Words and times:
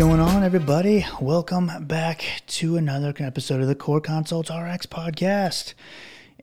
going 0.00 0.18
on, 0.20 0.42
everybody? 0.42 1.04
Welcome 1.20 1.70
back 1.82 2.24
to 2.46 2.76
another 2.78 3.12
episode 3.18 3.60
of 3.60 3.66
the 3.66 3.74
Core 3.74 4.00
Consults 4.00 4.48
RX 4.50 4.86
podcast. 4.86 5.74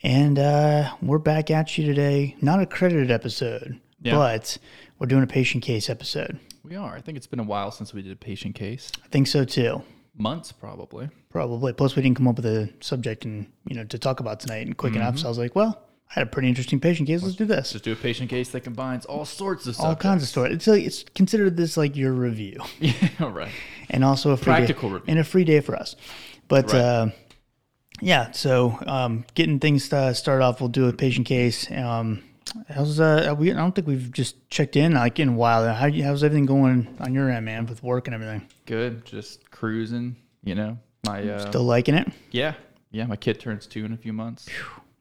And 0.04 0.38
uh, 0.38 0.94
we're 1.02 1.18
back 1.18 1.50
at 1.50 1.76
you 1.76 1.84
today. 1.86 2.36
Not 2.40 2.62
a 2.62 2.68
credited 2.68 3.10
episode, 3.10 3.80
Yeah. 4.02 4.14
but 4.16 4.60
we're 5.00 5.08
doing 5.08 5.24
a 5.24 5.28
patient 5.28 5.64
case 5.64 5.90
episode. 5.90 6.40
We 6.64 6.76
are. 6.76 6.96
I 6.96 7.02
think 7.02 7.18
it's 7.18 7.26
been 7.26 7.40
a 7.40 7.44
while 7.44 7.72
since 7.72 7.94
we 7.96 8.04
did 8.04 8.12
a 8.12 8.16
patient 8.16 8.54
case. 8.56 8.92
I 9.04 9.08
think 9.08 9.26
so 9.28 9.44
too. 9.44 9.82
Months, 10.16 10.52
probably. 10.52 11.10
Probably. 11.30 11.74
Plus, 11.74 11.96
we 11.96 12.04
didn't 12.04 12.18
come 12.18 12.28
up 12.28 12.36
with 12.36 12.46
a 12.46 12.72
subject 12.80 13.26
and 13.26 13.48
you 13.68 13.76
know 13.76 13.86
to 13.86 13.98
talk 13.98 14.20
about 14.20 14.40
tonight 14.40 14.68
and 14.68 14.78
quick 14.78 14.94
Mm-hmm. 14.94 15.02
enough. 15.02 15.18
So 15.20 15.26
I 15.26 15.30
was 15.30 15.38
like, 15.40 15.56
well, 15.56 15.82
I 16.10 16.20
had 16.22 16.24
a 16.24 16.30
pretty 16.30 16.48
interesting 16.48 16.80
patient 16.80 17.08
case. 17.08 17.22
Let's 17.22 17.36
do 17.36 17.46
this. 17.46 17.72
Just 17.74 17.84
do 17.84 17.92
a 17.92 17.96
patient 17.96 18.30
case 18.30 18.50
that 18.52 18.62
combines 18.62 19.06
all 19.06 19.26
sorts 19.26 19.68
of 19.68 19.78
All 19.80 19.96
kinds 19.96 20.24
of 20.24 20.30
stories. 20.30 20.54
It's 20.56 20.68
like, 20.68 20.84
it's 20.84 21.04
considered 21.16 21.58
this 21.58 21.76
like 21.78 21.96
your 21.98 22.14
review, 22.14 22.60
Yeah, 22.80 22.94
right. 23.20 23.52
and 23.90 24.04
also 24.06 24.32
a 24.32 24.38
free 24.38 24.46
Practical 24.54 24.90
day, 24.90 24.94
review. 24.96 25.06
and 25.10 25.20
a 25.20 25.24
free 25.24 25.44
day 25.44 25.60
for 25.60 25.76
us. 25.76 25.96
But 26.48 26.72
Right. 26.72 26.80
uh, 26.82 27.08
yeah, 28.02 28.32
so 28.32 28.78
um, 28.88 29.26
getting 29.34 29.60
things 29.60 29.92
uh, 29.92 30.14
started 30.14 30.44
off, 30.46 30.62
we'll 30.62 30.70
do 30.70 30.88
a 30.88 30.94
patient 30.94 31.26
case. 31.28 31.70
Um, 31.72 32.24
how's 32.70 33.00
uh, 33.02 33.36
we? 33.38 33.52
I 33.52 33.56
don't 33.56 33.74
think 33.76 33.88
we've 33.88 34.12
just 34.12 34.50
checked 34.50 34.76
in 34.78 34.94
like 34.94 35.20
in 35.20 35.30
a 35.30 35.34
while. 35.34 35.64
How 35.74 35.92
how's 35.92 36.24
everything 36.24 36.46
going 36.46 36.96
on 37.02 37.14
your 37.14 37.30
end, 37.30 37.46
man, 37.46 37.66
with 37.66 37.84
work 37.84 38.08
and 38.08 38.14
everything? 38.14 38.48
Good. 38.66 39.04
Just 39.04 39.50
cruising. 39.52 40.16
You 40.44 40.56
know, 40.56 40.78
my 41.06 41.28
uh, 41.28 41.50
Still 41.50 41.64
liking 41.64 41.96
it? 41.96 42.08
yeah, 42.32 42.54
yeah. 42.92 43.06
My 43.08 43.18
kid 43.18 43.40
turns 43.42 43.68
two 43.68 43.84
in 43.84 43.92
a 43.92 43.98
few 43.98 44.14
months. 44.14 44.48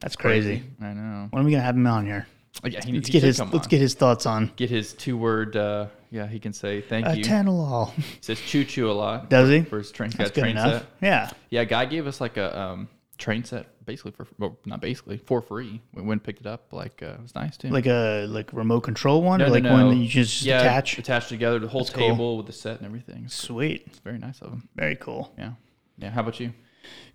That's 0.01 0.17
crazy. 0.17 0.63
I 0.81 0.93
know. 0.93 1.29
When 1.31 1.43
are 1.43 1.45
we 1.45 1.51
gonna 1.53 1.63
have 1.63 1.77
him 1.77 1.87
on 1.87 2.07
here? 2.07 2.27
Oh, 2.65 2.69
yeah, 2.69 2.83
he, 2.85 2.93
Let's 2.93 3.09
he 3.09 3.13
get 3.13 3.23
his 3.23 3.39
let's 3.39 3.53
on. 3.53 3.63
get 3.69 3.81
his 3.81 3.95
thoughts 3.95 4.25
on 4.25 4.51
get 4.57 4.71
his 4.71 4.95
two 4.95 5.17
word. 5.17 5.57
Uh, 5.57 5.89
yeah, 6.11 6.27
he 6.27 6.39
can 6.39 6.53
say 6.53 6.81
thank 6.81 7.07
uh, 7.07 7.11
you. 7.11 7.25
Tanolol. 7.25 7.93
He 7.93 8.03
says 8.23 8.41
choo 8.41 8.65
choo 8.65 8.91
a 8.91 8.93
lot. 8.93 9.29
Does 9.29 9.51
he? 9.51 9.63
For 9.63 9.79
his 9.79 9.91
train, 9.93 10.11
That's 10.11 10.31
good 10.31 10.41
train 10.41 10.53
enough. 10.57 10.83
set. 10.83 10.87
Yeah. 11.03 11.31
Yeah, 11.51 11.65
guy 11.65 11.85
gave 11.85 12.07
us 12.07 12.21
like 12.21 12.37
a 12.39 12.59
um, 12.59 12.89
train 13.19 13.45
set 13.45 13.67
basically 13.85 14.13
for 14.13 14.27
well, 14.39 14.59
not 14.65 14.81
basically 14.81 15.19
for 15.19 15.41
free. 15.43 15.81
We 15.95 16.03
went 16.03 16.21
and 16.21 16.25
picked 16.25 16.41
it 16.41 16.47
up. 16.47 16.73
Like 16.73 17.03
uh, 17.03 17.07
it 17.07 17.23
was 17.23 17.35
nice 17.35 17.57
too. 17.57 17.69
Like 17.69 17.87
a 17.87 18.27
like 18.27 18.53
remote 18.53 18.81
control 18.81 19.23
one, 19.23 19.41
No, 19.41 19.47
or 19.47 19.51
like 19.51 19.63
no. 19.63 19.73
one 19.73 19.89
that 19.91 19.97
you 19.97 20.09
just 20.09 20.43
yeah, 20.43 20.61
attach. 20.61 20.99
attached 20.99 21.29
together 21.29 21.59
the 21.59 21.69
whole 21.69 21.83
That's 21.83 21.95
cool. 21.95 22.09
table 22.11 22.37
with 22.39 22.47
the 22.47 22.53
set 22.53 22.79
and 22.79 22.87
everything. 22.87 23.29
Sweet. 23.29 23.85
it's 23.87 23.99
very 23.99 24.19
nice 24.19 24.41
of 24.41 24.53
him. 24.53 24.69
Very 24.75 24.97
cool. 24.97 25.33
Yeah, 25.39 25.53
yeah. 25.99 26.11
How 26.11 26.21
about 26.21 26.41
you? 26.41 26.53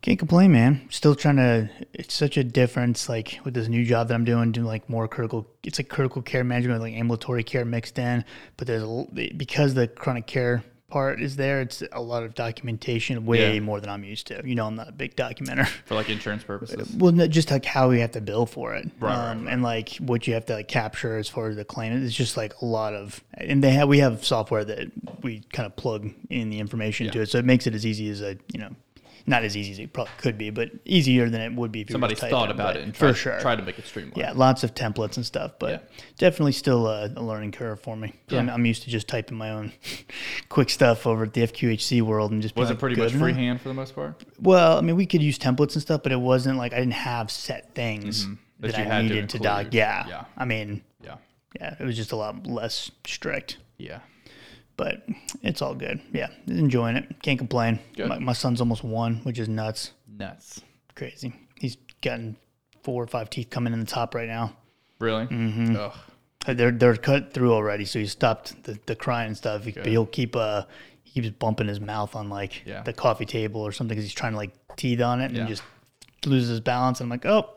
Can't 0.01 0.17
complain, 0.17 0.51
man. 0.51 0.87
Still 0.89 1.13
trying 1.15 1.35
to. 1.37 1.69
It's 1.93 2.13
such 2.15 2.35
a 2.37 2.43
difference, 2.43 3.07
like 3.07 3.39
with 3.43 3.53
this 3.53 3.67
new 3.67 3.85
job 3.85 4.07
that 4.07 4.15
I'm 4.15 4.25
doing, 4.25 4.51
doing 4.51 4.65
like 4.65 4.89
more 4.89 5.07
critical. 5.07 5.47
It's 5.63 5.77
like 5.77 5.89
critical 5.89 6.21
care 6.23 6.43
management, 6.43 6.81
like 6.81 6.93
ambulatory 6.95 7.43
care 7.43 7.65
mixed 7.65 7.99
in. 7.99 8.25
But 8.57 8.67
there's 8.67 8.83
a, 8.83 9.05
because 9.37 9.75
the 9.75 9.87
chronic 9.87 10.25
care 10.25 10.63
part 10.89 11.21
is 11.21 11.35
there. 11.35 11.61
It's 11.61 11.83
a 11.91 12.01
lot 12.01 12.23
of 12.23 12.33
documentation, 12.35 13.25
way 13.27 13.53
Yeah. 13.53 13.59
more 13.61 13.79
than 13.79 13.89
I'm 13.91 14.03
used 14.03 14.27
to. 14.27 14.41
You 14.43 14.55
know, 14.55 14.65
I'm 14.65 14.75
not 14.75 14.89
a 14.89 14.91
big 14.91 15.15
documenter. 15.15 15.65
For 15.85 15.93
like 15.95 16.09
insurance 16.09 16.43
purposes. 16.43 16.91
Well, 16.95 17.11
no, 17.13 17.27
just 17.27 17.49
like 17.51 17.63
how 17.63 17.87
we 17.89 17.99
have 18.01 18.11
to 18.11 18.21
bill 18.21 18.45
for 18.47 18.73
it, 18.75 18.89
Right, 18.99 19.15
right, 19.15 19.31
um, 19.31 19.47
and 19.47 19.61
like 19.63 19.95
what 19.97 20.27
you 20.27 20.33
have 20.33 20.45
to 20.47 20.53
like 20.55 20.67
capture 20.67 21.15
as 21.17 21.29
far 21.29 21.47
as 21.47 21.55
the 21.55 21.63
claim. 21.63 21.93
It's 22.03 22.13
just 22.13 22.35
like 22.37 22.59
a 22.61 22.65
lot 22.65 22.93
of, 22.93 23.23
and 23.35 23.63
they 23.63 23.71
have 23.71 23.87
we 23.87 23.99
have 23.99 24.25
software 24.25 24.65
that 24.65 24.91
we 25.21 25.41
kind 25.53 25.65
of 25.67 25.75
plug 25.77 26.09
in 26.29 26.49
the 26.49 26.59
information 26.59 27.09
to 27.11 27.21
it, 27.21 27.29
so 27.29 27.37
it 27.37 27.45
makes 27.45 27.67
it 27.67 27.73
as 27.75 27.85
easy 27.85 28.09
as 28.09 28.19
a 28.21 28.37
you 28.51 28.59
know, 28.59 28.71
not 29.25 29.43
as 29.43 29.55
easy 29.57 29.71
as 29.71 29.79
it 29.79 29.93
probably 29.93 30.11
could 30.17 30.37
be, 30.37 30.49
but 30.49 30.71
easier 30.85 31.29
than 31.29 31.41
it 31.41 31.53
would 31.53 31.71
be 31.71 31.81
if 31.81 31.89
you 31.89 31.97
were 31.97 32.07
to 32.07 32.15
type 32.15 32.29
thought 32.29 32.49
in, 32.49 32.55
about 32.55 32.75
it 32.77 32.83
and 32.83 32.95
for 32.95 33.07
tried, 33.11 33.13
sure. 33.17 33.39
tried 33.39 33.55
to 33.57 33.63
make 33.63 33.77
it 33.79 33.85
streamlined. 33.85 34.17
yeah, 34.17 34.31
lots 34.33 34.63
of 34.63 34.73
templates 34.73 35.15
and 35.17 35.25
stuff, 35.25 35.53
but 35.59 35.69
Yeah. 35.71 35.99
definitely 36.17 36.51
still 36.53 36.87
a, 36.87 37.07
a 37.15 37.21
learning 37.23 37.51
curve 37.51 37.79
for 37.79 37.95
me. 37.95 38.13
'Cause 38.27 38.39
I'm, 38.39 38.49
I'm 38.49 38.65
used 38.65 38.83
to 38.83 38.89
just 38.89 39.07
typing 39.07 39.37
my 39.37 39.51
own 39.51 39.71
quick 40.49 40.69
stuff 40.69 41.05
over 41.07 41.23
at 41.23 41.33
the 41.33 41.41
FQHC 41.41 42.01
world 42.01 42.31
and 42.31 42.41
just 42.41 42.55
Was 42.55 42.69
like, 42.69 42.77
it 42.77 42.79
pretty 42.79 42.95
"Good 42.95 43.03
much 43.05 43.13
enough?" 43.13 43.23
freehand 43.23 43.61
for 43.61 43.67
the 43.69 43.73
most 43.75 43.95
part? 43.95 44.23
Well, 44.39 44.77
I 44.77 44.81
mean, 44.81 44.95
we 44.95 45.05
could 45.05 45.21
use 45.21 45.37
templates 45.39 45.73
and 45.73 45.81
stuff, 45.81 46.03
but 46.03 46.11
it 46.11 46.19
wasn't 46.19 46.57
like 46.57 46.73
I 46.73 46.77
didn't 46.79 46.93
have 46.93 47.29
set 47.31 47.73
things 47.75 48.25
Mm-hmm. 48.25 48.33
That 48.61 48.71
that, 48.73 48.77
you 48.77 48.83
I 48.83 48.87
had 48.87 48.97
to 49.01 49.03
needed 49.09 49.29
to, 49.29 49.39
doc. 49.39 49.57
include. 49.59 49.73
Yeah. 49.73 50.07
Yeah. 50.07 50.23
I 50.37 50.45
mean, 50.45 50.83
Yeah, 51.03 51.15
yeah, 51.59 51.75
it 51.79 51.83
was 51.83 51.95
just 51.97 52.11
a 52.11 52.15
lot 52.15 52.45
less 52.45 52.91
strict, 53.07 53.57
yeah. 53.79 53.99
But 54.81 55.03
it's 55.43 55.61
all 55.61 55.75
good. 55.75 56.01
Yeah, 56.11 56.29
enjoying 56.47 56.95
it. 56.95 57.21
Can't 57.21 57.37
complain. 57.37 57.77
My, 57.99 58.17
my 58.17 58.33
son's 58.33 58.59
almost 58.61 58.83
one, 58.83 59.17
which 59.17 59.37
is 59.37 59.47
nuts. 59.47 59.91
Nuts. 60.17 60.61
Crazy. 60.95 61.33
He's 61.59 61.77
gotten 62.01 62.35
four 62.81 63.03
or 63.03 63.05
five 63.05 63.29
teeth 63.29 63.51
coming 63.51 63.73
in 63.73 63.79
the 63.79 63.85
top 63.85 64.15
right 64.15 64.27
now. 64.27 64.53
Really? 64.97 65.27
Mm-hmm. 65.27 65.75
Ugh. 65.75 65.93
They're 66.57 66.71
they're 66.71 66.95
cut 66.95 67.31
through 67.31 67.53
already, 67.53 67.85
so 67.85 67.99
he 67.99 68.07
stopped 68.07 68.63
the, 68.63 68.79
the 68.87 68.95
crying 68.95 69.35
stuff. 69.35 69.63
He, 69.65 69.71
but 69.71 69.85
he'll 69.85 70.07
keep 70.07 70.35
uh 70.35 70.63
he 71.03 71.21
keeps 71.21 71.29
bumping 71.37 71.67
his 71.67 71.79
mouth 71.79 72.15
on 72.15 72.29
like 72.29 72.63
Yeah. 72.65 72.81
the 72.81 72.93
coffee 72.93 73.25
table 73.25 73.61
or 73.61 73.71
something 73.71 73.89
because 73.95 74.05
he's 74.05 74.15
trying 74.15 74.31
to 74.31 74.37
like 74.37 74.51
teeth 74.77 74.99
on 75.01 75.21
it 75.21 75.31
Yeah. 75.31 75.41
and 75.41 75.47
just 75.47 75.61
loses 76.25 76.49
his 76.49 76.59
balance. 76.59 76.99
And 77.01 77.05
I'm 77.05 77.11
like, 77.11 77.27
oh, 77.27 77.49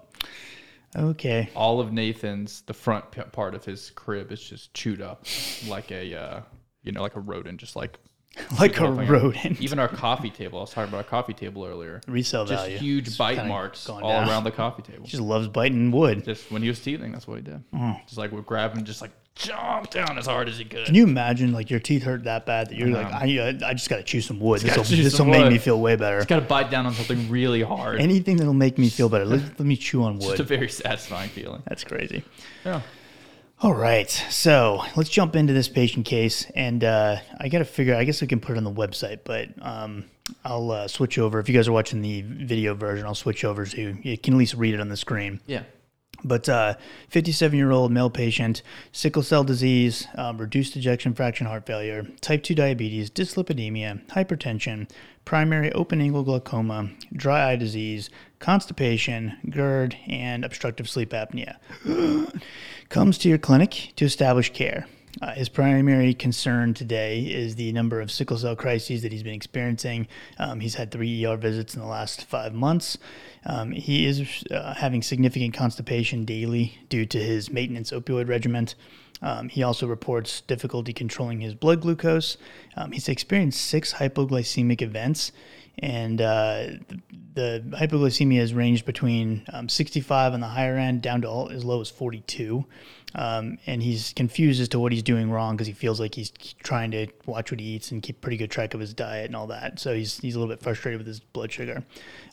okay. 0.95 1.49
All 1.55 1.81
of 1.81 1.91
Nathan's 1.93 2.61
the 2.63 2.75
front 2.75 3.05
part 3.33 3.55
of 3.55 3.65
his 3.65 3.91
crib 3.93 4.31
is 4.31 4.43
just 4.43 4.75
chewed 4.75 5.01
up 5.01 5.25
like 5.67 5.91
a 5.91 6.15
uh, 6.15 6.41
you 6.85 6.93
know 6.93 7.03
like 7.03 7.17
a 7.17 7.21
rodent, 7.21 7.59
just 7.59 7.75
like 7.75 7.99
like 8.61 8.79
a 8.81 8.91
rodent. 8.91 9.61
Even 9.61 9.79
our 9.79 9.89
coffee 9.89 10.31
table. 10.31 10.59
I 10.59 10.63
was 10.63 10.71
talking 10.71 10.89
about 10.89 10.99
our 10.99 11.05
coffee 11.05 11.35
table 11.35 11.65
earlier. 11.65 12.01
Resale 12.07 12.45
Just 12.45 12.65
value. 12.65 12.79
huge 12.79 13.09
It's 13.09 13.17
bite 13.17 13.47
marks 13.47 13.89
all 13.89 14.01
down. 14.01 14.29
around 14.29 14.45
the 14.45 14.51
coffee 14.51 14.83
table. 14.91 15.05
He 15.05 15.11
just 15.11 15.23
loves 15.23 15.49
biting 15.49 15.91
wood. 15.93 16.25
Just 16.25 16.51
when 16.51 16.63
he 16.63 16.69
was 16.69 16.81
teething, 16.81 17.13
that's 17.13 17.27
what 17.29 17.37
he 17.37 17.43
did. 17.43 17.63
Oh. 17.73 17.97
Just 18.07 18.19
like 18.19 18.33
would 18.33 18.47
grab 18.47 18.77
and 18.77 18.85
just 18.85 19.01
like 19.01 19.13
jump 19.37 19.91
down 19.91 20.17
as 20.19 20.27
hard 20.27 20.49
as 20.49 20.59
he 20.59 20.65
could. 20.65 20.87
Can 20.87 20.95
you 20.95 21.05
imagine 21.05 21.53
like 21.53 21.71
your 21.71 21.81
teeth 21.81 22.03
hurt 22.03 22.25
that 22.25 22.47
bad 22.47 22.71
that 22.71 22.77
you're 22.77 22.89
like. 22.89 23.13
I, 23.13 23.57
I 23.65 23.75
just 23.75 23.89
got 23.89 23.97
to 23.97 24.03
chew 24.03 24.21
some 24.21 24.41
wood. 24.41 24.61
This 24.61 24.77
will 24.77 24.85
this 24.85 25.19
will 25.19 25.27
make 25.27 25.51
me 25.51 25.59
feel 25.59 25.81
way 25.81 25.97
better. 25.97 26.25
Got 26.25 26.41
to 26.41 26.47
bite 26.47 26.71
down 26.71 26.87
on 26.87 26.95
something 26.95 27.31
really 27.31 27.63
hard. 27.63 28.01
Anything 28.01 28.37
that'll 28.37 28.53
make 28.53 28.79
me 28.79 28.89
feel 28.89 29.09
better. 29.09 29.25
Let, 29.25 29.41
let 29.59 29.61
me 29.61 29.77
chew 29.77 30.03
on 30.03 30.19
wood. 30.19 30.33
It's 30.33 30.41
a 30.41 30.45
very 30.45 30.69
satisfying 30.69 31.31
feeling. 31.31 31.63
That's 31.67 31.85
crazy. 31.85 32.25
Yeah. 32.65 32.83
All 33.61 33.75
right, 33.75 34.11
so 34.11 34.83
let's 34.95 35.09
jump 35.09 35.37
into 35.37 35.53
this 35.53 35.69
patient 35.69 36.05
case, 36.05 36.45
and 36.55 36.85
uh, 36.85 37.17
I 37.41 37.49
got 37.49 37.61
to 37.61 37.65
figure. 37.65 37.95
I 37.95 38.05
guess 38.05 38.23
I 38.23 38.27
can 38.27 38.41
put 38.41 38.57
it 38.57 38.59
on 38.59 38.65
the 38.65 38.71
website, 38.71 39.21
but 39.25 39.49
um, 39.63 40.05
I'll 40.45 40.71
uh, 40.71 40.89
switch 40.89 41.19
over. 41.19 41.39
If 41.39 41.49
you 41.49 41.55
guys 41.55 41.69
are 41.69 41.73
watching 41.73 42.03
the 42.03 42.23
video 42.23 42.75
version, 42.75 43.07
I'll 43.07 43.15
switch 43.15 43.45
over 43.45 43.65
so 43.65 43.77
you 43.77 44.19
can 44.19 44.35
at 44.35 44.39
least 44.39 44.55
read 44.55 44.75
it 44.75 44.81
on 44.81 44.89
the 44.89 44.97
screen. 44.97 45.41
Yeah. 45.47 45.63
But 46.25 46.49
uh, 46.49 46.75
57 47.11 47.57
year 47.57 47.71
old 47.71 47.93
male 47.93 48.11
patient, 48.11 48.63
sickle 48.93 49.23
cell 49.23 49.45
disease, 49.45 50.09
um, 50.17 50.39
reduced 50.39 50.75
ejection 50.75 51.15
fraction 51.15 51.47
heart 51.47 51.67
failure, 51.67 52.07
type 52.21 52.43
2 52.43 52.55
diabetes, 52.55 53.11
dyslipidemia, 53.11 54.05
hypertension, 54.09 54.89
primary 55.25 55.71
open 55.73 56.01
angle 56.01 56.23
glaucoma, 56.23 56.91
dry 57.13 57.53
eye 57.53 57.57
disease, 57.57 58.11
constipation, 58.39 59.37
GERD, 59.51 59.97
and 60.07 60.45
obstructive 60.45 60.89
sleep 60.89 61.11
apnea. 61.11 61.57
Comes 62.89 63.19
to 63.19 63.29
your 63.29 63.39
clinic 63.39 63.93
to 63.97 64.05
establish 64.05 64.53
care. 64.53 64.87
Uh, 65.23 65.33
his 65.33 65.49
primary 65.49 66.13
concern 66.13 66.75
today 66.75 67.21
is 67.21 67.55
the 67.55 67.73
number 67.73 68.01
of 68.01 68.11
sickle 68.11 68.37
cell 68.37 68.57
crises 68.57 69.03
that 69.03 69.13
he's 69.13 69.23
been 69.23 69.35
experiencing. 69.35 70.09
Um, 70.39 70.61
he's 70.61 70.75
had 70.75 70.91
three 70.91 71.25
ER 71.25 71.37
visits 71.37 71.75
in 71.75 71.81
the 71.81 71.87
last 71.87 72.25
five 72.25 72.53
months. 72.53 72.99
Um, 73.47 73.71
he 73.73 74.07
is 74.07 74.45
uh, 74.51 74.75
having 74.75 75.03
significant 75.03 75.55
constipation 75.55 76.25
daily 76.25 76.79
due 76.89 77.07
to 77.07 77.19
his 77.19 77.51
maintenance 77.51 77.93
opioid 77.93 78.29
regimen. 78.29 78.69
Um, 79.23 79.49
he 79.49 79.63
also 79.63 79.87
reports 79.87 80.41
difficulty 80.43 80.93
controlling 80.93 81.41
his 81.41 81.55
blood 81.55 81.81
glucose. 81.81 82.37
Um, 82.77 82.93
he's 82.93 83.09
experienced 83.09 83.61
six 83.61 83.95
hypoglycemic 83.95 84.83
events, 84.83 85.33
and 85.79 86.21
uh, 86.21 86.67
the, 87.35 87.63
the 87.71 87.77
hypoglycemia 87.77 88.39
has 88.39 88.53
ranged 88.53 88.85
between 88.85 89.45
um, 89.53 89.69
65 89.69 90.35
on 90.35 90.41
the 90.41 90.49
higher 90.49 90.77
end 90.77 91.03
down 91.03 91.23
to 91.23 91.29
all, 91.29 91.49
as 91.51 91.65
low 91.65 91.81
as 91.81 91.91
42. 91.91 92.67
Um, 93.15 93.59
and 93.67 93.83
he's 93.83 94.13
confused 94.15 94.61
as 94.61 94.69
to 94.71 94.81
what 94.81 94.93
he's 94.93 95.03
doing 95.03 95.31
wrong 95.31 95.55
because 95.55 95.67
he 95.67 95.73
feels 95.73 96.01
like 96.01 96.15
he's 96.15 96.31
trying 96.63 96.91
to 96.93 97.07
watch 97.27 97.53
what 97.53 97.61
he 97.61 97.67
eats 97.67 97.93
and 97.93 98.03
keep 98.03 98.21
pretty 98.21 98.37
good 98.37 98.51
track 98.51 98.75
of 98.75 98.81
his 98.81 98.93
diet 98.93 99.27
and 99.27 99.37
all 99.37 99.47
that. 99.47 99.79
So 99.79 99.95
he's, 99.95 100.19
he's 100.19 100.35
a 100.35 100.39
little 100.41 100.53
bit 100.53 100.63
frustrated 100.63 100.99
with 100.99 101.07
his 101.07 101.21
blood 101.21 101.53
sugar. 101.53 101.85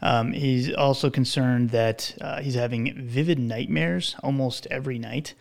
Um, 0.02 0.34
he's 0.34 0.74
also 0.74 1.10
concerned 1.10 1.70
that 1.70 2.16
uh, 2.20 2.42
he's 2.42 2.56
having 2.56 2.96
vivid 2.96 3.38
nightmares 3.38 4.16
almost 4.24 4.68
every 4.72 4.98
night. 4.98 5.36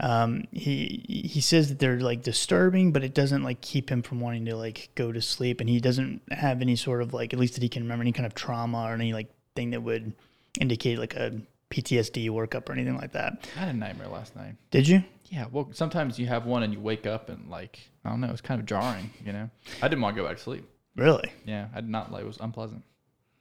Um, 0.00 0.44
he 0.52 1.04
he 1.08 1.40
says 1.40 1.68
that 1.68 1.78
they're 1.78 2.00
like 2.00 2.22
disturbing, 2.22 2.92
but 2.92 3.04
it 3.04 3.14
doesn't 3.14 3.42
like 3.42 3.60
keep 3.60 3.90
him 3.90 4.02
from 4.02 4.20
wanting 4.20 4.44
to 4.46 4.56
like 4.56 4.90
go 4.94 5.12
to 5.12 5.22
sleep. 5.22 5.60
And 5.60 5.68
he 5.68 5.80
doesn't 5.80 6.22
have 6.32 6.60
any 6.60 6.76
sort 6.76 7.02
of 7.02 7.14
like 7.14 7.32
at 7.32 7.38
least 7.38 7.54
that 7.54 7.62
he 7.62 7.68
can 7.68 7.82
remember 7.82 8.02
any 8.02 8.12
kind 8.12 8.26
of 8.26 8.34
trauma 8.34 8.84
or 8.84 8.94
any 8.94 9.12
like 9.12 9.28
thing 9.54 9.70
that 9.70 9.82
would 9.82 10.12
indicate 10.60 10.98
like 10.98 11.14
a 11.14 11.40
PTSD 11.70 12.28
workup 12.30 12.68
or 12.68 12.72
anything 12.72 12.96
like 12.96 13.12
that. 13.12 13.48
I 13.56 13.60
had 13.60 13.68
a 13.68 13.72
nightmare 13.78 14.08
last 14.08 14.36
night. 14.36 14.54
Did 14.70 14.86
you? 14.88 15.02
Yeah, 15.26 15.46
well, 15.50 15.68
sometimes 15.72 16.18
you 16.18 16.26
have 16.26 16.46
one 16.46 16.62
and 16.62 16.72
you 16.72 16.78
wake 16.80 17.06
up 17.06 17.28
and 17.28 17.48
like 17.48 17.80
I 18.04 18.10
don't 18.10 18.20
know, 18.20 18.30
it's 18.30 18.40
kind 18.40 18.60
of 18.60 18.66
jarring, 18.66 19.10
you 19.24 19.32
know. 19.32 19.50
I 19.82 19.88
didn't 19.88 20.02
want 20.02 20.14
to 20.16 20.22
go 20.22 20.28
back 20.28 20.36
to 20.36 20.42
sleep. 20.42 20.68
Really? 20.96 21.32
Yeah, 21.44 21.68
I 21.74 21.80
did 21.80 21.90
not 21.90 22.12
like 22.12 22.22
it 22.22 22.26
was 22.26 22.38
unpleasant. 22.38 22.82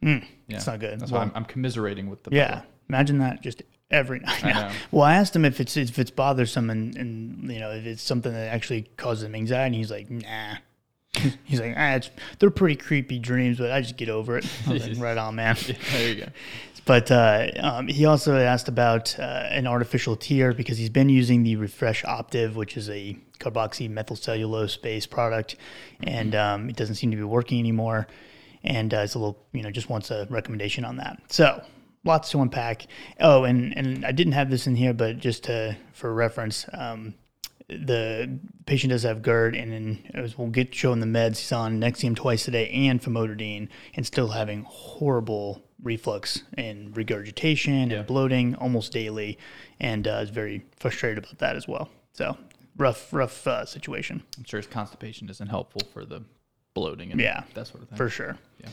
Mm, 0.03 0.25
Yeah, 0.47 0.57
It's 0.57 0.67
not 0.67 0.79
good. 0.79 0.99
That's 0.99 1.11
Well, 1.11 1.21
why 1.21 1.25
I'm, 1.27 1.31
I'm 1.35 1.45
commiserating 1.45 2.09
with 2.09 2.23
the 2.23 2.31
yeah. 2.35 2.63
Imagine 2.89 3.19
that 3.19 3.41
just 3.41 3.61
every 3.91 4.19
night. 4.21 4.43
I. 4.43 4.73
Well, 4.91 5.03
I 5.03 5.13
asked 5.15 5.35
him 5.35 5.45
if 5.45 5.59
it's 5.59 5.77
if 5.77 5.99
it's 5.99 6.11
bothersome 6.11 6.69
and, 6.69 6.95
and 6.97 7.51
you 7.51 7.59
know 7.59 7.71
if 7.71 7.85
it's 7.85 8.01
something 8.01 8.31
that 8.33 8.51
actually 8.53 8.83
causes 8.97 9.23
him 9.25 9.35
anxiety. 9.35 9.65
And 9.67 9.75
he's 9.75 9.91
like, 9.91 10.09
nah. 10.09 10.55
He's 11.43 11.59
like, 11.59 11.75
ah, 11.77 11.93
it's, 11.93 12.09
they're 12.39 12.49
pretty 12.49 12.75
creepy 12.75 13.19
dreams, 13.19 13.59
but 13.59 13.69
I 13.71 13.81
just 13.81 13.97
get 13.97 14.09
over 14.09 14.35
it. 14.39 14.47
I 14.67 14.73
was 14.73 14.87
like, 14.87 14.97
right 14.99 15.15
on, 15.15 15.35
man. 15.35 15.55
there 15.91 16.09
you 16.09 16.21
go. 16.21 16.27
But 16.85 17.11
uh, 17.11 17.47
um, 17.59 17.87
he 17.87 18.05
also 18.05 18.37
asked 18.37 18.67
about 18.67 19.17
uh, 19.17 19.21
an 19.21 19.67
artificial 19.67 20.15
tear 20.15 20.53
because 20.53 20.77
he's 20.77 20.89
been 20.89 21.09
using 21.09 21.43
the 21.43 21.55
Refresh 21.55 22.03
Optive, 22.03 22.55
which 22.55 22.75
is 22.75 22.89
a 22.89 23.17
carboxy 23.39 23.89
methyl 23.89 24.15
cellulose 24.15 24.75
based 24.75 25.09
product, 25.09 25.55
and 26.01 26.35
um, 26.35 26.69
it 26.69 26.75
doesn't 26.75 26.95
seem 26.95 27.11
to 27.11 27.17
be 27.17 27.23
working 27.23 27.59
anymore. 27.59 28.07
And 28.65 28.93
uh, 28.93 28.97
it's 28.97 29.15
a 29.15 29.19
little, 29.19 29.45
you 29.51 29.61
know, 29.61 29.71
just 29.71 29.89
wants 29.89 30.11
a 30.11 30.27
recommendation 30.29 30.85
on 30.85 30.97
that. 30.97 31.21
So 31.29 31.63
lots 32.03 32.31
to 32.31 32.41
unpack. 32.41 32.87
Oh, 33.19 33.43
and 33.43 33.75
and 33.77 34.05
I 34.05 34.11
didn't 34.11 34.33
have 34.33 34.49
this 34.49 34.67
in 34.67 34.75
here, 34.75 34.93
but 34.93 35.19
just 35.19 35.45
to, 35.45 35.77
for 35.93 36.13
reference, 36.13 36.65
um, 36.73 37.13
the 37.85 38.39
patient 38.65 38.91
does 38.91 39.03
have 39.03 39.21
GERD, 39.21 39.55
and 39.55 39.71
then 39.71 39.99
as 40.13 40.37
we'll 40.37 40.47
get 40.49 40.73
shown 40.73 40.99
the 40.99 41.05
meds, 41.05 41.37
he's 41.37 41.51
on 41.51 41.79
Nexium 41.79 42.15
twice 42.15 42.47
a 42.47 42.51
day 42.51 42.69
and 42.69 43.01
famotidine, 43.01 43.69
and 43.95 44.05
still 44.05 44.29
having 44.29 44.63
horrible 44.67 45.63
reflux 45.81 46.43
and 46.57 46.95
regurgitation 46.95 47.89
Yeah. 47.89 47.97
and 47.99 48.07
bloating 48.07 48.55
almost 48.55 48.91
daily, 48.93 49.37
and 49.79 50.07
uh, 50.07 50.21
is 50.23 50.29
very 50.29 50.63
frustrated 50.79 51.23
about 51.23 51.37
that 51.39 51.55
as 51.55 51.67
well. 51.67 51.89
So 52.13 52.37
rough, 52.77 53.11
rough 53.13 53.45
uh, 53.47 53.65
situation 53.65 54.23
I'm 54.37 54.43
sure 54.45 54.59
his 54.59 54.67
constipation 54.67 55.29
isn't 55.29 55.47
helpful 55.49 55.81
for 55.93 56.05
the 56.05 56.23
bloating 56.73 57.11
and 57.11 57.19
Yeah. 57.19 57.43
that 57.53 57.67
sort 57.67 57.83
of 57.83 57.89
thing. 57.89 57.97
for 57.97 58.09
sure. 58.09 58.37
Yeah. 58.61 58.69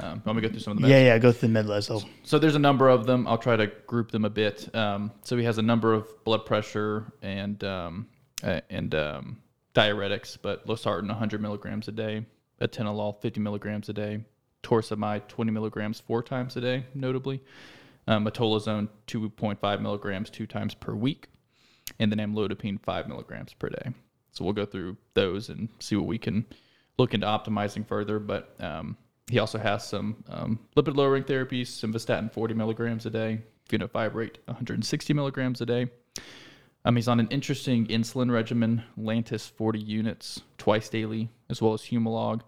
Um, 0.00 0.22
want 0.24 0.36
me 0.36 0.42
to 0.42 0.48
go 0.48 0.52
through 0.52 0.60
some 0.60 0.70
of 0.74 0.78
the 0.78 0.86
meds? 0.86 0.90
Yeah, 0.90 1.00
yeah. 1.06 1.18
Go 1.18 1.32
through 1.32 1.48
the 1.48 1.52
med 1.54 1.66
list. 1.66 1.90
I'll- 1.90 2.08
So 2.22 2.38
there's 2.38 2.54
a 2.54 2.58
number 2.60 2.88
of 2.88 3.04
them. 3.04 3.26
I'll 3.26 3.36
try 3.36 3.56
to 3.56 3.66
group 3.66 4.12
them 4.12 4.24
a 4.24 4.30
bit. 4.30 4.72
Um, 4.74 5.10
so 5.24 5.36
he 5.36 5.42
has 5.42 5.58
a 5.58 5.62
number 5.62 5.92
of 5.92 6.06
blood 6.24 6.46
pressure 6.46 7.12
and 7.20 7.62
um, 7.64 8.06
uh, 8.42 8.60
and 8.70 8.94
um, 8.94 9.38
diuretics, 9.74 10.36
but 10.40 10.66
losartan 10.66 11.08
100 11.08 11.40
milligrams 11.40 11.88
a 11.88 11.92
day, 11.92 12.24
atenolol 12.60 13.20
50 13.20 13.40
milligrams 13.40 13.88
a 13.88 13.92
day, 13.92 14.20
torsemide 14.62 15.28
20 15.28 15.50
milligrams 15.50 16.00
four 16.00 16.22
times 16.22 16.56
a 16.56 16.60
day, 16.60 16.84
notably, 16.94 17.42
um, 18.06 18.24
metolazone 18.24 18.88
2.5 19.06 19.80
milligrams 19.80 20.30
two 20.30 20.46
times 20.46 20.74
per 20.74 20.94
week, 20.94 21.28
and 21.98 22.10
then 22.10 22.18
amlodipine 22.18 22.80
5 22.82 23.08
milligrams 23.08 23.52
per 23.54 23.68
day. 23.68 23.92
So 24.32 24.44
we'll 24.44 24.54
go 24.54 24.66
through 24.66 24.96
those 25.14 25.48
and 25.48 25.68
see 25.80 25.96
what 25.96 26.06
we 26.06 26.18
can 26.18 26.46
look 26.98 27.14
into 27.14 27.26
optimizing 27.26 27.86
further. 27.86 28.18
But 28.18 28.54
um, 28.60 28.96
he 29.28 29.38
also 29.38 29.58
has 29.58 29.86
some 29.86 30.24
um, 30.28 30.60
lipid 30.76 30.96
lowering 30.96 31.24
therapies, 31.24 31.68
simvastatin 31.68 32.32
40 32.32 32.54
milligrams 32.54 33.06
a 33.06 33.10
day, 33.10 33.40
fenofibrate 33.68 34.36
160 34.46 35.14
milligrams 35.14 35.60
a 35.60 35.66
day. 35.66 35.88
Um, 36.84 36.96
he's 36.96 37.08
on 37.08 37.20
an 37.20 37.28
interesting 37.28 37.86
insulin 37.86 38.30
regimen, 38.30 38.84
Lantus 38.98 39.50
40 39.50 39.78
units 39.78 40.42
twice 40.56 40.88
daily, 40.88 41.28
as 41.50 41.60
well 41.60 41.74
as 41.74 41.82
Humalog. 41.82 42.42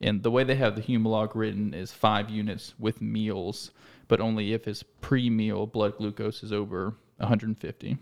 And 0.00 0.22
the 0.22 0.30
way 0.30 0.44
they 0.44 0.56
have 0.56 0.74
the 0.74 0.82
Humalog 0.82 1.32
written 1.34 1.74
is 1.74 1.92
five 1.92 2.30
units 2.30 2.74
with 2.78 3.00
meals, 3.00 3.70
but 4.08 4.20
only 4.20 4.52
if 4.52 4.64
his 4.64 4.82
pre-meal 4.82 5.66
blood 5.66 5.96
glucose 5.96 6.42
is 6.42 6.52
over 6.52 6.96
150. 7.18 7.98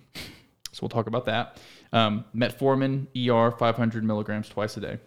So 0.72 0.78
we'll 0.82 0.88
talk 0.88 1.06
about 1.06 1.26
that. 1.26 1.60
Um, 1.92 2.24
metformin 2.34 3.08
ER 3.16 3.50
500 3.50 4.04
milligrams 4.04 4.48
twice 4.48 4.76
a 4.76 4.80
day. 4.80 4.98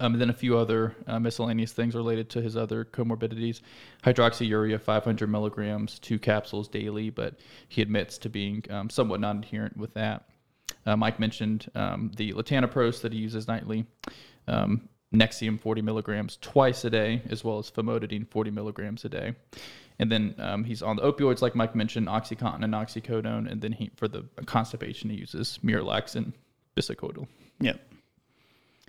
Um, 0.00 0.12
and 0.12 0.20
then 0.20 0.30
a 0.30 0.34
few 0.34 0.56
other 0.56 0.94
uh, 1.08 1.18
miscellaneous 1.18 1.72
things 1.72 1.96
related 1.96 2.30
to 2.30 2.42
his 2.42 2.56
other 2.56 2.84
comorbidities. 2.84 3.60
Hydroxyurea, 4.04 4.80
500 4.80 5.28
milligrams, 5.28 5.98
two 5.98 6.20
capsules 6.20 6.68
daily, 6.68 7.10
but 7.10 7.34
he 7.68 7.82
admits 7.82 8.18
to 8.18 8.28
being 8.28 8.64
um, 8.70 8.90
somewhat 8.90 9.20
non 9.20 9.38
adherent 9.38 9.76
with 9.76 9.94
that. 9.94 10.28
Uh, 10.86 10.96
Mike 10.96 11.18
mentioned 11.18 11.70
um, 11.74 12.12
the 12.16 12.32
latanoprost 12.32 13.02
that 13.02 13.12
he 13.12 13.18
uses 13.18 13.48
nightly, 13.48 13.86
um, 14.46 14.88
Nexium, 15.12 15.58
40 15.58 15.82
milligrams 15.82 16.38
twice 16.40 16.84
a 16.84 16.90
day, 16.90 17.22
as 17.30 17.42
well 17.42 17.58
as 17.58 17.70
famotidine, 17.70 18.28
40 18.28 18.50
milligrams 18.50 19.04
a 19.04 19.08
day. 19.08 19.34
And 19.98 20.12
then 20.12 20.34
um, 20.38 20.64
he's 20.64 20.82
on 20.82 20.96
the 20.96 21.02
opioids, 21.02 21.42
like 21.42 21.54
Mike 21.54 21.74
mentioned, 21.74 22.06
OxyContin 22.06 22.62
and 22.62 22.74
oxycodone. 22.74 23.50
And 23.50 23.60
then 23.60 23.72
he, 23.72 23.90
for 23.96 24.06
the 24.06 24.24
constipation, 24.46 25.10
he 25.10 25.16
uses 25.16 25.58
Miralax 25.64 26.14
and 26.14 26.32
bisacodyl. 26.76 27.26
Yep. 27.60 27.80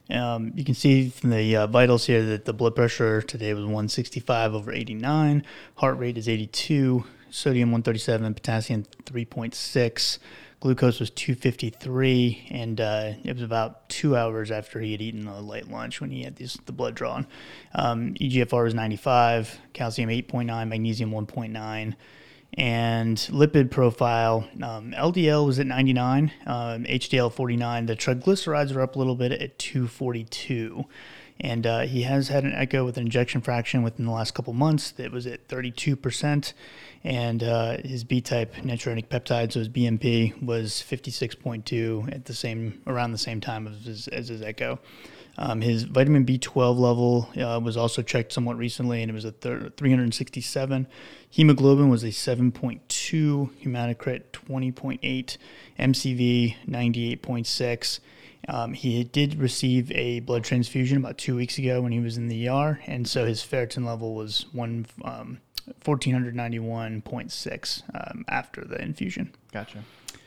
Um, 0.09 0.51
you 0.55 0.63
can 0.63 0.73
see 0.73 1.09
from 1.09 1.29
the 1.29 1.55
uh, 1.55 1.67
vitals 1.67 2.05
here 2.05 2.23
that 2.25 2.45
the 2.45 2.53
blood 2.53 2.75
pressure 2.75 3.21
today 3.21 3.53
was 3.53 3.63
165 3.63 4.55
over 4.55 4.71
89. 4.71 5.43
Heart 5.75 5.97
rate 5.97 6.17
is 6.17 6.27
82. 6.27 7.03
Sodium 7.29 7.71
137. 7.71 8.33
Potassium 8.33 8.85
3.6. 9.05 10.17
Glucose 10.61 10.99
was 10.99 11.09
253, 11.11 12.47
and 12.51 12.81
uh, 12.81 13.13
it 13.23 13.33
was 13.33 13.43
about 13.43 13.87
two 13.87 14.17
hours 14.17 14.51
after 14.51 14.81
he 14.81 14.91
had 14.91 15.01
eaten 15.01 15.25
a 15.25 15.39
light 15.39 15.69
lunch 15.69 16.01
when 16.01 16.11
he 16.11 16.23
had 16.23 16.35
this, 16.35 16.57
the 16.65 16.73
blood 16.73 16.95
drawn. 16.95 17.25
Um, 17.73 18.13
EGFR 18.15 18.65
was 18.65 18.73
95, 18.73 19.57
calcium 19.71 20.09
8.9, 20.09 20.67
magnesium 20.67 21.11
1.9 21.11 21.95
and 22.55 23.17
lipid 23.29 23.69
profile 23.69 24.47
um, 24.63 24.91
ldl 24.91 25.45
was 25.45 25.59
at 25.59 25.67
99 25.67 26.31
um, 26.45 26.83
hdl 26.83 27.31
49 27.31 27.85
the 27.85 27.95
triglycerides 27.95 28.75
are 28.75 28.81
up 28.81 28.95
a 28.95 28.99
little 28.99 29.15
bit 29.15 29.31
at 29.31 29.57
242 29.59 30.85
and 31.41 31.65
uh, 31.65 31.81
he 31.81 32.01
has 32.01 32.27
had 32.27 32.43
an 32.43 32.53
echo 32.53 32.83
with 32.83 32.97
an 32.97 33.07
ejection 33.07 33.39
fraction 33.39 33.81
within 33.81 34.05
the 34.05 34.11
last 34.11 34.33
couple 34.33 34.51
months 34.51 34.91
that 34.91 35.11
was 35.11 35.25
at 35.25 35.47
32% 35.47 36.53
and 37.03 37.43
uh, 37.43 37.77
his 37.77 38.03
b-type 38.03 38.55
natriuretic 38.55 39.07
peptide 39.07 39.51
so 39.51 39.59
his 39.59 39.69
bnp 39.69 40.41
was 40.43 40.83
56.2 40.85 42.13
at 42.13 42.25
the 42.25 42.33
same 42.33 42.81
around 42.87 43.11
the 43.11 43.17
same 43.17 43.39
time 43.39 43.67
as 43.67 43.85
his, 43.85 44.07
as 44.07 44.27
his 44.27 44.41
echo. 44.41 44.79
Um, 45.39 45.61
his 45.61 45.83
vitamin 45.83 46.25
B12 46.25 46.77
level 46.77 47.29
uh, 47.37 47.61
was 47.63 47.77
also 47.77 48.01
checked 48.01 48.33
somewhat 48.33 48.57
recently, 48.57 49.01
and 49.01 49.09
it 49.09 49.13
was 49.13 49.23
a 49.23 49.31
thir- 49.31 49.71
367. 49.77 50.85
Hemoglobin 51.31 51.89
was 51.89 52.03
a 52.03 52.07
7.2, 52.07 52.81
hematocrit 53.61 54.23
20.8, 54.31 55.37
MCV 55.79 56.55
98.6. 56.67 57.99
Um, 58.47 58.73
he 58.73 59.03
did 59.03 59.35
receive 59.35 59.91
a 59.91 60.21
blood 60.21 60.43
transfusion 60.43 60.97
about 60.97 61.19
two 61.19 61.35
weeks 61.35 61.59
ago 61.59 61.81
when 61.81 61.91
he 61.91 61.99
was 61.99 62.17
in 62.17 62.29
the 62.29 62.49
ER, 62.49 62.79
and 62.87 63.07
so 63.07 63.25
his 63.25 63.43
ferritin 63.43 63.85
level 63.85 64.15
was 64.15 64.47
one 64.53 64.87
um, 65.03 65.39
1491.6 65.83 67.83
um, 67.93 68.25
after 68.27 68.65
the 68.65 68.81
infusion. 68.81 69.31
Gotcha. 69.51 69.83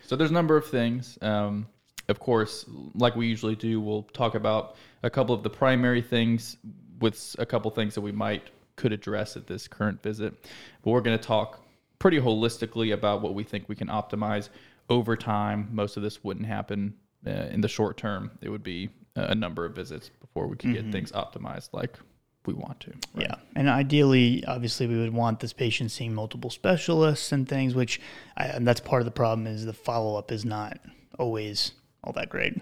So 0.07 0.15
there's 0.15 0.31
a 0.31 0.35
number 0.35 0.57
of 0.57 0.67
things. 0.67 1.19
Um, 1.21 1.67
of 2.09 2.21
course, 2.21 2.65
like 2.95 3.17
we 3.17 3.27
usually 3.27 3.57
do, 3.57 3.81
we'll 3.81 4.05
talk 4.05 4.37
about 4.37 4.77
a 5.03 5.11
couple 5.11 5.35
of 5.35 5.43
the 5.43 5.51
primary 5.51 6.03
things 6.03 6.59
with 7.01 7.35
a 7.41 7.47
couple 7.47 7.73
things 7.73 7.97
that 7.97 8.03
we 8.03 8.13
might 8.13 8.51
could 8.77 8.93
address 8.93 9.37
at 9.37 9.47
this 9.47 9.69
current 9.69 10.03
visit. 10.03 10.35
But 10.83 10.91
we're 10.91 11.01
going 11.01 11.19
to 11.19 11.25
talk 11.25 11.61
pretty 11.99 12.19
holistically 12.21 12.93
about 12.95 13.23
what 13.23 13.35
we 13.35 13.45
think 13.45 13.69
we 13.69 13.77
can 13.77 13.89
optimize 13.89 14.49
over 14.89 15.17
time. 15.17 15.69
Most 15.73 15.97
of 15.97 16.03
this 16.03 16.25
wouldn't 16.25 16.47
happen 16.47 16.95
uh, 17.27 17.31
in 17.31 17.61
the 17.61 17.69
short 17.69 17.97
term. 17.97 18.31
It 18.41 18.49
would 18.49 18.63
be 18.63 18.91
a 19.15 19.35
number 19.35 19.65
of 19.65 19.75
visits 19.75 20.11
before 20.21 20.47
we 20.47 20.57
can 20.57 20.73
get 20.73 20.91
things 20.91 21.13
optimized 21.13 21.69
like 21.73 21.99
we 22.47 22.55
want 22.55 22.81
to. 22.81 22.91
right? 23.15 23.27
Yeah, 23.29 23.35
and 23.55 23.69
ideally, 23.69 24.45
obviously, 24.47 24.87
we 24.89 24.99
would 24.99 25.13
want 25.13 25.39
this 25.41 25.53
patient 25.53 25.91
seeing 25.93 26.13
multiple 26.15 26.51
specialists 26.51 27.31
and 27.31 27.49
things, 27.49 27.75
which 27.75 28.01
I, 28.37 28.47
and 28.47 28.67
that's 28.67 28.81
part 28.81 29.01
of 29.03 29.05
the 29.05 29.13
problem 29.13 29.47
is 29.47 29.65
the 29.65 29.73
follow 29.73 30.17
up 30.17 30.33
is 30.33 30.45
not 30.45 30.81
always 31.19 31.73
all 32.03 32.13
that 32.15 32.31
great. 32.31 32.61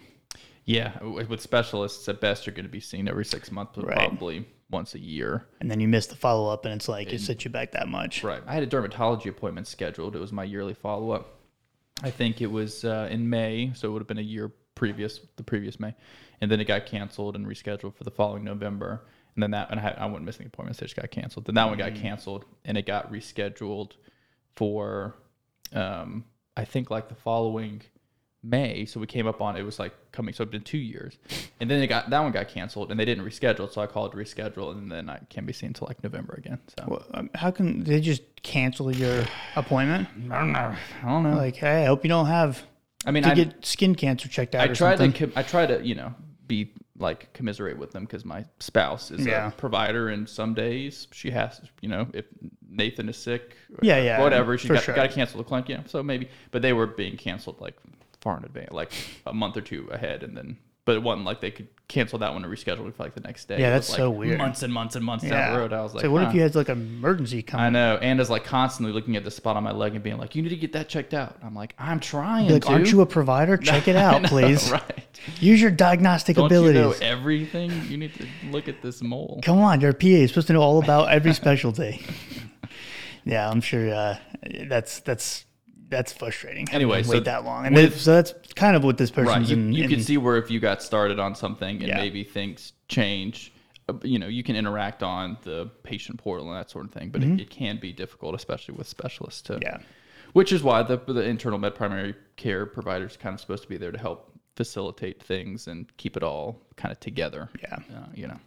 Yeah, 0.66 1.02
with 1.02 1.40
specialists, 1.40 2.06
at 2.08 2.20
best, 2.20 2.46
you're 2.46 2.54
going 2.54 2.66
to 2.66 2.70
be 2.70 2.80
seen 2.80 3.08
every 3.08 3.24
six 3.24 3.50
months, 3.50 3.78
Right. 3.78 3.96
probably 3.96 4.44
once 4.70 4.94
a 4.94 4.98
year. 4.98 5.46
And 5.60 5.70
then 5.70 5.80
you 5.80 5.88
miss 5.88 6.06
the 6.06 6.16
follow 6.16 6.52
up, 6.52 6.64
and 6.64 6.74
it's 6.74 6.88
like 6.88 7.12
it 7.12 7.20
sets 7.20 7.44
you 7.44 7.50
back 7.50 7.72
that 7.72 7.88
much. 7.88 8.22
Right. 8.22 8.42
I 8.46 8.54
had 8.54 8.62
a 8.62 8.66
dermatology 8.66 9.28
appointment 9.28 9.66
scheduled. 9.66 10.16
It 10.16 10.20
was 10.20 10.32
my 10.32 10.44
yearly 10.44 10.74
follow 10.74 11.10
up. 11.10 11.38
I 12.02 12.10
think 12.10 12.40
it 12.40 12.50
was 12.50 12.84
uh, 12.84 13.08
in 13.10 13.28
May, 13.28 13.72
so 13.74 13.88
it 13.88 13.92
would 13.92 14.00
have 14.00 14.08
been 14.08 14.18
a 14.18 14.22
year 14.22 14.52
previous, 14.74 15.20
the 15.36 15.42
previous 15.42 15.78
May, 15.78 15.94
and 16.40 16.50
then 16.50 16.60
it 16.60 16.64
got 16.64 16.86
canceled 16.86 17.36
and 17.36 17.46
rescheduled 17.46 17.94
for 17.94 18.04
the 18.04 18.10
following 18.10 18.44
November. 18.44 19.04
And 19.34 19.42
then 19.42 19.50
that, 19.52 19.70
and 19.70 19.78
I, 19.78 19.82
had, 19.82 19.96
I 19.96 20.06
wasn't 20.06 20.24
missing 20.24 20.46
appointments. 20.46 20.80
It 20.80 20.86
just 20.86 20.96
got 20.96 21.10
canceled. 21.10 21.44
Then 21.44 21.54
that 21.56 21.68
one 21.68 21.78
got 21.78 21.94
canceled, 21.94 22.46
and 22.64 22.78
it 22.78 22.86
got 22.86 23.12
rescheduled 23.12 23.92
for, 24.56 25.14
um, 25.72 26.24
I 26.56 26.64
think 26.64 26.90
like 26.90 27.08
the 27.08 27.14
following 27.14 27.82
May. 28.42 28.86
So 28.86 29.00
we 29.00 29.06
came 29.06 29.26
up 29.26 29.40
on 29.40 29.56
it 29.56 29.62
was 29.62 29.78
like 29.78 29.92
coming. 30.12 30.32
So 30.34 30.42
it's 30.44 30.50
been 30.52 30.62
two 30.62 30.78
years, 30.78 31.18
and 31.60 31.70
then 31.70 31.82
it 31.82 31.88
got 31.88 32.08
that 32.10 32.20
one 32.20 32.32
got 32.32 32.48
canceled, 32.48 32.90
and 32.90 32.98
they 32.98 33.04
didn't 33.04 33.24
reschedule. 33.24 33.70
So 33.70 33.80
I 33.82 33.86
called 33.86 34.12
to 34.12 34.18
reschedule, 34.18 34.72
and 34.72 34.90
then 34.90 35.10
I 35.10 35.18
can't 35.28 35.46
be 35.46 35.52
seen 35.52 35.68
until 35.68 35.86
like 35.88 36.02
November 36.02 36.34
again. 36.38 36.58
So 36.78 36.84
Well, 36.88 37.06
um, 37.12 37.30
how 37.34 37.50
can 37.50 37.84
they 37.84 38.00
just 38.00 38.22
cancel 38.42 38.94
your 38.94 39.24
appointment? 39.56 40.08
I 40.30 40.38
don't 40.40 40.52
know. 40.52 40.74
I 41.02 41.06
don't 41.06 41.22
know. 41.24 41.36
Like, 41.36 41.56
hey, 41.56 41.82
I 41.82 41.86
hope 41.86 42.04
you 42.04 42.08
don't 42.08 42.26
have 42.26 42.62
I 43.04 43.10
mean, 43.10 43.24
I 43.24 43.34
get 43.34 43.64
skin 43.64 43.94
cancer 43.94 44.28
checked 44.28 44.54
out 44.54 44.68
I 44.70 44.72
something. 44.72 45.12
to 45.14 45.32
I 45.36 45.42
try 45.42 45.66
to 45.66 45.84
you 45.86 45.94
know 45.94 46.14
be 46.46 46.72
like 46.98 47.32
commiserate 47.32 47.78
with 47.78 47.92
them 47.92 48.04
because 48.04 48.24
my 48.26 48.44
spouse 48.58 49.10
is 49.10 49.24
Yeah. 49.26 49.48
a 49.48 49.50
provider, 49.52 50.08
and 50.08 50.28
some 50.28 50.54
days 50.54 51.08
she 51.12 51.30
has 51.30 51.60
you 51.82 51.88
know 51.90 52.08
if 52.14 52.24
Nathan 52.68 53.08
is 53.10 53.16
sick, 53.18 53.56
or 53.72 53.78
Yeah, 53.82 54.00
yeah, 54.02 54.20
whatever, 54.22 54.56
for 54.56 54.74
got, 54.74 54.82
sure. 54.82 54.94
got 54.94 55.02
to 55.10 55.14
cancel 55.14 55.38
the 55.38 55.44
clinic. 55.44 55.68
Yeah, 55.68 55.80
so 55.86 56.02
maybe, 56.02 56.28
but 56.52 56.62
they 56.62 56.72
were 56.72 56.86
being 56.86 57.16
canceled 57.16 57.60
like 57.60 57.76
far 58.20 58.38
in 58.38 58.44
advance, 58.44 58.72
like 58.72 58.92
a 59.26 59.32
month 59.32 59.56
or 59.56 59.62
two 59.62 59.88
ahead, 59.90 60.22
and 60.22 60.36
then 60.36 60.58
but 60.86 60.96
it 60.96 61.02
wasn't 61.02 61.24
like 61.24 61.40
they 61.40 61.50
could 61.50 61.68
cancel 61.88 62.18
that 62.18 62.32
one 62.32 62.42
and 62.44 62.52
reschedule 62.52 62.88
it 62.88 62.96
for 62.96 63.02
like 63.04 63.14
the 63.14 63.20
next 63.20 63.46
day. 63.46 63.60
Yeah, 63.60 63.70
that's 63.70 63.88
was, 63.88 63.96
so 63.96 64.10
like, 64.10 64.18
weird. 64.18 64.38
Months 64.38 64.62
and 64.62 64.72
months 64.72 64.96
and 64.96 65.04
months 65.04 65.24
Yeah. 65.24 65.30
down 65.30 65.52
the 65.54 65.60
road, 65.60 65.72
I 65.72 65.82
was 65.82 65.94
like, 65.94 66.02
so 66.02 66.10
what 66.10 66.22
huh. 66.22 66.30
if 66.30 66.34
you 66.34 66.40
had 66.40 66.54
like 66.54 66.68
an 66.68 66.80
emergency 66.80 67.42
come? 67.42 67.60
I 67.60 67.68
know, 67.70 67.98
and 68.00 68.20
is 68.20 68.30
like 68.30 68.44
constantly 68.44 68.92
looking 68.92 69.16
at 69.16 69.22
the 69.24 69.30
spot 69.30 69.56
on 69.56 69.62
my 69.62 69.72
leg 69.72 69.94
and 69.94 70.02
being 70.02 70.18
like, 70.18 70.34
"You 70.34 70.42
need 70.42 70.48
to 70.48 70.56
get 70.56 70.72
that 70.72 70.88
checked 70.88 71.14
out." 71.14 71.36
I'm 71.44 71.54
like, 71.54 71.74
"I'm 71.78 72.00
trying 72.00 72.48
Be 72.48 72.54
like, 72.54 72.62
to." 72.64 72.70
aren't 72.70 72.90
you 72.90 73.02
a 73.02 73.06
provider? 73.06 73.56
Check 73.58 73.88
it 73.88 73.96
I 73.96 74.02
out, 74.02 74.22
know, 74.22 74.28
please. 74.28 74.70
Right? 74.72 75.06
Use 75.38 75.60
your 75.60 75.70
diagnostic 75.70 76.36
Don't 76.36 76.46
abilities. 76.46 76.76
you 76.76 76.80
know 76.80 76.94
everything? 77.00 77.70
You 77.88 77.98
need 77.98 78.14
to 78.14 78.26
look 78.50 78.68
at 78.68 78.80
this 78.80 79.02
mole. 79.02 79.40
Come 79.44 79.58
on, 79.58 79.80
you're 79.80 79.92
PA. 79.92 80.06
You're 80.06 80.28
supposed 80.28 80.46
to 80.46 80.54
know 80.54 80.62
all 80.62 80.82
about 80.82 81.10
every 81.10 81.34
specialty. 81.42 82.04
yeah, 83.24 83.48
I'm 83.50 83.60
sure 83.60 83.92
uh, 83.92 84.16
that's 84.66 85.00
that's 85.00 85.44
that's 85.90 86.12
frustrating. 86.12 86.66
Anyway, 86.72 87.02
so 87.02 87.10
wait 87.12 87.24
that 87.24 87.44
long, 87.44 87.66
and 87.66 87.74
with- 87.74 88.00
so 88.00 88.14
that's 88.14 88.32
kind 88.54 88.76
of 88.76 88.84
what 88.84 88.96
this 88.96 89.10
person. 89.10 89.26
Right. 89.42 89.46
You, 89.48 89.56
in. 89.56 89.72
you 89.72 89.84
in- 89.84 89.90
can 89.90 90.00
see 90.00 90.16
where 90.16 90.36
if 90.36 90.50
you 90.50 90.60
got 90.60 90.82
started 90.82 91.18
on 91.18 91.34
something 91.34 91.76
and 91.78 91.88
Yeah. 91.88 91.96
maybe 91.98 92.24
things 92.24 92.72
change, 92.88 93.52
uh, 93.88 93.94
you 94.02 94.18
know, 94.18 94.28
you 94.28 94.42
can 94.42 94.56
interact 94.56 95.02
on 95.02 95.36
the 95.42 95.70
patient 95.82 96.18
portal 96.18 96.48
and 96.48 96.56
that 96.58 96.70
sort 96.70 96.86
of 96.86 96.92
thing. 96.92 97.10
But 97.10 97.22
it, 97.22 97.40
it 97.40 97.50
can 97.50 97.78
be 97.78 97.92
difficult, 97.92 98.34
especially 98.34 98.74
with 98.76 98.86
specialists. 98.86 99.42
To, 99.42 99.54
Mm-hmm. 99.54 99.62
Yeah. 99.62 99.78
Which 100.32 100.52
is 100.52 100.62
why 100.62 100.82
the 100.84 100.96
the 100.96 101.24
internal 101.24 101.58
med 101.58 101.74
primary 101.74 102.14
care 102.36 102.64
providers 102.64 103.16
kind 103.16 103.34
of 103.34 103.40
supposed 103.40 103.64
to 103.64 103.68
be 103.68 103.76
there 103.76 103.90
to 103.90 103.98
help 103.98 104.32
facilitate 104.54 105.20
things 105.22 105.66
and 105.66 105.94
keep 105.96 106.16
it 106.16 106.22
all 106.22 106.60
kind 106.76 106.92
of 106.92 107.00
together. 107.00 107.48
Yeah. 107.60 107.74
Uh, 107.76 108.06
you 108.14 108.28
know. 108.28 108.38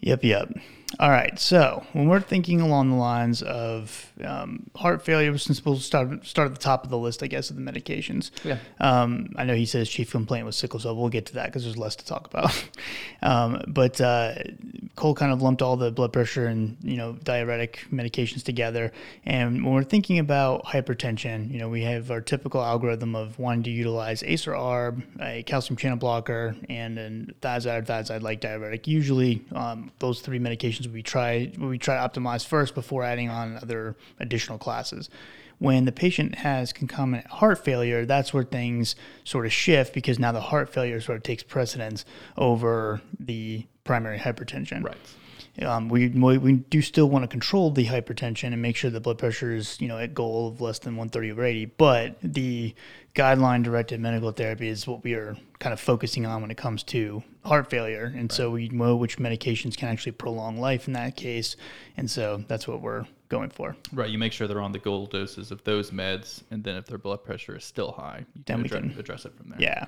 Yep, 0.00 0.24
yep. 0.24 0.52
All 1.00 1.10
right. 1.10 1.38
So 1.38 1.84
when 1.92 2.08
we're 2.08 2.20
thinking 2.20 2.60
along 2.60 2.90
the 2.90 2.96
lines 2.96 3.42
of 3.42 4.12
um, 4.24 4.70
heart 4.76 5.04
failure, 5.04 5.36
since 5.36 5.64
we'll 5.64 5.78
start 5.78 6.24
start 6.24 6.46
at 6.46 6.54
the 6.54 6.60
top 6.60 6.84
of 6.84 6.90
the 6.90 6.98
list, 6.98 7.22
I 7.22 7.26
guess, 7.26 7.50
of 7.50 7.56
the 7.56 7.62
medications. 7.62 8.30
Yeah. 8.44 8.58
Um, 8.78 9.30
I 9.36 9.44
know 9.44 9.54
he 9.54 9.66
says 9.66 9.90
chief 9.90 10.12
complaint 10.12 10.46
was 10.46 10.56
sickle 10.56 10.78
cell. 10.78 10.96
We'll 10.96 11.08
get 11.08 11.26
to 11.26 11.34
that 11.34 11.46
because 11.46 11.64
there's 11.64 11.76
less 11.76 11.96
to 11.96 12.06
talk 12.06 12.26
about. 12.26 12.68
um, 13.22 13.62
but 13.66 14.00
uh, 14.00 14.36
Cole 14.94 15.14
kind 15.14 15.32
of 15.32 15.42
lumped 15.42 15.60
all 15.60 15.76
the 15.76 15.90
blood 15.90 16.12
pressure 16.12 16.46
and 16.46 16.76
you 16.82 16.96
know 16.96 17.14
diuretic 17.14 17.84
medications 17.92 18.42
together. 18.44 18.92
And 19.24 19.64
when 19.64 19.74
we're 19.74 19.82
thinking 19.82 20.20
about 20.20 20.64
hypertension, 20.64 21.50
you 21.50 21.58
know 21.58 21.68
we 21.68 21.82
have 21.82 22.12
our 22.12 22.20
typical 22.20 22.62
algorithm 22.62 23.16
of 23.16 23.38
wanting 23.40 23.64
to 23.64 23.70
utilize 23.70 24.22
ACE 24.22 24.46
or 24.46 24.52
ARB, 24.52 25.02
a 25.20 25.42
calcium 25.42 25.76
channel 25.76 25.98
blocker, 25.98 26.56
and 26.70 26.96
an 26.96 27.34
thiazide 27.42 27.80
or 27.80 27.82
thiazide-like 27.82 28.40
diuretic. 28.40 28.86
Usually, 28.86 29.44
um, 29.86 29.92
those 29.98 30.20
three 30.20 30.38
medications 30.38 30.86
we 30.86 31.02
try 31.02 31.50
we 31.58 31.78
try 31.78 31.94
to 31.94 32.20
optimize 32.20 32.46
first 32.46 32.74
before 32.74 33.02
adding 33.02 33.28
on 33.28 33.56
other 33.56 33.96
additional 34.20 34.58
classes 34.58 35.10
when 35.58 35.84
the 35.86 35.92
patient 35.92 36.36
has 36.36 36.72
concomitant 36.72 37.30
heart 37.30 37.64
failure, 37.64 38.04
that's 38.04 38.34
where 38.34 38.44
things 38.44 38.94
sort 39.24 39.46
of 39.46 39.52
shift 39.52 39.94
because 39.94 40.18
now 40.18 40.32
the 40.32 40.40
heart 40.40 40.68
failure 40.68 41.00
sort 41.00 41.16
of 41.16 41.22
takes 41.22 41.42
precedence 41.42 42.04
over 42.36 43.00
the 43.18 43.66
primary 43.84 44.18
hypertension. 44.18 44.84
Right. 44.84 44.96
Um, 45.62 45.88
we, 45.88 46.08
we 46.08 46.36
we 46.36 46.52
do 46.52 46.82
still 46.82 47.08
want 47.08 47.22
to 47.22 47.28
control 47.28 47.70
the 47.70 47.86
hypertension 47.86 48.52
and 48.52 48.60
make 48.60 48.76
sure 48.76 48.90
the 48.90 49.00
blood 49.00 49.16
pressure 49.16 49.54
is 49.54 49.80
you 49.80 49.88
know 49.88 49.96
at 49.96 50.12
goal 50.12 50.48
of 50.48 50.60
less 50.60 50.78
than 50.80 50.96
130 50.96 51.32
over 51.32 51.44
80. 51.44 51.64
But 51.78 52.16
the 52.22 52.74
guideline 53.16 53.62
directed 53.64 53.98
medical 53.98 54.30
therapy 54.30 54.68
is 54.68 54.86
what 54.86 55.02
we 55.02 55.14
are 55.14 55.36
kind 55.58 55.72
of 55.72 55.80
focusing 55.80 56.26
on 56.26 56.42
when 56.42 56.50
it 56.50 56.56
comes 56.56 56.82
to 56.84 57.22
heart 57.44 57.68
failure, 57.70 58.12
and 58.14 58.30
so 58.30 58.50
we 58.50 58.68
know 58.68 58.94
which 58.96 59.16
medications 59.18 59.76
can 59.76 59.88
actually 59.88 60.12
prolong 60.12 60.60
life 60.60 60.86
in 60.86 60.92
that 60.92 61.16
case, 61.16 61.56
and 61.96 62.10
so 62.10 62.44
that's 62.46 62.68
what 62.68 62.82
we're 62.82 63.06
going 63.28 63.48
for. 63.50 63.74
Right. 63.92 64.10
You 64.10 64.18
make 64.18 64.32
sure 64.32 64.46
they're 64.46 64.60
on 64.60 64.72
the 64.72 64.78
goal 64.78 65.06
doses 65.06 65.50
of 65.50 65.64
those 65.64 65.90
meds, 65.90 66.42
and 66.50 66.62
then 66.62 66.76
if 66.76 66.84
their 66.86 66.98
blood 66.98 67.24
pressure 67.24 67.56
is 67.56 67.64
still 67.64 67.90
high, 67.92 68.24
you 68.34 68.42
Then 68.46 68.56
can, 68.56 68.62
we 68.62 68.66
address, 68.68 68.90
can- 68.92 69.00
address 69.00 69.24
it 69.24 69.36
from 69.36 69.48
there. 69.50 69.58
Yeah. 69.60 69.86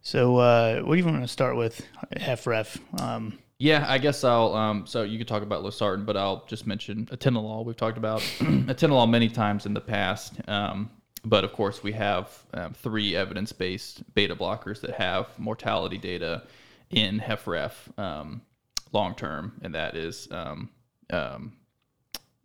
So 0.00 0.36
uh, 0.36 0.80
what 0.82 0.94
do 0.94 1.00
you 1.00 1.04
want 1.04 1.20
to 1.22 1.28
start 1.28 1.56
with? 1.56 1.84
HFref. 2.16 2.78
Um, 3.00 3.38
Yeah, 3.58 3.84
I 3.88 3.98
guess 3.98 4.22
I'll. 4.22 4.54
Um, 4.54 4.86
so 4.86 5.02
you 5.02 5.18
could 5.18 5.26
talk 5.26 5.42
about 5.42 5.64
losartan, 5.64 6.06
but 6.06 6.16
I'll 6.16 6.44
just 6.46 6.66
mention 6.68 7.06
atenolol. 7.06 7.64
We've 7.64 7.76
talked 7.76 7.98
about 7.98 8.20
atenolol 8.38 9.10
many 9.10 9.28
times 9.28 9.66
in 9.66 9.74
the 9.74 9.80
past, 9.80 10.34
um, 10.46 10.88
but 11.24 11.44
of 11.44 11.52
course 11.52 11.82
we 11.82 11.92
have 11.92 12.44
um, 12.54 12.72
three 12.72 13.16
evidence-based 13.16 14.14
beta 14.14 14.36
blockers 14.36 14.80
that 14.80 14.92
have 14.92 15.26
mortality 15.38 15.98
data 15.98 16.42
in 16.90 17.20
HFrEF 17.20 17.72
um, 17.98 18.42
long 18.92 19.14
term, 19.14 19.52
and 19.62 19.74
that 19.74 19.96
is 19.96 20.28
um, 20.30 20.70
um, 21.10 21.52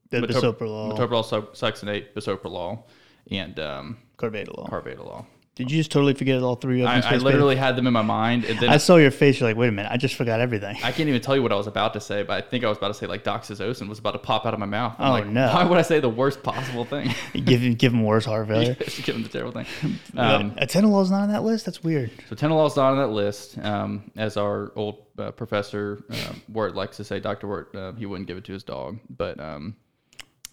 the 0.10 0.22
metop- 0.22 0.58
bisoprolol, 0.58 0.98
metoprolol, 0.98 1.48
succinate, 1.53 2.13
bisoprolol, 2.13 2.84
and 3.32 3.60
um, 3.60 3.98
carvedilol. 4.18 4.70
carvedilol. 4.70 5.25
Did 5.55 5.69
you 5.69 5.77
just 5.77 5.91
totally 5.91 6.15
forget 6.15 6.41
all 6.41 6.55
three 6.55 6.81
of 6.81 6.89
them? 6.89 7.03
I 7.05 7.17
literally 7.17 7.55
had 7.55 7.75
them 7.75 7.86
in 7.86 7.93
my 7.93 8.01
mind, 8.01 8.43
and 8.45 8.57
then 8.57 8.69
I 8.69 8.77
saw 8.77 8.95
your 8.95 9.12
face. 9.12 9.39
You're 9.39 9.48
like, 9.50 9.55
wait 9.55 9.67
a 9.67 9.72
minute, 9.72 9.91
I 9.91 9.98
just 9.98 10.15
forgot 10.15 10.39
everything. 10.39 10.77
I 10.83 10.91
can't 10.91 11.07
even 11.07 11.22
tell 11.22 11.36
you 11.36 11.43
what 11.43 11.51
I 11.51 11.55
was 11.55 11.67
about 11.67 11.93
to 11.93 12.01
say, 12.01 12.24
but 12.24 12.33
I 12.43 12.48
think 12.48 12.63
I 12.63 12.69
was 12.69 12.79
about 12.79 12.88
to 12.88 12.93
say 12.95 13.05
like 13.05 13.24
doxazosin 13.24 13.88
was 13.88 14.00
about 14.00 14.13
to 14.13 14.17
pop 14.17 14.48
out 14.48 14.55
of 14.55 14.60
my 14.60 14.65
mouth. 14.65 14.95
I'm 14.98 15.07
Oh, 15.10 15.12
like, 15.12 15.27
no. 15.27 15.48
Why 15.53 15.63
would 15.63 15.77
I 15.77 15.83
say 15.83 16.00
the 16.00 16.10
worst 16.10 16.41
possible 16.41 16.86
thing? 16.86 17.13
give 17.45 17.62
him 17.62 17.75
give 17.75 17.93
him 17.93 18.03
worse 18.03 18.25
heart 18.25 18.48
failure. 18.48 18.74
Just 18.79 19.03
give 19.03 19.15
him 19.15 19.22
the 19.22 19.29
terrible 19.29 19.51
thing. 19.51 19.65
Um, 20.17 20.51
Atenolol's 20.55 21.12
not 21.12 21.22
on 21.24 21.29
that 21.29 21.43
list. 21.43 21.65
That's 21.65 21.83
weird. 21.83 22.10
so 22.29 22.36
tenolol's 22.36 22.75
not 22.75 22.91
on 22.93 22.98
that 22.98 23.07
list. 23.13 23.57
Um, 23.60 24.12
as 24.15 24.38
our 24.38 24.72
old 24.75 25.05
uh, 25.17 25.31
professor 25.31 26.03
uh, 26.10 26.33
Wirt 26.50 26.75
likes 26.75 26.98
to 26.98 27.03
say, 27.03 27.19
Doctor 27.19 27.48
Wirt, 27.48 27.75
uh, 27.75 27.93
he 27.93 28.05
wouldn't 28.05 28.27
give 28.27 28.38
it 28.38 28.43
to 28.45 28.53
his 28.53 28.63
dog. 28.63 29.00
But 29.10 29.39
um, 29.39 29.75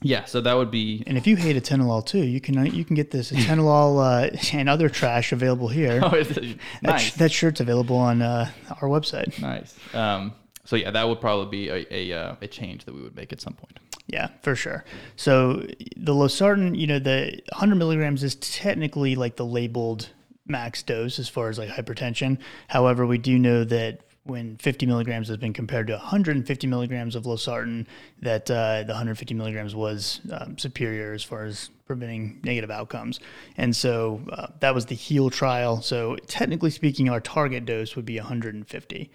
yeah, 0.02 0.25
so 0.25 0.40
that 0.40 0.54
would 0.57 0.71
be. 0.71 1.02
And 1.07 1.16
if 1.19 1.26
you 1.26 1.37
hate 1.37 1.57
atenolol 1.57 2.04
too, 2.04 2.23
you 2.25 2.40
can 2.40 2.64
you 2.75 2.85
can 2.85 2.97
get 2.97 3.11
this 3.11 3.30
atenolol 3.33 3.99
uh, 4.33 4.37
and 4.57 4.69
other 4.69 4.88
trash 4.88 5.33
available 5.33 5.69
here. 5.69 6.00
Oh, 6.02 6.11
it's, 6.14 6.28
That, 6.30 6.45
sh- 6.45 6.57
nice, 6.83 7.14
that 7.14 7.33
shirt's 7.33 7.61
available 7.61 7.97
on 7.97 8.23
uh, 8.23 8.50
our 8.80 8.88
website. 8.88 9.40
nice. 9.40 9.75
Um, 9.95 10.33
so 10.64 10.76
yeah, 10.76 10.90
that 10.90 11.09
would 11.09 11.21
probably 11.21 11.47
be 11.50 11.69
a, 11.69 11.87
a, 11.90 12.12
uh, 12.12 12.37
a 12.40 12.47
change 12.47 12.85
that 12.85 12.95
we 12.95 13.02
would 13.02 13.16
make 13.16 13.33
at 13.33 13.40
some 13.40 13.54
point. 13.54 13.78
Yeah, 14.07 14.28
for 14.42 14.54
sure. 14.57 14.85
So 15.16 15.66
the 15.97 16.12
losartan, 16.12 16.76
you 16.78 16.87
know, 16.87 16.99
the 16.99 17.40
100 17.52 17.75
milligrams 17.76 18.23
is 18.23 18.35
technically 18.37 19.14
like 19.16 19.37
the 19.37 19.45
labeled 19.47 20.11
max 20.47 20.83
dose 20.83 21.19
as 21.19 21.28
far 21.28 21.49
as 21.49 21.59
like 21.59 21.69
hypertension. 21.71 22.38
However, 22.69 23.07
we 23.07 23.19
do 23.19 23.38
know 23.38 23.62
that 23.64 24.00
when 24.31 24.57
50 24.57 24.87
milligrams 24.87 25.29
has 25.29 25.37
been 25.37 25.53
compared 25.53 25.89
to 25.89 25.95
150 25.95 26.67
milligrams 26.67 27.15
of 27.15 27.25
losartan, 27.25 27.87
that 28.23 28.51
uh, 28.51 28.83
the 28.85 28.93
150 28.93 29.35
milligrams 29.35 29.75
was 29.75 30.21
um, 30.33 30.57
superior 30.57 31.13
as 31.13 31.23
far 31.23 31.45
as 31.45 31.71
preventing 31.87 32.41
negative 32.45 32.71
outcomes. 32.71 33.21
And 33.57 33.75
so 33.75 34.21
uh, 34.31 34.47
that 34.61 34.75
was 34.75 34.87
the 34.87 34.95
HEAAL 34.95 35.31
trial. 35.33 35.83
So 35.83 36.17
technically 36.27 36.71
speaking, 36.71 37.09
our 37.11 37.21
target 37.21 37.67
dose 37.67 37.97
would 37.97 38.07
be 38.07 38.17
150. 38.17 39.11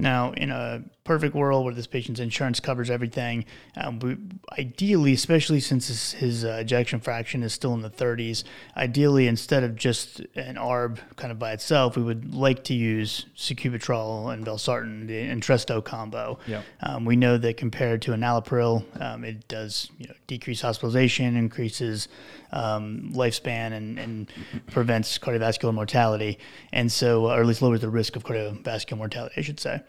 Now, 0.00 0.32
in 0.32 0.50
a 0.50 0.82
perfect 1.04 1.34
world 1.34 1.64
where 1.64 1.74
this 1.74 1.86
patient's 1.86 2.20
insurance 2.20 2.60
covers 2.60 2.90
everything, 2.90 3.44
um, 3.76 3.98
we, 3.98 4.16
ideally, 4.58 5.12
especially 5.12 5.60
since 5.60 5.88
his, 5.88 6.12
his 6.12 6.44
uh, 6.44 6.58
ejection 6.60 7.00
fraction 7.00 7.42
is 7.42 7.52
still 7.52 7.74
in 7.74 7.82
the 7.82 7.90
30s, 7.90 8.44
ideally, 8.76 9.26
instead 9.26 9.62
of 9.62 9.76
just 9.76 10.20
an 10.34 10.56
ARB 10.56 10.98
kind 11.16 11.32
of 11.32 11.38
by 11.38 11.52
itself, 11.52 11.96
we 11.96 12.02
would 12.02 12.34
like 12.34 12.64
to 12.64 12.74
use 12.74 13.26
sacubitril 13.36 14.32
and 14.32 14.46
valsartan, 14.46 15.06
the 15.06 15.14
Entresto 15.14 15.84
combo. 15.84 16.38
Yep. 16.46 16.64
Um, 16.80 17.04
we 17.04 17.16
know 17.16 17.38
that 17.38 17.56
compared 17.56 18.02
to 18.02 18.12
enalapril, 18.12 18.84
um, 19.00 19.24
it 19.24 19.46
does 19.48 19.90
you 19.98 20.08
know, 20.08 20.14
decrease 20.26 20.60
hospitalization, 20.60 21.36
increases 21.36 22.08
um, 22.52 23.10
lifespan, 23.14 23.72
and, 23.72 23.98
and 23.98 24.32
prevents 24.70 25.18
cardiovascular 25.18 25.74
mortality, 25.74 26.38
and 26.72 26.90
so, 26.90 27.30
or 27.30 27.40
at 27.40 27.46
least 27.46 27.62
lowers 27.62 27.80
the 27.80 27.90
risk 27.90 28.16
of 28.16 28.24
cardiovascular 28.24 28.98
mortality, 28.98 29.34
I 29.36 29.40
should 29.42 29.60
say. 29.60 29.80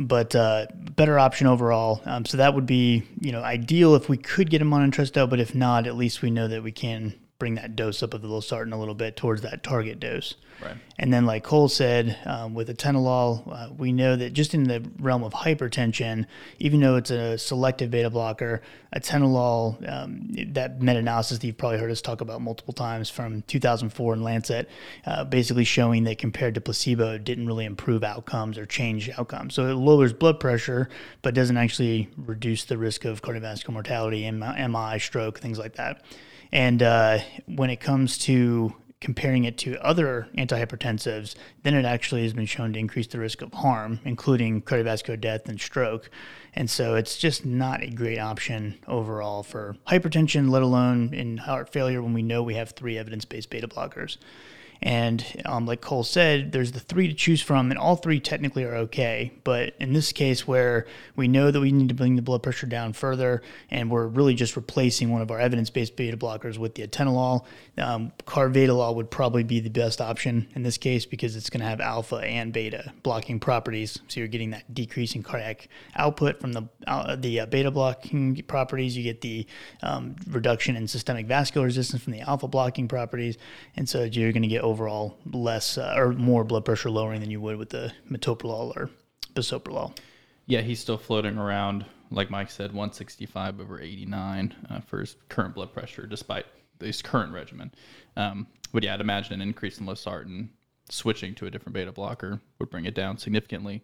But 0.00 0.34
uh, 0.34 0.66
better 0.72 1.18
option 1.18 1.46
overall. 1.46 2.00
Um, 2.06 2.24
so 2.24 2.38
that 2.38 2.54
would 2.54 2.66
be 2.66 3.04
you 3.20 3.32
know 3.32 3.42
ideal 3.42 3.94
if 3.94 4.08
we 4.08 4.16
could 4.16 4.50
get 4.50 4.62
him 4.62 4.72
on 4.72 4.90
Entresto, 4.90 5.28
but 5.28 5.40
if 5.40 5.54
not, 5.54 5.86
at 5.86 5.96
least 5.96 6.22
we 6.22 6.30
know 6.30 6.48
that 6.48 6.62
we 6.62 6.72
can 6.72 7.14
bring 7.42 7.56
that 7.56 7.74
dose 7.74 8.04
up 8.04 8.14
of 8.14 8.22
the 8.22 8.28
losartan 8.28 8.72
a 8.72 8.76
little 8.76 8.94
bit 8.94 9.16
towards 9.16 9.42
that 9.42 9.64
target 9.64 9.98
dose. 9.98 10.36
Right. 10.62 10.76
And 10.96 11.12
then, 11.12 11.26
like 11.26 11.42
Cole 11.42 11.68
said, 11.68 12.16
um, 12.24 12.54
with 12.54 12.68
atenolol, 12.68 13.42
uh, 13.52 13.72
we 13.76 13.90
know 13.90 14.14
that 14.14 14.32
just 14.32 14.54
in 14.54 14.62
the 14.62 14.88
realm 15.00 15.24
of 15.24 15.32
hypertension, 15.32 16.26
even 16.60 16.78
though 16.78 16.94
it's 16.94 17.10
a 17.10 17.36
selective 17.36 17.90
beta 17.90 18.10
blocker, 18.10 18.62
atenolol, 18.94 19.76
um, 19.92 20.28
that 20.52 20.80
meta 20.80 21.00
analysis 21.00 21.38
that 21.38 21.44
you've 21.48 21.58
probably 21.58 21.80
heard 21.80 21.90
us 21.90 22.00
talk 22.00 22.20
about 22.20 22.40
multiple 22.40 22.74
times 22.74 23.10
from 23.10 23.42
2004 23.48 24.14
in 24.14 24.22
Lancet, 24.22 24.70
uh, 25.04 25.24
basically 25.24 25.64
showing 25.64 26.04
that 26.04 26.18
compared 26.18 26.54
to 26.54 26.60
placebo, 26.60 27.14
it 27.14 27.24
didn't 27.24 27.48
really 27.48 27.64
improve 27.64 28.04
outcomes 28.04 28.56
or 28.56 28.66
change 28.66 29.10
outcomes. 29.18 29.54
So 29.54 29.66
it 29.66 29.74
lowers 29.74 30.12
blood 30.12 30.38
pressure, 30.38 30.88
but 31.22 31.34
doesn't 31.34 31.56
actually 31.56 32.08
reduce 32.16 32.62
the 32.66 32.78
risk 32.78 33.04
of 33.04 33.20
cardiovascular 33.20 33.70
mortality, 33.70 34.30
MI, 34.30 35.00
stroke, 35.00 35.40
things 35.40 35.58
like 35.58 35.74
that. 35.74 36.04
And 36.52 36.82
uh, 36.82 37.18
when 37.46 37.70
it 37.70 37.80
comes 37.80 38.18
to 38.18 38.74
comparing 39.02 39.44
it 39.44 39.58
to 39.58 39.76
other 39.84 40.28
antihypertensives, 40.38 41.34
then 41.64 41.74
it 41.74 41.84
actually 41.84 42.22
has 42.22 42.32
been 42.32 42.46
shown 42.46 42.72
to 42.72 42.78
increase 42.78 43.08
the 43.08 43.18
risk 43.18 43.42
of 43.42 43.52
harm, 43.52 43.98
including 44.04 44.62
cardiovascular 44.62 45.20
death 45.20 45.48
and 45.48 45.60
stroke. 45.60 46.08
And 46.54 46.70
so 46.70 46.94
it's 46.94 47.18
just 47.18 47.44
not 47.44 47.82
a 47.82 47.90
great 47.90 48.18
option 48.18 48.78
overall 48.86 49.42
for 49.42 49.76
hypertension, 49.88 50.50
let 50.50 50.62
alone 50.62 51.12
in 51.12 51.38
heart 51.38 51.72
failure 51.72 52.00
when 52.00 52.14
we 52.14 52.22
know 52.22 52.42
we 52.42 52.54
have 52.54 52.70
three 52.70 52.96
evidence 52.96 53.24
based 53.24 53.50
beta 53.50 53.66
blockers. 53.66 54.18
And 54.82 55.24
um, 55.44 55.64
like 55.64 55.80
Cole 55.80 56.02
said, 56.02 56.50
there's 56.50 56.72
the 56.72 56.80
three 56.80 57.06
to 57.06 57.14
choose 57.14 57.40
from, 57.40 57.70
and 57.70 57.78
all 57.78 57.94
three 57.94 58.18
technically 58.18 58.64
are 58.64 58.74
okay. 58.76 59.32
But 59.44 59.74
in 59.78 59.92
this 59.92 60.10
case, 60.12 60.46
where 60.46 60.86
we 61.14 61.28
know 61.28 61.52
that 61.52 61.60
we 61.60 61.70
need 61.70 61.88
to 61.88 61.94
bring 61.94 62.16
the 62.16 62.22
blood 62.22 62.42
pressure 62.42 62.66
down 62.66 62.92
further, 62.92 63.42
and 63.70 63.90
we're 63.90 64.08
really 64.08 64.34
just 64.34 64.56
replacing 64.56 65.10
one 65.10 65.22
of 65.22 65.30
our 65.30 65.38
evidence-based 65.38 65.94
beta 65.94 66.16
blockers 66.16 66.58
with 66.58 66.74
the 66.74 66.86
atenolol, 66.86 67.44
um, 67.78 68.12
carvedilol 68.26 68.96
would 68.96 69.08
probably 69.08 69.44
be 69.44 69.60
the 69.60 69.70
best 69.70 70.00
option 70.00 70.48
in 70.56 70.64
this 70.64 70.78
case 70.78 71.06
because 71.06 71.36
it's 71.36 71.48
going 71.48 71.60
to 71.60 71.66
have 71.66 71.80
alpha 71.80 72.16
and 72.16 72.52
beta 72.52 72.92
blocking 73.04 73.38
properties. 73.38 74.00
So 74.08 74.18
you're 74.18 74.28
getting 74.28 74.50
that 74.50 74.74
decrease 74.74 75.14
in 75.14 75.22
cardiac 75.22 75.68
output 75.94 76.40
from 76.40 76.52
the 76.52 76.68
uh, 76.88 77.14
the 77.14 77.40
uh, 77.40 77.46
beta 77.46 77.70
blocking 77.70 78.42
properties. 78.48 78.96
You 78.96 79.04
get 79.04 79.20
the 79.20 79.46
um, 79.82 80.16
reduction 80.28 80.74
in 80.76 80.88
systemic 80.88 81.26
vascular 81.26 81.66
resistance 81.66 82.02
from 82.02 82.14
the 82.14 82.20
alpha 82.22 82.48
blocking 82.48 82.88
properties, 82.88 83.38
and 83.76 83.88
so 83.88 84.02
you're 84.02 84.32
going 84.32 84.42
to 84.42 84.48
get 84.48 84.64
overall 84.72 85.18
less 85.30 85.76
uh, 85.76 85.94
or 85.96 86.12
more 86.12 86.44
blood 86.44 86.64
pressure 86.64 86.90
lowering 86.90 87.20
than 87.20 87.30
you 87.30 87.40
would 87.40 87.56
with 87.56 87.68
the 87.68 87.92
metoprolol 88.10 88.74
or 88.76 88.90
bisoprolol. 89.34 89.96
Yeah, 90.46 90.62
he's 90.62 90.80
still 90.80 90.98
floating 90.98 91.38
around, 91.38 91.84
like 92.10 92.30
Mike 92.30 92.50
said, 92.50 92.70
165 92.70 93.60
over 93.60 93.80
89 93.80 94.54
uh, 94.70 94.80
for 94.80 95.00
his 95.00 95.16
current 95.28 95.54
blood 95.54 95.72
pressure, 95.72 96.06
despite 96.06 96.46
his 96.80 97.02
current 97.02 97.32
regimen. 97.32 97.70
Um, 98.16 98.46
but 98.72 98.82
yeah, 98.82 98.94
I'd 98.94 99.00
imagine 99.00 99.34
an 99.34 99.42
increase 99.42 99.78
in 99.78 99.86
losartan 99.86 100.48
switching 100.88 101.34
to 101.36 101.46
a 101.46 101.50
different 101.50 101.74
beta 101.74 101.92
blocker 101.92 102.40
would 102.58 102.70
bring 102.70 102.86
it 102.86 102.94
down 102.94 103.18
significantly. 103.18 103.82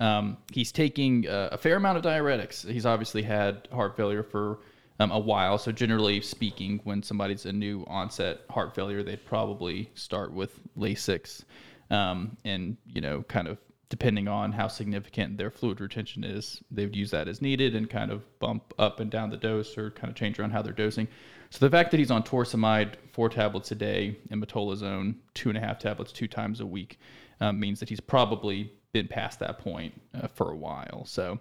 Um, 0.00 0.38
he's 0.52 0.72
taking 0.72 1.28
uh, 1.28 1.50
a 1.52 1.58
fair 1.58 1.76
amount 1.76 1.98
of 1.98 2.04
diuretics. 2.04 2.68
He's 2.68 2.86
obviously 2.86 3.22
had 3.22 3.68
heart 3.72 3.96
failure 3.96 4.22
for 4.22 4.60
um, 4.98 5.10
a 5.10 5.18
while. 5.18 5.58
So 5.58 5.72
generally 5.72 6.20
speaking, 6.20 6.80
when 6.84 7.02
somebody's 7.02 7.46
a 7.46 7.52
new 7.52 7.84
onset 7.86 8.40
heart 8.50 8.74
failure, 8.74 9.02
they'd 9.02 9.24
probably 9.24 9.90
start 9.94 10.32
with 10.32 10.60
Lasix, 10.76 11.44
um, 11.90 12.36
and 12.44 12.76
you 12.86 13.00
know, 13.00 13.22
kind 13.22 13.48
of 13.48 13.58
depending 13.88 14.28
on 14.28 14.52
how 14.52 14.68
significant 14.68 15.38
their 15.38 15.50
fluid 15.50 15.80
retention 15.80 16.22
is, 16.22 16.62
they 16.70 16.84
would 16.84 16.94
use 16.94 17.10
that 17.10 17.26
as 17.26 17.40
needed 17.40 17.74
and 17.74 17.88
kind 17.88 18.10
of 18.10 18.22
bump 18.38 18.74
up 18.78 19.00
and 19.00 19.10
down 19.10 19.30
the 19.30 19.36
dose 19.36 19.78
or 19.78 19.90
kind 19.92 20.10
of 20.10 20.14
change 20.14 20.38
around 20.38 20.50
how 20.50 20.60
they're 20.60 20.72
dosing. 20.74 21.08
So 21.50 21.64
the 21.64 21.70
fact 21.70 21.90
that 21.92 21.96
he's 21.96 22.10
on 22.10 22.22
torsemide 22.22 22.96
four 23.12 23.30
tablets 23.30 23.70
a 23.70 23.74
day 23.74 24.18
and 24.30 24.44
metolazone 24.44 25.14
two 25.32 25.48
and 25.48 25.56
a 25.56 25.60
half 25.60 25.78
tablets 25.78 26.12
two 26.12 26.28
times 26.28 26.60
a 26.60 26.66
week 26.66 26.98
um, 27.40 27.58
means 27.58 27.80
that 27.80 27.88
he's 27.88 28.00
probably 28.00 28.70
been 28.92 29.08
past 29.08 29.38
that 29.40 29.58
point 29.58 30.00
uh, 30.14 30.28
for 30.28 30.50
a 30.50 30.56
while. 30.56 31.04
So 31.04 31.38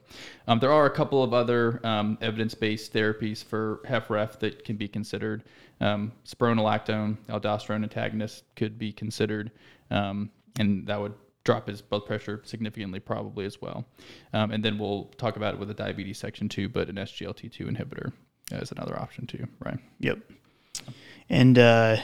um, 0.47 0.59
there 0.59 0.71
are 0.71 0.85
a 0.85 0.89
couple 0.89 1.23
of 1.23 1.33
other 1.33 1.79
um, 1.85 2.17
evidence-based 2.21 2.93
therapies 2.93 3.43
for 3.43 3.81
HFrEF 3.85 4.39
that 4.39 4.65
can 4.65 4.75
be 4.75 4.87
considered. 4.87 5.43
Um, 5.79 6.11
spironolactone, 6.25 7.17
aldosterone 7.29 7.83
antagonist 7.83 8.43
could 8.55 8.77
be 8.77 8.91
considered, 8.91 9.51
um, 9.91 10.29
and 10.59 10.87
that 10.87 10.99
would 10.99 11.13
drop 11.43 11.67
his 11.67 11.81
blood 11.81 12.05
pressure 12.05 12.41
significantly 12.43 12.99
probably 12.99 13.45
as 13.45 13.61
well. 13.61 13.85
Um, 14.33 14.51
and 14.51 14.63
then 14.63 14.77
we'll 14.77 15.05
talk 15.17 15.37
about 15.37 15.53
it 15.53 15.59
with 15.59 15.69
a 15.69 15.73
diabetes 15.73 16.17
section 16.17 16.49
too, 16.49 16.67
but 16.67 16.89
an 16.89 16.95
SGLT2 16.95 17.61
inhibitor 17.69 18.11
is 18.51 18.71
another 18.73 18.99
option 18.99 19.25
too, 19.25 19.47
right? 19.63 19.79
Yep. 19.99 20.19
And 21.29 21.57
uh, 21.57 21.97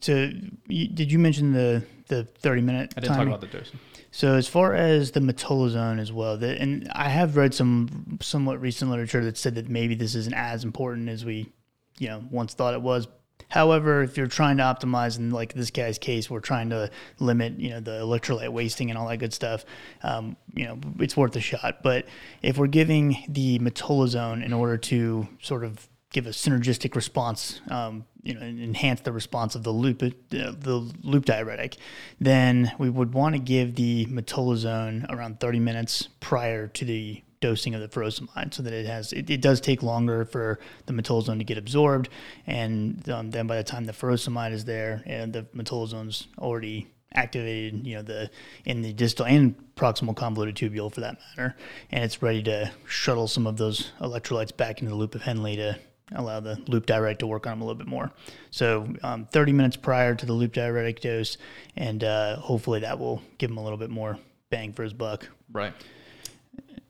so, 0.00 0.30
you, 0.68 0.88
did 0.88 1.10
you 1.12 1.18
mention 1.18 1.52
the 1.52 1.84
the 2.08 2.24
thirty 2.24 2.62
minute? 2.62 2.94
I 2.96 3.00
didn't 3.00 3.16
timing? 3.16 3.32
talk 3.32 3.38
about 3.38 3.52
the 3.52 3.58
dosing. 3.58 3.78
So 4.10 4.34
as 4.34 4.48
far 4.48 4.74
as 4.74 5.10
the 5.10 5.20
metolazone 5.20 6.00
as 6.00 6.10
well, 6.10 6.38
that 6.38 6.58
and 6.58 6.90
I 6.94 7.08
have 7.08 7.36
read 7.36 7.52
some 7.52 8.18
somewhat 8.22 8.60
recent 8.60 8.90
literature 8.90 9.22
that 9.24 9.36
said 9.36 9.56
that 9.56 9.68
maybe 9.68 9.94
this 9.94 10.14
isn't 10.14 10.34
as 10.34 10.64
important 10.64 11.10
as 11.10 11.24
we, 11.24 11.52
you 11.98 12.08
know, 12.08 12.24
once 12.30 12.54
thought 12.54 12.74
it 12.74 12.80
was. 12.80 13.08
However, 13.48 14.02
if 14.02 14.16
you're 14.16 14.26
trying 14.26 14.56
to 14.56 14.62
optimize, 14.62 15.18
in 15.18 15.30
like 15.30 15.52
this 15.52 15.70
guy's 15.70 15.98
case, 15.98 16.28
we're 16.30 16.40
trying 16.40 16.70
to 16.70 16.90
limit, 17.20 17.60
you 17.60 17.70
know, 17.70 17.80
the 17.80 18.00
electrolyte 18.00 18.48
wasting 18.48 18.90
and 18.90 18.98
all 18.98 19.06
that 19.08 19.18
good 19.18 19.34
stuff. 19.34 19.64
Um, 20.02 20.36
you 20.54 20.64
know, 20.64 20.78
it's 20.98 21.16
worth 21.16 21.36
a 21.36 21.40
shot. 21.40 21.82
But 21.82 22.06
if 22.42 22.58
we're 22.58 22.66
giving 22.66 23.18
the 23.28 23.58
metolazone 23.58 24.44
in 24.44 24.52
order 24.52 24.78
to 24.78 25.28
sort 25.42 25.62
of 25.62 25.88
give 26.10 26.26
a 26.26 26.30
synergistic 26.30 26.96
response, 26.96 27.60
um, 27.70 28.04
you 28.26 28.34
know, 28.34 28.40
enhance 28.40 29.00
the 29.02 29.12
response 29.12 29.54
of 29.54 29.62
the 29.62 29.70
loop, 29.72 30.02
uh, 30.02 30.10
the 30.30 30.92
loop 31.02 31.24
diuretic, 31.24 31.76
then 32.20 32.72
we 32.78 32.90
would 32.90 33.14
want 33.14 33.34
to 33.34 33.40
give 33.40 33.76
the 33.76 34.06
metolazone 34.06 35.10
around 35.10 35.40
30 35.40 35.60
minutes 35.60 36.08
prior 36.20 36.66
to 36.68 36.84
the 36.84 37.22
dosing 37.40 37.74
of 37.74 37.80
the 37.80 37.88
furosemide 37.88 38.52
so 38.52 38.62
that 38.62 38.72
it 38.72 38.86
has 38.86 39.12
it, 39.12 39.28
it 39.30 39.40
does 39.40 39.60
take 39.60 39.82
longer 39.82 40.24
for 40.24 40.58
the 40.86 40.92
metolazone 40.92 41.38
to 41.38 41.44
get 41.44 41.58
absorbed. 41.58 42.08
And 42.46 43.08
um, 43.08 43.30
then 43.30 43.46
by 43.46 43.56
the 43.56 43.64
time 43.64 43.84
the 43.84 43.92
furosemide 43.92 44.52
is 44.52 44.64
there 44.64 45.02
and 45.06 45.32
the 45.32 45.42
metolazone's 45.54 46.26
already 46.38 46.88
activated 47.12 47.86
you 47.86 47.94
know 47.94 48.02
the 48.02 48.30
in 48.64 48.82
the 48.82 48.92
distal 48.92 49.24
and 49.24 49.54
proximal 49.74 50.14
convoluted 50.14 50.56
tubule 50.56 50.92
for 50.92 51.02
that 51.02 51.18
matter. 51.28 51.56
And 51.90 52.02
it's 52.02 52.22
ready 52.22 52.42
to 52.44 52.72
shuttle 52.86 53.28
some 53.28 53.46
of 53.46 53.56
those 53.56 53.92
electrolytes 54.00 54.56
back 54.56 54.80
into 54.80 54.90
the 54.90 54.96
loop 54.96 55.14
of 55.14 55.22
henle 55.22 55.54
to 55.56 55.78
allow 56.14 56.38
the 56.40 56.56
loop 56.68 56.86
diuretic 56.86 57.18
to 57.18 57.26
work 57.26 57.46
on 57.46 57.52
them 57.52 57.62
a 57.62 57.64
little 57.64 57.78
bit 57.78 57.86
more 57.88 58.12
so 58.50 58.86
um, 59.02 59.26
30 59.32 59.52
minutes 59.52 59.76
prior 59.76 60.14
to 60.14 60.24
the 60.24 60.32
loop 60.32 60.52
diuretic 60.52 61.00
dose 61.00 61.36
and 61.76 62.04
uh, 62.04 62.36
hopefully 62.36 62.80
that 62.80 62.98
will 62.98 63.20
give 63.38 63.50
him 63.50 63.58
a 63.58 63.62
little 63.62 63.78
bit 63.78 63.90
more 63.90 64.18
bang 64.50 64.72
for 64.72 64.82
his 64.84 64.92
buck 64.92 65.28
Right. 65.52 65.72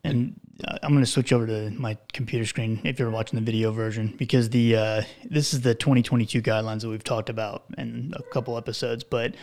and 0.03 0.39
uh, 0.67 0.77
I'm 0.81 0.91
going 0.91 1.03
to 1.03 1.09
switch 1.09 1.31
over 1.33 1.45
to 1.45 1.69
my 1.71 1.97
computer 2.13 2.45
screen 2.45 2.81
if 2.83 2.97
you're 2.97 3.09
watching 3.11 3.37
the 3.37 3.45
video 3.45 3.71
version 3.71 4.13
because 4.17 4.49
the 4.49 4.75
uh, 4.75 5.01
this 5.25 5.53
is 5.53 5.61
the 5.61 5.75
2022 5.75 6.41
guidelines 6.41 6.81
that 6.81 6.89
we've 6.89 7.03
talked 7.03 7.29
about 7.29 7.65
in 7.77 8.11
a 8.15 8.23
couple 8.33 8.57
episodes, 8.57 9.03
but 9.03 9.35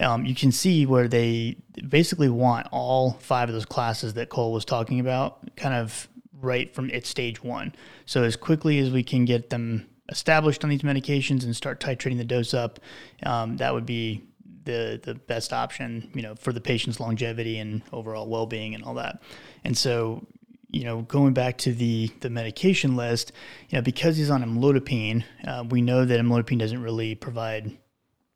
um, 0.00 0.24
you 0.24 0.34
can 0.34 0.52
see 0.52 0.86
where 0.86 1.08
they 1.08 1.56
basically 1.88 2.28
want 2.28 2.68
all 2.70 3.12
five 3.20 3.48
of 3.48 3.52
those 3.54 3.64
classes 3.64 4.14
that 4.14 4.28
Cole 4.28 4.52
was 4.52 4.64
talking 4.64 5.00
about 5.00 5.38
kind 5.56 5.74
of 5.74 6.08
right 6.40 6.72
from 6.74 6.90
its 6.90 7.08
stage 7.08 7.42
one. 7.42 7.74
So 8.06 8.22
as 8.24 8.36
quickly 8.36 8.78
as 8.78 8.90
we 8.90 9.02
can 9.02 9.24
get 9.24 9.50
them 9.50 9.88
established 10.08 10.64
on 10.64 10.70
these 10.70 10.82
medications 10.82 11.44
and 11.44 11.54
start 11.54 11.80
titrating 11.80 12.18
the 12.18 12.24
dose 12.24 12.54
up, 12.54 12.80
um, 13.24 13.56
that 13.58 13.72
would 13.72 13.86
be 13.86 14.22
the 14.64 15.00
the 15.02 15.14
best 15.14 15.52
option, 15.52 16.10
you 16.14 16.22
know, 16.22 16.34
for 16.34 16.52
the 16.52 16.60
patient's 16.60 17.00
longevity 17.00 17.58
and 17.58 17.82
overall 17.92 18.28
well 18.28 18.46
being 18.46 18.74
and 18.74 18.84
all 18.84 18.94
that. 18.94 19.22
And 19.64 19.76
so, 19.76 20.26
you 20.70 20.84
know, 20.84 21.02
going 21.02 21.32
back 21.32 21.58
to 21.58 21.72
the 21.72 22.10
the 22.20 22.30
medication 22.30 22.96
list, 22.96 23.32
you 23.68 23.78
know, 23.78 23.82
because 23.82 24.16
he's 24.16 24.30
on 24.30 24.42
amlodipine, 24.42 25.24
uh, 25.46 25.64
we 25.68 25.82
know 25.82 26.04
that 26.04 26.20
amlodipine 26.20 26.58
doesn't 26.58 26.82
really 26.82 27.14
provide 27.14 27.76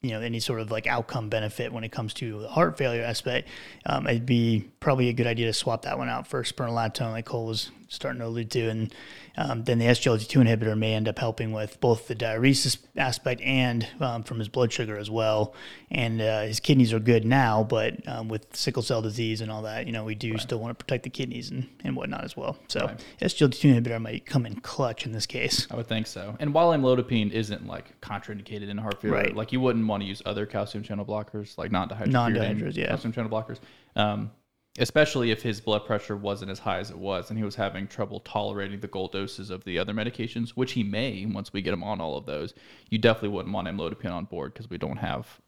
you 0.04 0.10
know 0.10 0.20
any 0.20 0.38
sort 0.38 0.60
of 0.60 0.70
like 0.70 0.86
outcome 0.86 1.30
benefit 1.30 1.72
when 1.72 1.82
it 1.82 1.90
comes 1.90 2.12
to 2.12 2.40
the 2.42 2.48
heart 2.48 2.76
failure 2.76 3.02
aspect, 3.02 3.48
um, 3.86 4.06
it'd 4.06 4.26
be 4.26 4.68
probably 4.78 5.08
a 5.08 5.14
good 5.14 5.26
idea 5.26 5.46
to 5.46 5.52
swap 5.52 5.82
that 5.82 5.96
one 5.96 6.10
out 6.10 6.26
for 6.26 6.42
spironolactone, 6.42 7.12
like 7.12 7.24
Cole 7.24 7.46
was 7.46 7.70
starting 7.88 8.20
to 8.20 8.26
allude 8.26 8.50
to, 8.52 8.68
and 8.68 8.94
um, 9.36 9.64
then 9.64 9.78
the 9.78 9.86
SGLT2 9.86 10.46
inhibitor 10.46 10.76
may 10.76 10.94
end 10.94 11.08
up 11.08 11.18
helping 11.18 11.52
with 11.52 11.80
both 11.80 12.08
the 12.08 12.14
diuresis 12.14 12.78
aspect 12.96 13.40
and 13.42 13.86
um, 14.00 14.22
from 14.22 14.38
his 14.38 14.48
blood 14.48 14.72
sugar 14.72 14.96
as 14.96 15.10
well. 15.10 15.54
And 15.90 16.20
uh, 16.20 16.42
his 16.42 16.60
kidneys 16.60 16.92
are 16.92 16.98
good 16.98 17.24
now, 17.24 17.64
but 17.64 18.06
um, 18.08 18.28
with 18.28 18.54
sickle 18.54 18.82
cell 18.82 19.02
disease 19.02 19.40
and 19.40 19.50
all 19.50 19.62
that, 19.62 19.86
you 19.86 19.92
know, 19.92 20.04
we 20.04 20.14
do 20.14 20.32
right. 20.32 20.40
still 20.40 20.58
want 20.58 20.76
to 20.76 20.84
protect 20.84 21.04
the 21.04 21.10
kidneys 21.10 21.50
and, 21.50 21.68
and 21.82 21.96
whatnot 21.96 22.24
as 22.24 22.36
well. 22.36 22.56
So 22.68 22.86
right. 22.86 23.04
SGLT2 23.20 23.74
inhibitor 23.74 24.00
might 24.00 24.26
come 24.26 24.46
in 24.46 24.60
clutch 24.60 25.06
in 25.06 25.12
this 25.12 25.26
case. 25.26 25.66
I 25.70 25.76
would 25.76 25.86
think 25.86 26.06
so. 26.06 26.36
And 26.40 26.54
while 26.54 26.70
amlodipine 26.70 27.32
isn't 27.32 27.66
like 27.66 28.00
contraindicated 28.00 28.68
in 28.68 28.78
heart 28.78 29.00
failure, 29.00 29.16
right. 29.16 29.36
like 29.36 29.52
you 29.52 29.60
wouldn't 29.60 29.86
want 29.86 30.02
to 30.02 30.08
use 30.08 30.22
other 30.24 30.46
calcium 30.46 30.84
channel 30.84 31.04
blockers, 31.04 31.58
like 31.58 31.70
non-dihydropyridine 31.70 32.08
non-dihydros, 32.08 32.76
yeah. 32.76 32.88
calcium 32.88 33.12
channel 33.12 33.30
blockers. 33.30 33.58
Especially 34.78 35.30
if 35.30 35.42
his 35.42 35.60
blood 35.60 35.86
pressure 35.86 36.16
wasn't 36.16 36.50
as 36.50 36.58
high 36.58 36.78
as 36.78 36.90
it 36.90 36.98
was 36.98 37.30
and 37.30 37.38
he 37.38 37.44
was 37.44 37.54
having 37.54 37.86
trouble 37.86 38.18
tolerating 38.20 38.80
the 38.80 38.88
gold 38.88 39.12
doses 39.12 39.50
of 39.50 39.62
the 39.64 39.78
other 39.78 39.92
medications, 39.92 40.50
which 40.50 40.72
he 40.72 40.82
may 40.82 41.26
once 41.26 41.52
we 41.52 41.62
get 41.62 41.72
him 41.72 41.84
on 41.84 42.00
all 42.00 42.16
of 42.16 42.26
those. 42.26 42.54
You 42.90 42.98
definitely 42.98 43.28
wouldn't 43.30 43.54
want 43.54 43.68
him. 43.68 43.78
amlodipine 43.78 44.10
on 44.10 44.24
board 44.24 44.52
because 44.52 44.68
we 44.68 44.78
don't 44.78 44.96
have 44.96 45.40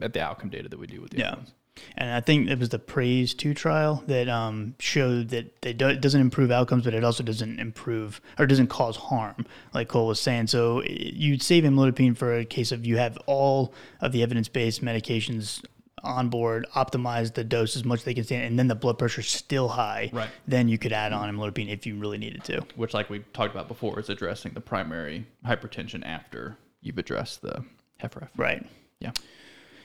at 0.00 0.12
the 0.12 0.22
outcome 0.22 0.50
data 0.50 0.68
that 0.68 0.78
we 0.78 0.86
do 0.86 1.00
with 1.00 1.10
the 1.10 1.18
yeah. 1.18 1.28
other 1.28 1.36
ones. 1.38 1.54
And 1.96 2.10
I 2.10 2.20
think 2.20 2.48
it 2.48 2.58
was 2.58 2.70
the 2.70 2.78
Praise 2.78 3.34
2 3.34 3.54
trial 3.54 4.02
that 4.06 4.28
um, 4.28 4.74
showed 4.78 5.28
that 5.30 5.64
it 5.64 5.78
doesn't 5.78 6.20
improve 6.20 6.50
outcomes, 6.50 6.84
but 6.84 6.94
it 6.94 7.04
also 7.04 7.22
doesn't 7.22 7.60
improve 7.60 8.20
or 8.38 8.46
doesn't 8.46 8.68
cause 8.68 8.96
harm, 8.96 9.46
like 9.74 9.88
Cole 9.88 10.06
was 10.06 10.20
saying. 10.20 10.48
So 10.48 10.82
you'd 10.84 11.42
save 11.42 11.64
amlodipine 11.64 12.16
for 12.16 12.36
a 12.36 12.44
case 12.44 12.72
of 12.72 12.86
you 12.86 12.96
have 12.96 13.16
all 13.26 13.72
of 14.00 14.12
the 14.12 14.22
evidence 14.22 14.48
based 14.48 14.82
medications 14.82 15.64
on 16.02 16.28
board, 16.28 16.66
optimize 16.74 17.34
the 17.34 17.44
dose 17.44 17.76
as 17.76 17.84
much 17.84 18.00
as 18.00 18.04
they 18.04 18.14
can 18.14 18.24
stand, 18.24 18.44
and 18.44 18.58
then 18.58 18.68
the 18.68 18.74
blood 18.74 18.98
pressure 18.98 19.20
is 19.20 19.28
still 19.28 19.68
high, 19.68 20.10
right. 20.12 20.28
then 20.46 20.68
you 20.68 20.78
could 20.78 20.92
add 20.92 21.12
on 21.12 21.34
amlodipine 21.34 21.68
if 21.68 21.86
you 21.86 21.96
really 21.96 22.18
needed 22.18 22.44
to. 22.44 22.64
Which, 22.76 22.94
like 22.94 23.10
we 23.10 23.20
talked 23.32 23.54
about 23.54 23.68
before, 23.68 23.98
is 23.98 24.08
addressing 24.08 24.52
the 24.52 24.60
primary 24.60 25.26
hypertension 25.46 26.04
after 26.04 26.56
you've 26.80 26.98
addressed 26.98 27.42
the 27.42 27.64
HFrEF. 28.02 28.28
Right. 28.36 28.64
Yeah. 29.00 29.12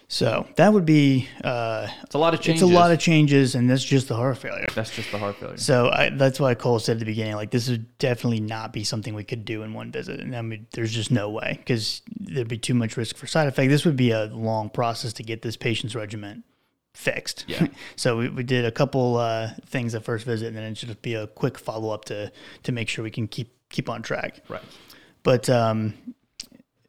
So 0.07 0.45
that 0.57 0.73
would 0.73 0.85
be 0.85 1.27
uh, 1.43 1.87
It's 2.03 2.13
a 2.13 2.19
lot 2.19 2.33
of 2.33 2.41
changes. 2.41 2.61
it's 2.61 2.71
a 2.71 2.73
lot 2.73 2.91
of 2.91 2.99
changes, 2.99 3.55
and 3.55 3.69
that's 3.69 3.83
just 3.83 4.07
the 4.07 4.15
heart 4.15 4.37
failure. 4.37 4.67
That's 4.75 4.95
just 4.95 5.11
the 5.11 5.17
heart 5.17 5.37
failure. 5.37 5.57
So 5.57 5.89
I, 5.89 6.09
that's 6.09 6.39
why 6.39 6.53
Cole 6.53 6.79
said 6.79 6.93
at 6.97 6.99
the 6.99 7.05
beginning, 7.05 7.35
like 7.35 7.51
this 7.51 7.69
would 7.69 7.97
definitely 7.97 8.39
not 8.39 8.73
be 8.73 8.83
something 8.83 9.15
we 9.15 9.23
could 9.23 9.45
do 9.45 9.63
in 9.63 9.73
one 9.73 9.91
visit, 9.91 10.19
and 10.19 10.35
I 10.35 10.41
mean, 10.41 10.67
there's 10.73 10.93
just 10.93 11.09
no 11.11 11.29
way 11.29 11.55
because 11.57 12.01
there'd 12.19 12.47
be 12.47 12.57
too 12.57 12.73
much 12.75 12.95
risk 12.97 13.15
for 13.15 13.27
side 13.27 13.47
effect. 13.47 13.69
This 13.69 13.85
would 13.85 13.97
be 13.97 14.11
a 14.11 14.25
long 14.25 14.69
process 14.69 15.13
to 15.13 15.23
get 15.23 15.41
this 15.41 15.57
patient's 15.57 15.95
regimen 15.95 16.43
fixed. 16.93 17.45
Yeah. 17.47 17.67
so 17.95 18.17
we, 18.17 18.29
we 18.29 18.43
did 18.43 18.65
a 18.65 18.71
couple 18.71 19.17
uh, 19.17 19.51
things 19.65 19.95
at 19.95 20.03
first 20.03 20.25
visit, 20.25 20.47
and 20.47 20.57
then 20.57 20.63
it 20.63 20.77
should 20.77 20.89
just 20.89 21.01
be 21.01 21.15
a 21.15 21.27
quick 21.27 21.57
follow 21.57 21.89
up 21.89 22.05
to 22.05 22.31
to 22.63 22.71
make 22.71 22.87
sure 22.89 23.03
we 23.03 23.11
can 23.11 23.27
keep 23.27 23.51
keep 23.69 23.89
on 23.89 24.01
track. 24.01 24.41
Right. 24.47 24.61
But 25.23 25.49
um, 25.49 25.93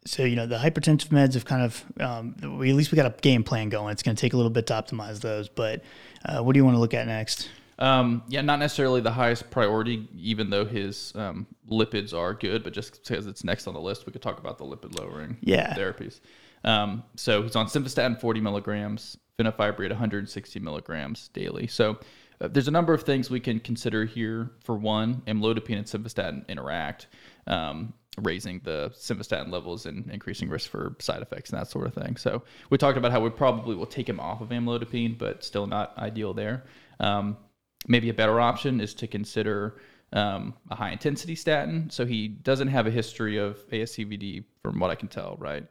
so 0.05 0.23
you 0.23 0.35
know 0.35 0.45
the 0.47 0.57
hypertensive 0.57 1.07
meds 1.09 1.33
have 1.33 1.45
kind 1.45 1.63
of 1.63 1.83
um, 1.99 2.57
we 2.57 2.69
at 2.69 2.75
least 2.75 2.91
we 2.91 2.95
got 2.95 3.05
a 3.07 3.21
game 3.21 3.43
plan 3.43 3.69
going. 3.69 3.91
It's 3.91 4.03
going 4.03 4.15
to 4.15 4.21
take 4.21 4.33
a 4.33 4.37
little 4.37 4.51
bit 4.51 4.67
to 4.67 4.73
optimize 4.73 5.19
those. 5.21 5.49
But 5.49 5.83
uh, 6.25 6.41
what 6.43 6.53
do 6.53 6.59
you 6.59 6.65
want 6.65 6.75
to 6.75 6.79
look 6.79 6.93
at 6.93 7.07
next? 7.07 7.49
Um, 7.77 8.23
yeah, 8.29 8.39
not 8.41 8.59
necessarily 8.59 9.01
the 9.01 9.11
highest 9.11 9.49
priority, 9.51 10.07
even 10.17 10.49
though 10.49 10.63
his 10.65 11.11
um, 11.15 11.45
lipids 11.69 12.13
are 12.13 12.33
good, 12.33 12.63
but 12.63 12.71
just 12.71 13.03
because 13.07 13.27
it's 13.27 13.43
next 13.43 13.67
on 13.67 13.73
the 13.73 13.81
list, 13.81 14.05
we 14.05 14.13
could 14.13 14.21
talk 14.21 14.39
about 14.39 14.57
the 14.57 14.63
lipid 14.63 14.97
lowering 14.97 15.35
Yeah. 15.41 15.73
therapies. 15.73 16.21
Um, 16.63 17.03
so 17.17 17.41
he's 17.43 17.55
on 17.57 17.67
simvastatin 17.67 18.19
40 18.19 18.39
milligrams, 18.39 19.17
fenofibrate 19.37 19.89
160 19.89 20.59
milligrams 20.61 21.27
daily. 21.33 21.67
So 21.67 21.99
uh, 22.39 22.47
there's 22.47 22.69
a 22.69 22.71
number 22.71 22.93
of 22.93 23.03
things 23.03 23.29
we 23.29 23.41
can 23.41 23.59
consider 23.59 24.05
here. 24.05 24.51
For 24.63 24.77
one, 24.77 25.21
amlodipine 25.27 25.77
and 25.77 25.85
simvastatin 25.85 26.47
interact, 26.47 27.07
um, 27.47 27.93
raising 28.21 28.61
the 28.63 28.91
simvastatin 28.95 29.51
levels 29.51 29.85
and 29.85 30.09
increasing 30.09 30.49
risk 30.49 30.69
for 30.69 30.95
side 30.99 31.21
effects 31.21 31.51
and 31.51 31.59
that 31.59 31.67
sort 31.67 31.87
of 31.87 31.93
thing. 31.93 32.15
So 32.15 32.43
we 32.69 32.77
talked 32.77 32.97
about 32.97 33.11
how 33.11 33.19
we 33.19 33.29
probably 33.29 33.75
will 33.75 33.85
take 33.85 34.07
him 34.07 34.19
off 34.19 34.41
of 34.41 34.49
amlodipine, 34.49 35.17
but 35.17 35.43
still 35.43 35.67
not 35.67 35.97
ideal 35.97 36.33
there. 36.33 36.63
Um, 36.99 37.37
maybe 37.87 38.09
a 38.09 38.13
better 38.13 38.39
option 38.39 38.79
is 38.79 38.93
to 38.95 39.07
consider 39.07 39.81
um, 40.13 40.53
a 40.71 40.75
high 40.75 40.91
intensity 40.91 41.35
statin. 41.35 41.89
So 41.89 42.05
he 42.05 42.27
doesn't 42.27 42.69
have 42.69 42.87
a 42.87 42.91
history 42.91 43.37
of 43.37 43.57
ASCVD, 43.69 44.45
from 44.61 44.79
what 44.79 44.91
I 44.91 44.95
can 44.95 45.09
tell, 45.09 45.35
right? 45.39 45.65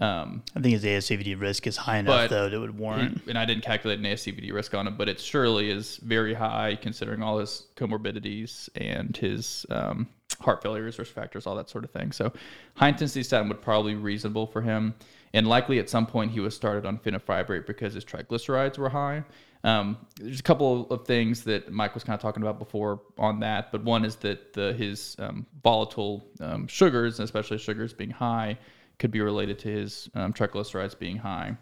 Um, 0.00 0.42
I 0.56 0.60
think 0.60 0.80
his 0.80 0.84
ASCVD 0.84 1.38
risk 1.38 1.66
is 1.66 1.76
high 1.76 1.98
enough 1.98 2.30
though 2.30 2.48
that 2.48 2.58
would 2.58 2.78
warrant. 2.78 3.22
and 3.26 3.36
I 3.36 3.44
didn't 3.44 3.64
calculate 3.64 3.98
an 3.98 4.04
ASCVD 4.06 4.52
risk 4.52 4.72
on 4.72 4.86
him, 4.86 4.96
but 4.96 5.08
it 5.08 5.20
surely 5.20 5.70
is 5.70 5.96
very 5.98 6.32
high 6.32 6.78
considering 6.80 7.22
all 7.22 7.38
his 7.38 7.66
comorbidities 7.76 8.70
and 8.76 9.14
his 9.16 9.66
um, 9.68 10.08
heart 10.40 10.62
failure 10.62 10.82
risk 10.82 11.04
factors, 11.06 11.46
all 11.46 11.54
that 11.56 11.68
sort 11.68 11.84
of 11.84 11.90
thing. 11.90 12.12
So, 12.12 12.32
high 12.74 12.88
intensity 12.88 13.22
statin 13.22 13.48
would 13.48 13.62
probably 13.62 13.94
be 13.94 14.00
reasonable 14.00 14.46
for 14.46 14.62
him, 14.62 14.94
and 15.34 15.46
likely 15.46 15.78
at 15.78 15.88
some 15.88 16.06
point 16.06 16.32
he 16.32 16.40
was 16.40 16.54
started 16.54 16.86
on 16.86 16.98
fenofibrate 16.98 17.66
because 17.66 17.94
his 17.94 18.04
triglycerides 18.04 18.78
were 18.78 18.88
high. 18.88 19.24
Um, 19.62 19.98
there's 20.16 20.40
a 20.40 20.42
couple 20.42 20.88
of 20.90 21.06
things 21.06 21.44
that 21.44 21.70
Mike 21.70 21.94
was 21.94 22.02
kind 22.02 22.14
of 22.14 22.20
talking 22.20 22.42
about 22.42 22.58
before 22.58 23.02
on 23.18 23.40
that, 23.40 23.70
but 23.72 23.84
one 23.84 24.04
is 24.04 24.16
that 24.16 24.54
the, 24.54 24.72
his 24.72 25.16
um, 25.18 25.46
volatile 25.62 26.24
um, 26.40 26.66
sugars, 26.66 27.20
especially 27.20 27.58
sugars 27.58 27.92
being 27.92 28.10
high, 28.10 28.56
could 28.98 29.10
be 29.10 29.20
related 29.20 29.58
to 29.58 29.68
his 29.68 30.08
um, 30.14 30.32
triglycerides 30.32 30.98
being 30.98 31.16
high. 31.16 31.56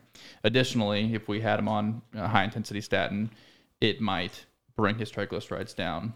Additionally, 0.44 1.14
if 1.14 1.28
we 1.28 1.40
had 1.40 1.58
him 1.58 1.68
on 1.68 2.02
a 2.14 2.28
high 2.28 2.44
intensity 2.44 2.80
statin, 2.80 3.30
it 3.80 4.00
might 4.00 4.44
bring 4.76 4.96
his 4.96 5.10
triglycerides 5.10 5.74
down 5.74 6.12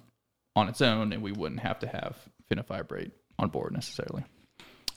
on 0.54 0.68
its 0.68 0.80
own, 0.80 1.12
and 1.12 1.22
we 1.22 1.32
wouldn't 1.32 1.60
have 1.60 1.78
to 1.80 1.86
have 1.86 2.16
fenofibrate 2.54 3.10
on 3.38 3.48
board 3.48 3.72
necessarily. 3.72 4.24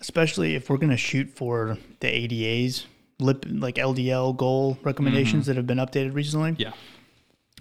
especially 0.02 0.56
if 0.56 0.70
we're 0.70 0.78
going 0.78 0.90
to 0.92 0.98
shoot 0.98 1.30
for 1.30 1.78
the 2.02 2.08
ADAs, 2.08 2.86
lip 3.20 3.46
like 3.50 3.76
LDL 3.76 4.36
goal 4.36 4.78
recommendations 4.84 5.44
mm-hmm. 5.44 5.52
that 5.52 5.56
have 5.58 5.66
been 5.68 5.78
updated 5.78 6.14
recently. 6.14 6.56
Yeah. 6.58 6.74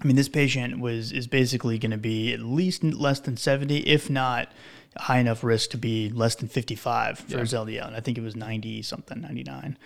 I 0.03 0.07
mean, 0.07 0.17
this 0.17 0.29
patient 0.29 0.81
was 0.81 1.13
is 1.13 1.27
basically 1.29 1.79
going 1.79 1.93
to 1.93 1.97
be 1.97 2.33
at 2.33 2.41
least 2.41 2.83
less 2.83 3.21
than 3.21 3.37
seventy, 3.37 3.79
if 3.79 4.11
not 4.11 4.51
high 4.99 5.19
enough 5.19 5.45
risk 5.45 5.71
to 5.71 5.79
be 5.79 6.11
less 6.11 6.35
than 6.35 6.49
fifty-five 6.49 7.21
for 7.21 7.33
Yeah. 7.37 7.39
his 7.41 7.53
LDL, 7.53 7.87
and 7.87 7.97
I 7.97 8.01
think 8.01 8.19
it 8.19 8.23
was 8.23 8.35
ninety 8.35 8.83
something, 8.83 9.21
ninety-nine. 9.21 9.79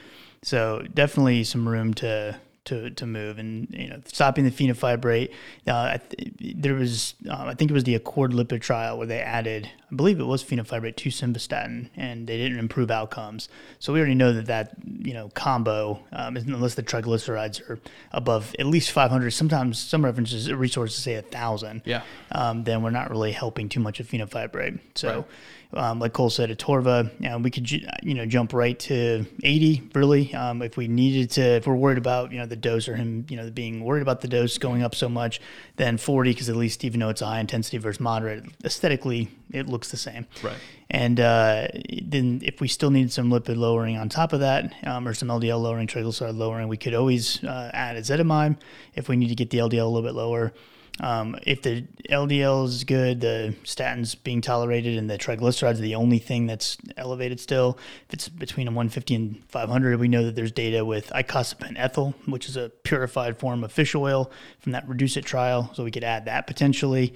So 0.43 0.87
definitely 0.95 1.45
some 1.45 1.69
room 1.69 1.93
to 1.95 2.41
to 2.69 2.91
to 2.91 3.07
move, 3.07 3.39
and 3.39 3.69
you 3.71 3.89
know, 3.89 4.01
stopping 4.07 4.45
the 4.45 4.51
fenofibrate. 4.51 5.31
Uh, 5.67 5.97
I 5.97 6.01
th- 6.09 6.33
there 6.57 6.75
was, 6.75 7.15
uh, 7.29 7.45
I 7.47 7.55
think 7.55 7.71
it 7.71 7.75
was 7.75 7.85
the 7.85 7.95
Accord 7.95 8.33
lipid 8.33 8.61
trial 8.61 8.99
where 8.99 9.07
they 9.07 9.21
added, 9.21 9.71
I 9.91 9.95
believe 9.95 10.21
it 10.21 10.25
was 10.25 10.43
fenofibrate 10.45 10.97
to 10.97 11.11
simvastatin, 11.11 11.91
and 11.97 12.27
they 12.27 12.37
didn't 12.37 12.59
improve 12.59 12.91
outcomes. 12.91 13.49
So 13.79 13.93
we 13.93 14.01
already 14.01 14.15
know 14.15 14.33
that 14.33 14.47
that 14.47 14.77
you 14.85 15.15
know 15.15 15.29
combo, 15.35 16.01
um, 16.13 16.37
unless 16.37 16.75
the 16.75 16.83
triglycerides 16.83 17.69
are 17.69 17.79
above 18.13 18.55
at 18.59 18.67
least 18.67 18.91
500, 18.91 19.31
sometimes 19.31 19.79
some 19.79 20.05
references 20.05 20.53
resources 20.53 21.03
say 21.03 21.15
a 21.15 21.23
thousand. 21.23 21.83
Yeah. 21.85 22.03
Um, 22.33 22.65
then 22.65 22.83
we're 22.83 22.91
not 22.91 23.11
really 23.11 23.33
helping 23.33 23.69
too 23.69 23.81
much 23.81 24.01
of 24.01 24.09
fenofibrate. 24.09 24.81
So, 24.95 25.25
um, 25.75 25.99
like 25.99 26.15
Cole 26.15 26.31
said, 26.31 26.51
Atorva, 26.51 27.11
Torva, 27.11 27.21
know, 27.21 27.39
we 27.39 27.51
could 27.51 27.71
you 27.71 28.15
know 28.15 28.25
jump 28.25 28.53
right 28.53 28.79
to 28.81 29.27
80 29.43 29.91
really 29.95 30.35
um, 30.35 30.63
if 30.63 30.77
we 30.77 30.89
needed 30.89 31.31
to. 31.33 31.43
If 31.43 31.67
we're 31.67 31.75
worried 31.75 31.99
about 31.99 32.33
you 32.33 32.39
know 32.39 32.47
the 32.47 32.57
dose 32.57 32.89
or 32.89 32.97
him 32.97 33.27
you 33.29 33.37
know 33.37 33.51
being 33.51 33.85
worried 33.85 34.03
about 34.03 34.21
the 34.21 34.29
dose 34.29 34.57
going 34.59 34.83
up 34.83 34.95
so 34.95 35.09
much, 35.09 35.41
then 35.77 35.99
40 35.99 36.31
because 36.31 36.49
at 36.49 36.57
least 36.57 36.85
even 36.85 37.01
though 37.01 37.11
it's 37.11 37.21
high 37.21 37.41
intensity 37.41 37.79
versus 37.79 38.01
moderate, 38.01 38.45
aesthetically 38.65 39.29
it 39.51 39.67
looks 39.67 39.91
the 39.91 39.97
same. 39.97 40.27
Right. 40.43 40.57
And 40.91 41.21
uh, 41.21 41.69
then 42.03 42.41
if 42.43 42.63
we 42.63 42.69
still 42.69 42.91
needed 42.91 43.13
some 43.13 43.31
lipid 43.31 43.57
lowering 43.57 43.99
on 43.99 44.09
top 44.09 44.33
of 44.33 44.41
that, 44.41 44.73
um, 44.87 45.07
or 45.07 45.13
some 45.13 45.29
LDL 45.29 45.61
lowering, 45.61 45.87
triglyceride 45.87 46.37
lowering, 46.37 46.69
we 46.69 46.79
could 46.79 46.95
always 46.95 47.45
uh, 47.45 47.71
add 47.75 47.97
ezetimibe 47.97 48.57
if 48.95 49.09
we 49.09 49.17
need 49.17 49.29
to 49.29 49.35
get 49.35 49.51
the 49.51 49.59
LDL 49.59 49.83
a 49.83 49.85
little 49.85 50.03
bit 50.03 50.15
lower. 50.15 50.53
Um, 51.01 51.37
if 51.47 51.63
the 51.63 51.83
LDL 52.11 52.67
is 52.67 52.85
good, 52.85 53.21
the 53.21 53.55
statins 53.65 54.17
being 54.23 54.41
tolerated, 54.41 54.99
and 54.99 55.09
the 55.09 55.19
triglycerides 55.19 55.79
are 55.79 55.83
the 55.83 55.95
only 55.95 56.19
thing 56.19 56.47
that's 56.47 56.77
elevated 56.97 57.41
still. 57.41 57.79
If 58.09 58.15
it's 58.15 58.29
between 58.29 58.67
a 58.67 58.71
150 58.71 59.15
and 59.15 59.45
500, 59.49 60.01
we 60.01 60.09
know 60.09 60.25
that 60.25 60.35
there's 60.35 60.53
data 60.53 60.85
with 60.85 61.11
icosapent 61.11 61.75
ethyl, 61.79 62.15
which 62.27 62.49
is 62.49 62.57
a 62.57 62.69
purified 62.69 63.39
form 63.39 63.63
of 63.63 63.73
fish 63.73 63.95
oil 63.95 64.31
from 64.61 64.73
that 64.73 64.89
Reduce 64.89 65.17
It 65.17 65.25
trial. 65.25 65.71
So 65.75 65.85
we 65.85 65.91
could 65.91 66.05
add 66.05 66.25
that 66.25 66.47
potentially. 66.47 67.15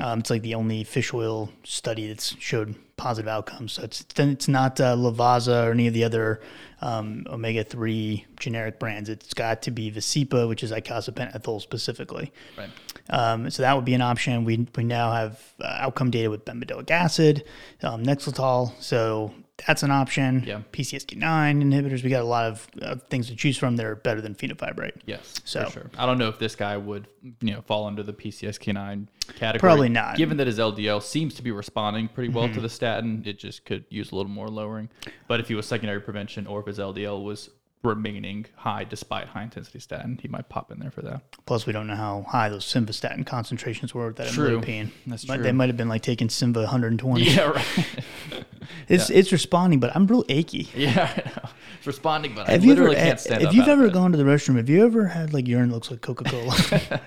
Um, 0.00 0.20
it's 0.20 0.30
like 0.30 0.42
the 0.42 0.54
only 0.54 0.84
fish 0.84 1.12
oil 1.12 1.50
study 1.64 2.08
that's 2.08 2.36
showed 2.38 2.74
positive 2.96 3.28
outcomes. 3.28 3.72
So 3.72 3.82
it's 3.82 4.04
then 4.14 4.30
it's 4.30 4.48
not 4.48 4.80
uh, 4.80 4.96
Lovaza 4.96 5.66
or 5.66 5.72
any 5.72 5.86
of 5.86 5.94
the 5.94 6.04
other 6.04 6.40
um, 6.80 7.26
omega 7.28 7.64
three 7.64 8.26
generic 8.38 8.78
brands. 8.78 9.08
It's 9.08 9.34
got 9.34 9.62
to 9.62 9.70
be 9.70 9.90
Vascepa, 9.90 10.48
which 10.48 10.62
is 10.62 10.70
icosapent 10.70 11.34
ethyl 11.34 11.60
specifically. 11.60 12.32
Right. 12.56 12.70
Um, 13.10 13.50
so 13.50 13.62
that 13.62 13.74
would 13.74 13.84
be 13.84 13.94
an 13.94 14.02
option. 14.02 14.44
We 14.44 14.66
we 14.76 14.84
now 14.84 15.12
have 15.12 15.40
uh, 15.60 15.66
outcome 15.80 16.10
data 16.10 16.30
with 16.30 16.44
bempedoic 16.44 16.90
acid, 16.90 17.44
um, 17.82 18.04
Nexletol. 18.04 18.72
So 18.80 19.34
that's 19.66 19.82
an 19.82 19.90
option. 19.90 20.42
Yeah. 20.46 20.60
PCSK9 20.72 21.62
inhibitors. 21.62 22.02
We 22.02 22.10
got 22.10 22.22
a 22.22 22.26
lot 22.26 22.46
of 22.46 22.66
uh, 22.82 22.96
things 23.08 23.28
to 23.28 23.36
choose 23.36 23.56
from 23.56 23.76
that 23.76 23.86
are 23.86 23.94
better 23.94 24.20
than 24.20 24.34
fenofibrate. 24.34 24.92
Yes, 25.06 25.40
So- 25.44 25.64
for 25.66 25.70
sure. 25.72 25.90
I 25.96 26.06
don't 26.06 26.18
know 26.18 26.28
if 26.28 26.38
this 26.38 26.56
guy 26.56 26.76
would, 26.76 27.06
you 27.40 27.52
know, 27.52 27.62
fall 27.62 27.86
under 27.86 28.02
the 28.02 28.12
PCSK9 28.12 29.06
category. 29.36 29.60
Probably 29.60 29.88
not. 29.88 30.08
Mm-hmm. 30.08 30.16
Given 30.16 30.36
that 30.38 30.46
his 30.46 30.58
LDL 30.58 31.02
seems 31.02 31.34
to 31.34 31.42
be 31.42 31.50
responding 31.52 32.08
pretty 32.08 32.32
well 32.32 32.48
to 32.48 32.60
the 32.60 32.68
statin, 32.68 33.22
it 33.24 33.38
just 33.38 33.64
could 33.64 33.84
use 33.90 34.10
a 34.12 34.16
little 34.16 34.30
more 34.30 34.48
lowering. 34.48 34.88
But 35.28 35.40
if 35.40 35.48
he 35.48 35.54
was 35.54 35.66
secondary 35.66 36.00
prevention 36.00 36.46
or 36.46 36.60
if 36.60 36.66
his 36.66 36.78
LDL 36.78 37.22
was 37.22 37.50
remaining 37.84 38.46
high 38.56 38.84
despite 38.84 39.28
high 39.28 39.42
intensity 39.44 39.78
statin, 39.78 40.18
he 40.20 40.28
might 40.28 40.48
pop 40.48 40.72
in 40.72 40.78
there 40.80 40.90
for 40.90 41.02
that. 41.02 41.20
Plus, 41.46 41.66
we 41.66 41.72
don't 41.72 41.86
know 41.86 41.94
how 41.96 42.26
high 42.28 42.48
those 42.48 42.64
simvastatin 42.64 43.24
concentrations 43.26 43.94
were 43.94 44.06
with 44.08 44.16
that 44.16 44.28
True. 44.28 44.60
amlodipine. 44.60 44.90
That's 45.06 45.24
But 45.24 45.34
true. 45.36 45.42
They 45.44 45.52
might 45.52 45.68
have 45.68 45.76
been 45.76 45.88
like 45.88 46.02
taking 46.02 46.28
Simva 46.28 46.56
120. 46.56 47.22
Yeah, 47.24 47.42
right. 47.50 47.64
It's 48.88 49.10
it's 49.10 49.30
responding, 49.30 49.78
but 49.80 49.94
I'm 49.94 50.06
real 50.06 50.24
achy. 50.28 50.68
yeah, 50.74 51.10
I 51.16 51.28
know. 51.28 51.48
It's 51.78 51.86
responding, 51.86 52.34
but 52.34 52.48
I 52.48 52.52
Have 52.52 52.64
you 52.64 52.70
literally 52.70 52.96
ever, 52.96 53.06
can't 53.08 53.20
stand 53.20 53.42
if 53.42 53.48
up 53.48 53.54
you've 53.54 53.64
out 53.64 53.70
ever 53.72 53.90
gone 53.90 54.12
to 54.12 54.18
the 54.18 54.24
restroom, 54.24 54.56
have 54.56 54.68
you 54.70 54.84
ever 54.84 55.06
had 55.06 55.32
like 55.34 55.46
urine 55.46 55.68
that 55.68 55.74
looks 55.74 55.90
like 55.90 56.00
Coca 56.00 56.24
Cola? 56.24 56.54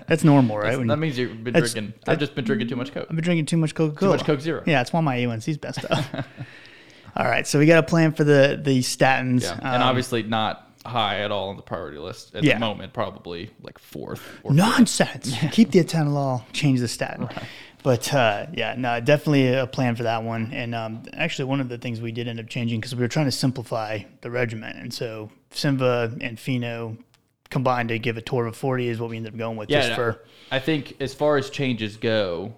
That's 0.06 0.22
normal, 0.24 0.56
right? 0.58 0.78
When 0.78 0.86
that 0.86 0.98
means 0.98 1.18
you've 1.18 1.42
been 1.42 1.54
That's- 1.54 1.72
drinking. 1.72 1.94
I've 2.06 2.18
just 2.20 2.34
been 2.36 2.44
drinking 2.44 2.68
too 2.68 2.76
much 2.76 2.92
Coke. 2.92 3.06
I've 3.10 3.16
been 3.16 3.24
drinking 3.24 3.46
too 3.46 3.56
much 3.56 3.74
Coca 3.74 3.94
Cola. 3.96 4.12
Too 4.12 4.18
much 4.18 4.26
Coke 4.26 4.40
Zero. 4.40 4.62
Yeah, 4.66 4.80
it's 4.80 4.92
why 4.92 5.00
my 5.00 5.16
A1C's 5.18 5.60
messed 5.62 5.84
up. 5.90 6.24
All 7.16 7.26
right, 7.26 7.46
so 7.46 7.58
we 7.58 7.66
got 7.66 7.78
a 7.78 7.82
plan 7.82 8.12
for 8.12 8.22
the 8.24 8.60
the 8.62 8.78
statins. 8.80 9.42
Yeah, 9.42 9.54
and 9.60 9.82
Um, 9.82 9.88
obviously 9.88 10.22
not 10.22 10.67
high 10.88 11.20
at 11.20 11.30
all 11.30 11.50
on 11.50 11.56
the 11.56 11.62
priority 11.62 11.98
list 11.98 12.34
at 12.34 12.42
Yeah. 12.42 12.54
the 12.54 12.60
moment. 12.60 12.92
Probably 12.92 13.50
like 13.62 13.78
fourth. 13.78 14.20
Or 14.42 14.52
nonsense. 14.52 15.34
Keep 15.52 15.70
the 15.72 15.84
atenolol, 15.84 16.42
change 16.52 16.80
the 16.80 16.88
statin. 16.88 17.28
But 17.84 18.12
uh, 18.12 18.46
yeah, 18.54 18.74
no, 18.76 18.98
definitely 19.00 19.54
a 19.54 19.66
plan 19.66 19.94
for 19.94 20.02
that 20.02 20.24
one. 20.24 20.50
And 20.52 20.74
um, 20.74 21.04
actually, 21.14 21.44
one 21.44 21.60
of 21.60 21.68
the 21.68 21.78
things 21.78 22.00
we 22.00 22.10
did 22.10 22.26
end 22.26 22.40
up 22.40 22.48
changing 22.48 22.80
because 22.80 22.94
we 22.94 23.00
were 23.02 23.08
trying 23.08 23.26
to 23.26 23.32
simplify 23.32 24.00
the 24.22 24.30
regimen, 24.30 24.76
and 24.76 24.92
so 24.92 25.30
Simva 25.52 26.18
and 26.20 26.36
Pheno 26.38 26.98
combined 27.50 27.88
to 27.90 27.98
give 27.98 28.16
atorva 28.16 28.54
40 28.54 28.88
is 28.88 29.00
what 29.00 29.08
we 29.08 29.16
ended 29.16 29.32
up 29.32 29.38
going 29.38 29.56
with 29.56 29.70
Yeah, 29.70 29.80
just 29.82 29.94
for 29.94 30.22
I 30.50 30.58
think 30.58 30.96
as 31.00 31.14
far 31.14 31.38
as 31.38 31.48
changes 31.48 31.96
go, 31.96 32.52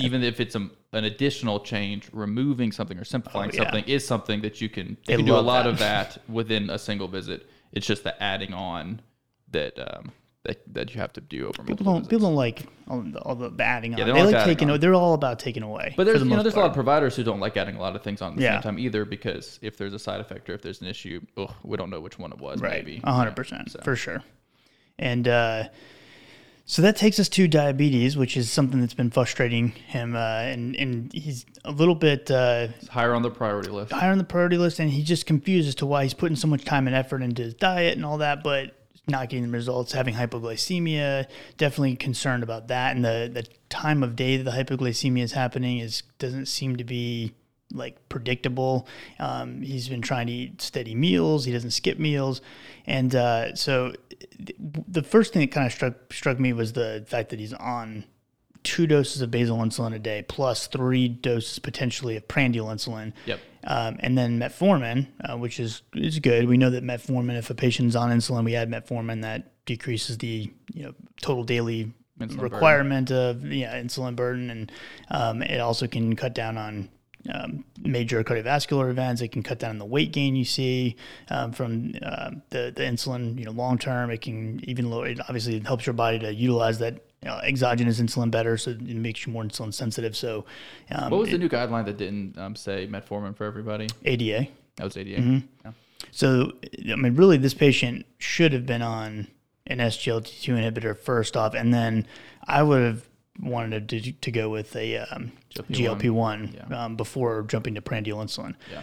even 0.00 0.22
if 0.22 0.38
it's 0.38 0.54
a, 0.54 0.68
an 0.92 1.04
additional 1.04 1.58
change, 1.58 2.08
removing 2.12 2.70
something 2.70 2.96
or 2.96 3.04
simplifying 3.04 3.50
Oh, 3.50 3.54
yeah. 3.54 3.62
something 3.64 3.84
is 3.88 4.06
something 4.06 4.42
that 4.42 4.60
you 4.60 4.68
can 4.68 4.96
They 5.06 5.14
you 5.14 5.18
can 5.18 5.26
do 5.26 5.34
a 5.34 5.38
lot 5.40 5.64
that. 5.64 5.70
of 5.70 5.78
that 5.80 6.18
within 6.28 6.70
a 6.70 6.78
single 6.78 7.08
visit 7.08 7.48
It's 7.76 7.86
just 7.86 8.02
the 8.04 8.20
adding 8.22 8.52
on 8.54 9.00
that 9.52 9.78
um, 9.78 10.10
that, 10.44 10.62
that 10.74 10.94
you 10.94 11.00
have 11.00 11.12
to 11.14 11.20
do 11.20 11.48
over 11.48 11.62
People 11.62 11.84
don't 11.84 11.94
visits. 11.96 12.08
people 12.08 12.28
don't 12.28 12.36
like 12.36 12.66
all 12.88 13.00
the, 13.02 13.18
all 13.20 13.34
the 13.34 13.52
adding 13.62 13.92
on. 13.94 13.98
they, 13.98 14.04
they 14.04 14.12
like, 14.12 14.34
like 14.34 14.44
taking. 14.44 14.70
On. 14.70 14.80
They're 14.80 14.94
all 14.94 15.14
about 15.14 15.38
taking 15.38 15.62
away. 15.62 15.92
But 15.96 16.04
there's 16.04 16.20
the 16.20 16.24
you 16.26 16.34
know 16.36 16.42
there's 16.42 16.54
a 16.54 16.58
lot 16.60 16.68
of 16.68 16.74
providers 16.74 17.14
who 17.16 17.22
don't 17.24 17.40
like 17.40 17.56
adding 17.56 17.76
a 17.76 17.80
lot 17.80 17.94
of 17.96 18.02
things 18.02 18.22
on 18.22 18.30
at 18.32 18.36
the 18.38 18.42
Yeah. 18.44 18.54
same 18.54 18.62
time 18.62 18.78
either 18.78 19.04
because 19.04 19.58
if 19.62 19.76
there's 19.76 19.92
a 19.92 19.98
side 19.98 20.20
effect 20.20 20.48
or 20.48 20.54
if 20.54 20.62
there's 20.62 20.80
an 20.80 20.86
issue, 20.88 21.20
ugh, 21.36 21.52
we 21.64 21.76
don't 21.76 21.90
know 21.90 22.00
which 22.00 22.18
one 22.18 22.32
it 22.32 22.38
was. 22.38 22.60
right, 22.60 22.84
Maybe 22.84 23.00
a 23.04 23.12
hundred 23.12 23.36
percent 23.36 23.70
So. 23.72 23.80
for 23.82 23.94
sure. 23.96 24.22
And 24.98 25.28
uh, 25.28 25.64
so 26.68 26.82
that 26.82 26.96
takes 26.96 27.20
us 27.20 27.28
to 27.30 27.46
diabetes, 27.46 28.16
which 28.16 28.36
is 28.36 28.50
something 28.50 28.80
that's 28.80 28.92
been 28.92 29.10
frustrating 29.10 29.68
him, 29.68 30.16
uh, 30.16 30.40
and 30.40 30.74
and 30.74 31.12
he's 31.12 31.46
a 31.64 31.70
little 31.70 31.94
bit. 31.94 32.28
Uh, 32.28 32.68
higher 32.90 33.14
on 33.14 33.22
the 33.22 33.30
priority 33.30 33.70
list. 33.70 33.92
higher 33.92 34.10
on 34.10 34.18
the 34.18 34.24
priority 34.24 34.58
list, 34.58 34.80
and 34.80 34.90
he's 34.90 35.06
just 35.06 35.26
confused 35.26 35.68
as 35.68 35.76
to 35.76 35.86
why 35.86 36.02
he's 36.02 36.12
putting 36.12 36.36
so 36.36 36.48
much 36.48 36.64
time 36.64 36.88
and 36.88 36.96
effort 36.96 37.22
into 37.22 37.42
his 37.42 37.54
diet 37.54 37.96
and 37.96 38.04
all 38.04 38.18
that, 38.18 38.42
but 38.42 38.74
not 39.06 39.28
getting 39.28 39.44
the 39.44 39.50
results. 39.50 39.92
Having 39.92 40.14
hypoglycemia, 40.14 41.26
definitely 41.56 41.94
concerned 41.94 42.42
about 42.42 42.66
that, 42.66 42.96
and 42.96 43.04
the 43.04 43.30
the 43.32 43.46
time 43.68 44.02
of 44.02 44.16
day 44.16 44.36
that 44.36 44.44
the 44.44 44.50
hypoglycemia 44.50 45.22
is 45.22 45.32
happening 45.32 45.78
is 45.78 46.02
doesn't 46.18 46.46
seem 46.46 46.74
to 46.76 46.84
be 46.84 47.32
like 47.72 48.08
predictable. 48.08 48.86
Um, 49.18 49.62
he's 49.62 49.88
been 49.88 50.02
trying 50.02 50.26
to 50.28 50.32
eat 50.32 50.62
steady 50.62 50.94
meals. 50.94 51.44
He 51.44 51.52
doesn't 51.52 51.72
skip 51.72 51.98
meals, 51.98 52.40
and 52.86 53.14
uh, 53.14 53.54
so 53.54 53.94
th- 54.44 54.56
the 54.88 55.02
first 55.02 55.32
thing 55.32 55.40
that 55.40 55.52
kind 55.52 55.66
of 55.66 55.72
struck 55.72 56.12
struck 56.12 56.38
me 56.38 56.52
was 56.52 56.72
the 56.72 57.04
fact 57.06 57.30
that 57.30 57.40
he's 57.40 57.54
on 57.54 58.04
two 58.62 58.86
doses 58.86 59.22
of 59.22 59.30
basal 59.30 59.58
insulin 59.58 59.94
a 59.94 59.98
day 59.98 60.24
plus 60.26 60.66
three 60.66 61.06
doses 61.06 61.60
potentially 61.60 62.16
of 62.16 62.26
prandial 62.26 62.66
insulin. 62.66 63.12
Yep. 63.26 63.40
Um, 63.62 63.96
and 64.00 64.18
then 64.18 64.38
metformin, 64.38 65.06
uh, 65.24 65.36
which 65.36 65.60
is 65.60 65.82
is 65.94 66.18
good. 66.18 66.48
We 66.48 66.56
know 66.56 66.70
that 66.70 66.84
metformin, 66.84 67.36
if 67.36 67.50
a 67.50 67.54
patient's 67.54 67.96
on 67.96 68.10
insulin, 68.10 68.44
we 68.44 68.54
add 68.54 68.70
metformin, 68.70 69.22
that 69.22 69.64
decreases 69.66 70.18
the 70.18 70.50
you 70.72 70.82
know 70.84 70.94
total 71.20 71.44
daily 71.44 71.92
Insulin 72.18 72.28
burden. 72.28 72.38
requirement 72.38 73.10
of 73.10 73.44
yeah 73.52 73.80
insulin 73.80 74.16
burden, 74.16 74.50
and 74.50 74.72
um, 75.10 75.42
it 75.42 75.60
also 75.60 75.86
can 75.86 76.16
cut 76.16 76.34
down 76.34 76.56
on 76.56 76.88
um, 77.32 77.64
major 77.82 78.22
cardiovascular 78.24 78.90
events. 78.90 79.22
It 79.22 79.28
can 79.28 79.42
cut 79.42 79.58
down 79.58 79.70
on 79.70 79.78
the 79.78 79.84
weight 79.84 80.12
gain 80.12 80.36
you 80.36 80.44
see 80.44 80.96
um, 81.30 81.52
from 81.52 81.94
um 82.02 82.42
the 82.50 82.72
the 82.74 82.82
insulin. 82.82 83.38
You 83.38 83.46
know, 83.46 83.52
long 83.52 83.78
term, 83.78 84.10
it 84.10 84.20
can 84.22 84.60
even 84.64 84.90
lower. 84.90 85.06
It 85.06 85.20
obviously 85.20 85.60
helps 85.60 85.86
your 85.86 85.94
body 85.94 86.18
to 86.20 86.32
utilize 86.32 86.78
that. 86.78 87.02
You 87.22 87.30
know, 87.30 87.38
exogenous 87.38 87.98
insulin 87.98 88.30
better, 88.30 88.56
so 88.56 88.72
it 88.72 88.80
makes 88.82 89.26
you 89.26 89.32
more 89.32 89.42
insulin 89.42 89.72
sensitive. 89.72 90.14
So, 90.14 90.44
um, 90.90 91.10
What 91.10 91.20
was 91.20 91.30
the 91.30 91.38
new 91.38 91.48
guideline 91.48 91.86
that 91.86 91.96
didn't 91.96 92.38
um, 92.38 92.54
say 92.54 92.86
metformin 92.86 93.34
for 93.34 93.44
everybody? 93.44 93.88
ADA? 94.04 94.48
That 94.76 94.84
was 94.84 94.96
ADA. 94.96 95.20
Mm-hmm. 95.20 95.38
Yeah. 95.64 95.72
So, 96.10 96.52
I 96.90 96.94
mean, 96.94 97.14
really, 97.14 97.36
this 97.36 97.54
patient 97.54 98.06
should 98.18 98.52
have 98.52 98.66
been 98.66 98.82
on 98.82 99.28
an 99.66 99.78
SGLT2 99.78 100.48
inhibitor 100.54 100.96
first 100.96 101.36
off, 101.36 101.54
and 101.54 101.72
then 101.72 102.06
I 102.44 102.62
would 102.62 102.82
have 102.82 103.08
wanted 103.40 103.88
to, 103.88 104.12
to 104.12 104.30
go 104.30 104.48
with 104.48 104.74
a 104.76 104.98
um, 104.98 105.32
GLP-1. 105.54 106.00
GLP-1 106.00 106.68
Yeah. 106.70 106.84
um, 106.84 106.96
before 106.96 107.42
jumping 107.42 107.74
to 107.74 107.82
prandial 107.82 108.18
insulin. 108.18 108.54
Yeah. 108.70 108.82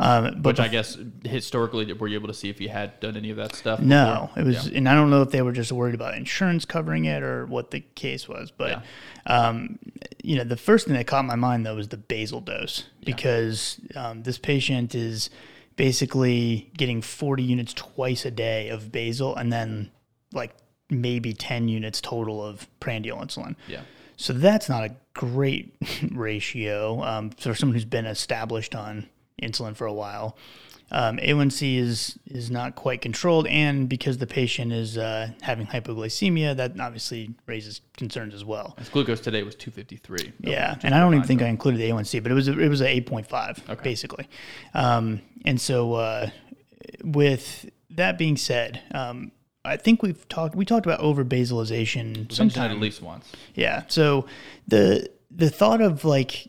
Um, 0.00 0.40
but 0.42 0.50
Which 0.50 0.60
I 0.60 0.68
guess 0.68 0.96
historically, 1.24 1.92
were 1.92 2.06
you 2.06 2.16
able 2.16 2.28
to 2.28 2.34
see 2.34 2.48
if 2.48 2.60
you 2.60 2.68
had 2.68 3.00
done 3.00 3.16
any 3.16 3.30
of 3.30 3.36
that 3.38 3.56
stuff? 3.56 3.80
no, 3.80 4.30
before? 4.36 4.42
it 4.42 4.46
was, 4.46 4.66
and 4.68 4.88
I 4.88 4.94
don't 4.94 5.10
know 5.10 5.22
if 5.22 5.30
they 5.30 5.42
were 5.42 5.50
just 5.50 5.72
worried 5.72 5.96
about 5.96 6.14
insurance 6.14 6.64
covering 6.64 7.06
it 7.06 7.24
or 7.24 7.46
what 7.46 7.72
the 7.72 7.80
case 7.80 8.28
was. 8.28 8.52
But, 8.52 8.84
um, 9.26 9.80
you 10.22 10.36
know, 10.36 10.44
the 10.44 10.56
first 10.56 10.86
thing 10.86 10.94
that 10.94 11.08
caught 11.08 11.24
my 11.24 11.34
mind 11.34 11.66
though 11.66 11.74
was 11.74 11.88
the 11.88 11.96
basal 11.96 12.40
dose 12.40 12.84
because 13.04 13.80
um, 13.96 14.22
this 14.22 14.38
patient 14.38 14.94
is 14.94 15.30
basically 15.74 16.70
getting 16.76 17.02
40 17.02 17.42
units 17.42 17.72
twice 17.72 18.24
a 18.24 18.30
day 18.30 18.68
of 18.68 18.92
basal 18.92 19.34
and 19.36 19.52
then 19.52 19.90
like 20.32 20.54
maybe 20.90 21.32
10 21.32 21.68
units 21.68 22.00
total 22.00 22.44
of 22.44 22.66
prandial 22.80 23.18
insulin. 23.18 23.56
Yeah. 23.66 23.82
So 24.16 24.32
that's 24.32 24.68
not 24.68 24.84
a 24.84 24.94
great 25.14 25.74
ratio 26.12 27.02
um, 27.02 27.30
for 27.30 27.54
someone 27.54 27.74
who's 27.74 27.84
been 27.84 28.06
established 28.06 28.74
on 28.74 29.08
insulin 29.42 29.76
for 29.76 29.86
a 29.86 29.92
while. 29.92 30.36
Um, 30.90 31.18
A1C 31.18 31.76
is 31.76 32.18
is 32.26 32.50
not 32.50 32.74
quite 32.74 33.02
controlled, 33.02 33.46
and 33.46 33.88
because 33.90 34.18
the 34.18 34.26
patient 34.26 34.72
is 34.72 34.96
uh, 34.96 35.30
having 35.42 35.66
hypoglycemia, 35.66 36.56
that 36.56 36.80
obviously 36.80 37.34
raises 37.46 37.82
concerns 37.98 38.32
as 38.32 38.42
well. 38.42 38.74
His 38.78 38.88
glucose 38.88 39.20
today 39.20 39.42
was 39.42 39.54
253. 39.54 40.32
Yeah, 40.40 40.76
and 40.82 40.94
I 40.94 41.00
don't 41.00 41.14
even 41.14 41.26
think. 41.26 41.42
I 41.42 41.48
included 41.48 41.78
the 41.78 41.90
A1C, 41.90 42.22
but 42.22 42.32
it 42.32 42.34
was 42.34 42.48
a, 42.48 42.58
it 42.58 42.68
was 42.68 42.80
a 42.80 43.00
8.5 43.02 43.82
basically. 43.82 44.28
Um, 44.72 45.20
and 45.44 45.60
so, 45.60 45.92
uh, 45.92 46.30
with 47.04 47.68
that 47.90 48.16
being 48.16 48.38
said, 48.38 48.80
um, 48.92 49.30
I 49.68 49.76
think 49.76 50.02
we've 50.02 50.28
talked 50.28 50.54
we 50.54 50.64
talked 50.64 50.86
about 50.86 51.00
over 51.00 51.24
basalization 51.24 52.06
We've 52.06 52.16
mentioned 52.16 52.30
it 52.30 52.34
sometime 52.34 52.70
at 52.70 52.78
least 52.78 53.02
once. 53.02 53.30
yeah. 53.54 53.84
So 53.88 54.26
the 54.66 55.10
the 55.30 55.50
thought 55.50 55.80
of 55.80 56.04
like 56.04 56.48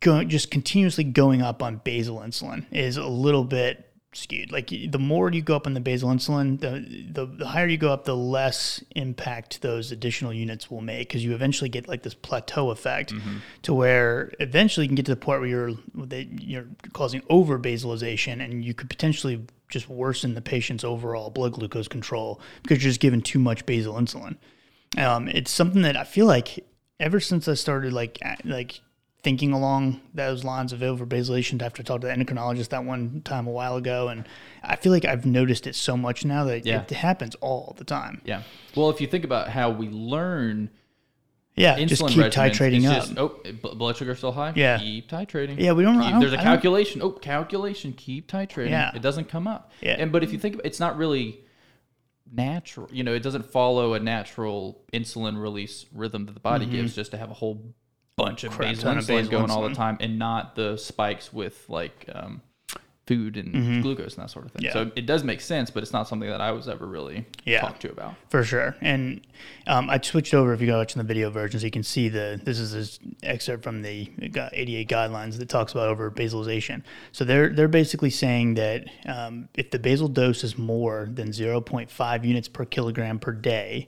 going 0.00 0.28
just 0.28 0.50
continuously 0.50 1.04
going 1.04 1.42
up 1.42 1.62
on 1.62 1.76
basal 1.76 2.18
insulin 2.18 2.66
is 2.70 2.96
a 2.96 3.06
little 3.06 3.44
bit 3.44 3.88
skewed. 4.12 4.52
Like 4.52 4.68
the 4.68 4.98
more 4.98 5.30
you 5.30 5.42
go 5.42 5.56
up 5.56 5.66
on 5.66 5.74
the 5.74 5.80
basal 5.80 6.10
insulin, 6.10 6.60
the 6.60 6.84
the, 7.10 7.26
the 7.26 7.46
higher 7.46 7.66
you 7.66 7.78
go 7.78 7.92
up, 7.92 8.04
the 8.04 8.16
less 8.16 8.82
impact 8.94 9.62
those 9.62 9.90
additional 9.90 10.32
units 10.32 10.70
will 10.70 10.80
make 10.80 11.08
because 11.08 11.24
you 11.24 11.34
eventually 11.34 11.70
get 11.70 11.88
like 11.88 12.02
this 12.02 12.14
plateau 12.14 12.70
effect 12.70 13.14
mm-hmm. 13.14 13.38
to 13.62 13.74
where 13.74 14.32
eventually 14.40 14.84
you 14.84 14.88
can 14.88 14.96
get 14.96 15.06
to 15.06 15.12
the 15.12 15.16
point 15.16 15.40
where 15.40 15.48
you're 15.48 15.72
that 15.94 16.42
you're 16.42 16.66
causing 16.92 17.22
over 17.30 17.58
basalization 17.58 18.42
and 18.42 18.64
you 18.64 18.74
could 18.74 18.90
potentially 18.90 19.44
just 19.72 19.88
worsen 19.88 20.34
the 20.34 20.40
patient's 20.42 20.84
overall 20.84 21.30
blood 21.30 21.54
glucose 21.54 21.88
control 21.88 22.40
because 22.62 22.82
you're 22.84 22.90
just 22.90 23.00
giving 23.00 23.22
too 23.22 23.38
much 23.38 23.66
basal 23.66 23.94
insulin. 23.94 24.36
Um, 24.98 25.26
it's 25.28 25.50
something 25.50 25.82
that 25.82 25.96
I 25.96 26.04
feel 26.04 26.26
like 26.26 26.64
ever 27.00 27.18
since 27.18 27.48
I 27.48 27.54
started 27.54 27.92
like 27.92 28.18
like 28.44 28.80
thinking 29.22 29.52
along 29.52 30.00
those 30.12 30.42
lines 30.44 30.72
of 30.72 30.80
overbasalization 30.80 31.62
after 31.62 31.80
I 31.80 31.84
talked 31.84 31.84
to 31.84 31.84
talk 31.84 32.00
to 32.02 32.06
the 32.08 32.12
endocrinologist 32.12 32.68
that 32.70 32.84
one 32.84 33.22
time 33.24 33.46
a 33.46 33.50
while 33.52 33.76
ago, 33.76 34.08
and 34.08 34.26
I 34.64 34.74
feel 34.76 34.90
like 34.92 35.04
I've 35.04 35.24
noticed 35.24 35.66
it 35.68 35.74
so 35.76 35.96
much 35.96 36.24
now 36.24 36.42
that 36.44 36.66
Yeah. 36.66 36.82
it 36.82 36.90
happens 36.90 37.34
all 37.36 37.74
the 37.78 37.84
time. 37.84 38.20
Yeah. 38.24 38.42
Well, 38.76 38.90
if 38.90 39.00
you 39.00 39.06
think 39.06 39.24
about 39.24 39.48
how 39.48 39.70
we 39.70 39.88
learn 39.88 40.70
Yeah, 41.54 41.76
insulin 41.78 41.88
just 41.88 42.06
keep 42.08 42.18
regimens, 42.18 42.32
titrating 42.32 42.88
up. 42.90 42.96
just, 43.04 43.18
oh, 43.18 43.38
bl- 43.60 43.74
blood 43.74 43.96
sugar 43.98 44.14
still 44.14 44.32
high? 44.32 44.52
Yeah. 44.56 44.78
Keep 44.78 45.10
titrating. 45.10 45.58
Yeah, 45.60 45.72
we 45.72 45.82
don't- 45.82 46.00
Keep- 46.00 46.10
don't- 46.10 46.20
there's 46.20 46.32
a 46.32 46.38
calculation. 46.38 47.02
Oh, 47.02 47.10
calculation. 47.10 47.92
Keep 47.92 48.26
titrating. 48.30 48.70
Yeah. 48.70 48.90
It 48.94 49.02
doesn't 49.02 49.28
come 49.28 49.46
up. 49.46 49.70
Yeah. 49.82 49.96
And 49.98 50.10
but 50.10 50.22
if 50.24 50.32
you 50.32 50.38
think 50.38 50.54
about 50.54 50.64
it's 50.66 50.80
not 50.80 50.96
really 50.96 51.40
natural. 52.32 52.88
You 52.90 53.04
know, 53.04 53.12
it 53.14 53.22
doesn't 53.22 53.44
follow 53.50 53.94
a 53.94 54.00
natural 54.00 54.82
insulin 54.92 55.40
release 55.40 55.86
rhythm 55.94 56.24
that 56.26 56.32
the 56.32 56.40
body 56.40 56.66
gives 56.66 56.94
just 56.94 57.10
to 57.10 57.16
have 57.18 57.30
a 57.30 57.34
whole 57.34 57.74
bunch 58.16 58.44
of 58.44 58.52
Mm-hmm. 58.52 58.56
Crap 58.60 58.70
basal 58.70 58.82
ton 58.84 58.98
of 58.98 59.04
insulin 59.04 59.06
basal 59.08 59.30
going 59.30 59.50
all 59.50 59.68
the 59.68 59.74
time 59.74 59.96
and 60.00 60.18
not 60.18 60.54
the 60.54 60.76
spikes 60.76 61.32
with 61.32 61.64
like 61.68 62.08
um, 62.14 62.40
food 63.06 63.36
and 63.36 63.82
glucose 63.82 64.14
and 64.14 64.22
that 64.22 64.30
sort 64.30 64.44
of 64.46 64.52
thing. 64.52 64.62
Mm-hmm. 64.62 64.78
Yeah. 64.78 64.84
So 64.84 64.92
it 64.94 65.06
does 65.06 65.24
make 65.24 65.40
sense, 65.40 65.70
but 65.70 65.82
it's 65.82 65.92
not 65.92 66.06
something 66.06 66.28
that 66.30 66.40
I 66.40 66.52
was 66.52 66.68
ever 66.68 66.86
really 66.86 67.26
Yeah. 67.44 67.60
talked 67.60 67.82
to 67.82 67.90
about. 67.90 68.14
For 68.30 68.44
sure. 68.44 68.76
And 68.80 69.22
um, 69.66 69.90
I 69.90 69.98
switched 70.00 70.34
over 70.34 70.52
if 70.52 70.60
you 70.60 70.68
go 70.68 70.78
watching 70.78 71.02
the 71.02 71.06
video 71.06 71.28
version 71.28 71.58
so 71.58 71.66
you 71.66 71.72
can 71.72 71.82
see 71.82 72.08
the 72.08 72.40
this 72.44 72.60
is 72.60 72.72
this 72.72 73.00
excerpt 73.24 73.64
from 73.64 73.82
the 73.82 74.08
ADA 74.52 74.84
guidelines 74.92 75.38
that 75.38 75.48
talks 75.48 75.72
about 75.72 75.88
over 75.88 76.10
basalization. 76.12 76.82
So 77.10 77.24
they're 77.24 77.48
they're 77.48 77.66
basically 77.66 78.10
saying 78.10 78.54
that 78.54 78.84
um, 79.06 79.48
if 79.54 79.72
the 79.72 79.80
basal 79.80 80.06
dose 80.08 80.44
is 80.44 80.56
more 80.56 81.08
than 81.12 81.30
0.5 81.30 82.24
units 82.24 82.46
per 82.48 82.64
kilogram 82.64 83.18
per 83.18 83.32
day, 83.32 83.86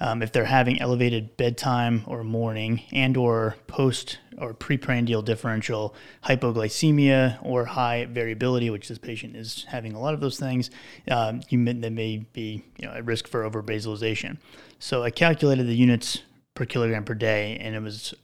um, 0.00 0.22
if 0.22 0.32
they're 0.32 0.46
having 0.46 0.80
elevated 0.80 1.36
bedtime 1.36 2.04
or 2.06 2.24
morning 2.24 2.82
and 2.90 3.16
or 3.16 3.56
post 3.66 4.18
or 4.38 4.54
preprandial 4.54 5.22
differential 5.24 5.94
hypoglycemia 6.24 7.38
or 7.42 7.66
high 7.66 8.06
variability, 8.06 8.70
which 8.70 8.88
this 8.88 8.98
patient 8.98 9.36
is 9.36 9.66
having 9.68 9.92
a 9.92 10.00
lot 10.00 10.14
of 10.14 10.20
those 10.20 10.38
things, 10.38 10.70
um, 11.10 11.40
you 11.50 11.58
may, 11.58 11.74
they 11.74 11.90
may 11.90 12.18
be 12.32 12.62
you 12.78 12.86
know 12.86 12.94
at 12.94 13.04
risk 13.04 13.28
for 13.28 13.48
overbasalization. 13.48 14.38
So 14.78 15.02
I 15.02 15.10
calculated 15.10 15.66
the 15.66 15.76
units 15.76 16.22
per 16.54 16.64
kilogram 16.64 17.04
per 17.04 17.14
day, 17.14 17.58
and 17.60 17.74
it 17.74 17.82
was 17.82 18.14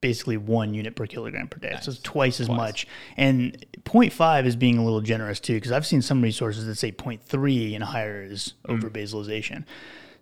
basically 0.00 0.36
one 0.36 0.74
unit 0.74 0.94
per 0.94 1.06
kilogram 1.06 1.48
per 1.48 1.58
day. 1.58 1.76
So 1.80 1.90
it's 1.90 2.00
twice 2.00 2.38
as 2.38 2.48
much. 2.48 2.86
And 3.16 3.64
0.5 3.84 4.46
is 4.46 4.54
being 4.54 4.78
a 4.78 4.84
little 4.84 5.00
generous 5.00 5.40
too, 5.40 5.54
because 5.54 5.72
I've 5.72 5.86
seen 5.86 6.02
some 6.02 6.20
resources 6.22 6.66
that 6.66 6.76
say 6.76 6.92
0.3 6.92 7.74
and 7.74 7.82
higher 7.82 8.22
is 8.22 8.54
overbasalization. 8.68 9.64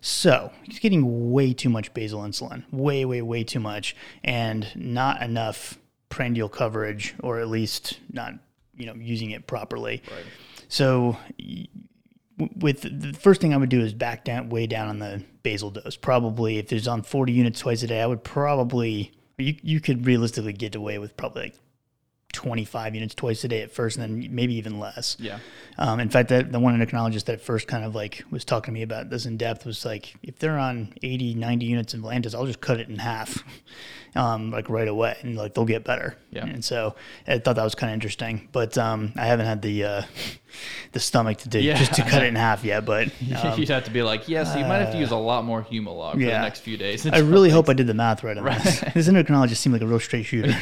So 0.05 0.51
he's 0.63 0.79
getting 0.79 1.31
way 1.31 1.53
too 1.53 1.69
much 1.69 1.93
basal 1.93 2.23
insulin, 2.23 2.65
way, 2.73 3.05
way, 3.05 3.21
way 3.21 3.45
too 3.45 3.61
much, 3.61 3.95
and 4.21 4.67
not 4.75 5.21
enough 5.21 5.79
prandial 6.09 6.49
coverage, 6.49 7.15
or 7.23 7.39
at 7.39 7.47
least 7.47 8.01
not, 8.11 8.33
you 8.75 8.85
know, 8.85 8.95
using 8.95 9.31
it 9.31 9.47
properly. 9.47 10.03
Right. 10.11 10.25
So 10.67 11.17
with 12.57 12.81
the 12.81 13.13
first 13.17 13.39
thing 13.39 13.53
I 13.53 13.57
would 13.57 13.69
do 13.69 13.79
is 13.79 13.93
back 13.93 14.25
down 14.25 14.49
way 14.49 14.67
down 14.67 14.89
on 14.89 14.99
the 14.99 15.23
basal 15.41 15.71
dose. 15.71 15.95
Probably 15.95 16.57
if 16.57 16.67
there's 16.67 16.85
on 16.85 17.01
40 17.01 17.31
units 17.31 17.61
twice 17.61 17.81
a 17.81 17.87
day, 17.87 18.01
I 18.01 18.05
would 18.05 18.25
probably 18.25 19.13
you 19.37 19.55
you 19.61 19.79
could 19.79 20.05
realistically 20.05 20.51
get 20.51 20.75
away 20.75 20.99
with 20.99 21.15
probably 21.15 21.43
like 21.43 21.55
25 22.33 22.95
units 22.95 23.15
twice 23.15 23.43
a 23.43 23.47
day 23.47 23.61
at 23.61 23.71
first, 23.71 23.97
and 23.97 24.03
then 24.23 24.35
maybe 24.35 24.55
even 24.55 24.79
less. 24.79 25.15
Yeah. 25.19 25.39
Um, 25.77 25.99
in 25.99 26.09
fact, 26.09 26.29
that, 26.29 26.51
the 26.51 26.59
one 26.59 26.77
endocrinologist 26.77 27.25
that 27.25 27.41
first 27.41 27.67
kind 27.67 27.85
of 27.85 27.95
like 27.95 28.23
was 28.29 28.43
talking 28.43 28.73
to 28.73 28.79
me 28.79 28.81
about 28.81 29.09
this 29.09 29.25
in 29.25 29.37
depth 29.37 29.65
was 29.65 29.85
like, 29.85 30.15
if 30.21 30.39
they're 30.39 30.57
on 30.57 30.93
80, 31.01 31.35
90 31.35 31.65
units 31.65 31.93
of 31.93 32.01
Lantus, 32.01 32.35
I'll 32.35 32.45
just 32.45 32.59
cut 32.61 32.79
it 32.79 32.89
in 32.89 32.97
half, 32.97 33.43
um, 34.15 34.51
like 34.51 34.69
right 34.69 34.87
away, 34.87 35.15
and 35.21 35.35
like 35.37 35.53
they'll 35.53 35.65
get 35.65 35.83
better. 35.83 36.17
Yeah. 36.31 36.45
And 36.45 36.65
so 36.65 36.95
I 37.27 37.37
thought 37.39 37.55
that 37.55 37.63
was 37.63 37.75
kind 37.75 37.91
of 37.91 37.93
interesting, 37.93 38.49
but 38.51 38.77
um, 38.77 39.13
I 39.15 39.25
haven't 39.25 39.45
had 39.45 39.61
the 39.61 39.83
uh, 39.85 40.01
the 40.91 40.99
stomach 40.99 41.37
to 41.39 41.49
do 41.49 41.59
Yeah. 41.59 41.75
just 41.75 41.93
to 41.93 42.01
cut 42.01 42.23
it 42.23 42.27
in 42.27 42.35
half 42.35 42.63
yet. 42.63 42.85
But 42.85 43.07
um, 43.43 43.59
You'd 43.59 43.69
have 43.69 43.85
to 43.85 43.91
be 43.91 44.01
like, 44.03 44.27
yeah, 44.27 44.43
so 44.43 44.57
you 44.57 44.65
might 44.65 44.79
have 44.79 44.91
to 44.91 44.99
use 44.99 45.11
a 45.11 45.15
lot 45.15 45.45
more 45.45 45.63
Humalog 45.63 46.13
for 46.13 46.19
yeah. 46.19 46.39
the 46.39 46.43
next 46.43 46.59
few 46.61 46.77
days. 46.77 47.05
I 47.07 47.19
really 47.19 47.49
hope 47.49 47.69
I 47.69 47.73
did 47.73 47.87
the 47.87 47.93
math 47.93 48.23
right 48.23 48.37
on 48.37 48.43
this. 48.43 48.79
This 48.93 49.07
endocrinologist 49.07 49.57
seemed 49.57 49.73
like 49.73 49.81
a 49.81 49.87
real 49.87 49.99
straight 49.99 50.23
shooter. 50.23 50.53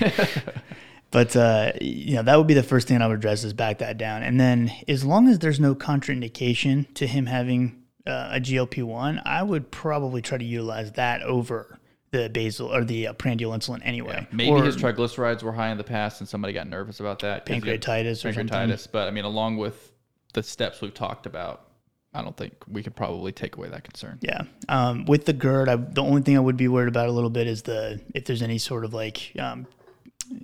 But 1.12 1.36
uh, 1.36 1.74
you 1.80 2.16
know 2.16 2.24
that 2.24 2.38
would 2.38 2.48
be 2.48 2.54
the 2.54 2.64
first 2.64 2.88
thing 2.88 3.02
I 3.02 3.08
would 3.08 3.18
address 3.18 3.44
is 3.44 3.54
back 3.54 3.80
that 3.80 3.98
down, 3.98 4.24
and 4.24 4.40
then 4.40 4.72
as 4.88 5.04
long 5.04 5.28
as 5.28 5.40
there's 5.40 5.60
no 5.60 5.76
contraindication 5.76 6.92
to 6.96 7.06
him 7.06 7.26
having 7.26 7.84
uh, 8.08 8.32
a 8.34 8.40
GLP 8.40 8.84
one, 8.84 9.22
I 9.26 9.44
would 9.44 9.72
probably 9.72 10.22
try 10.22 10.38
to 10.38 10.46
utilize 10.46 10.94
that 10.94 11.22
over 11.22 11.80
the 12.12 12.30
basal 12.30 12.74
or 12.74 12.84
the 12.84 13.08
uh, 13.08 13.14
prandial 13.14 13.52
insulin 13.52 13.82
anyway. 13.84 14.28
Maybe 14.32 14.50
or 14.50 14.64
his 14.64 14.76
triglycerides 14.76 15.44
were 15.44 15.54
high 15.54 15.70
in 15.70 15.78
the 15.78 15.84
past 15.84 16.20
and 16.20 16.28
somebody 16.28 16.54
got 16.54 16.68
nervous 16.68 17.00
about 17.00 17.20
that. 17.20 17.46
pancreatitis 17.46 18.26
or 18.26 18.34
something. 18.34 18.48
Pancreatitis. 18.48 18.88
But 18.92 19.08
I 19.08 19.12
mean, 19.12 19.24
along 19.24 19.58
with 19.58 19.94
the 20.34 20.44
steps 20.44 20.82
we've 20.82 20.94
talked 20.94 21.26
about, 21.26 21.68
I 22.14 22.22
don't 22.22 22.36
think 22.36 22.54
we 22.68 22.84
could 22.84 22.96
probably 22.96 23.32
take 23.32 23.56
away 23.56 23.70
that 23.70 23.86
concern. 23.86 24.20
Yeah. 24.22 24.44
Um, 24.68 25.06
with 25.06 25.26
the 25.26 25.34
GERD, 25.34 25.70
I, 25.70 25.76
the 25.78 26.04
only 26.04 26.22
thing 26.22 26.36
I 26.36 26.42
would 26.42 26.58
be 26.58 26.68
worried 26.68 26.90
about 26.90 27.08
a 27.08 27.12
little 27.12 27.30
bit 27.30 27.48
is 27.48 27.62
the 27.62 28.02
if 28.14 28.26
there's 28.26 28.42
any 28.42 28.58
sort 28.58 28.84
of 28.84 28.94
like 28.94 29.32
um, 29.40 29.66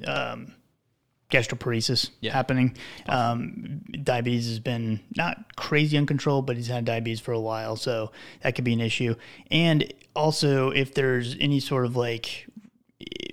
um, 0.06 0.54
gastroparesis 1.30 2.10
Yeah. 2.22 2.34
happening. 2.34 2.76
Um, 3.08 3.82
diabetes 4.04 4.48
has 4.48 4.60
been 4.60 5.02
not 5.16 5.56
crazy 5.56 5.98
uncontrolled, 5.98 6.46
but 6.46 6.56
he's 6.56 6.68
had 6.68 6.86
diabetes 6.86 7.20
for 7.20 7.32
a 7.34 7.40
while, 7.40 7.76
so 7.76 8.12
that 8.42 8.56
could 8.56 8.64
be 8.64 8.74
an 8.74 8.82
issue. 8.82 9.16
And 9.52 9.92
also, 10.16 10.70
if 10.72 10.94
there's 10.94 11.36
any 11.40 11.60
sort 11.60 11.86
of 11.86 11.96
like 11.96 12.48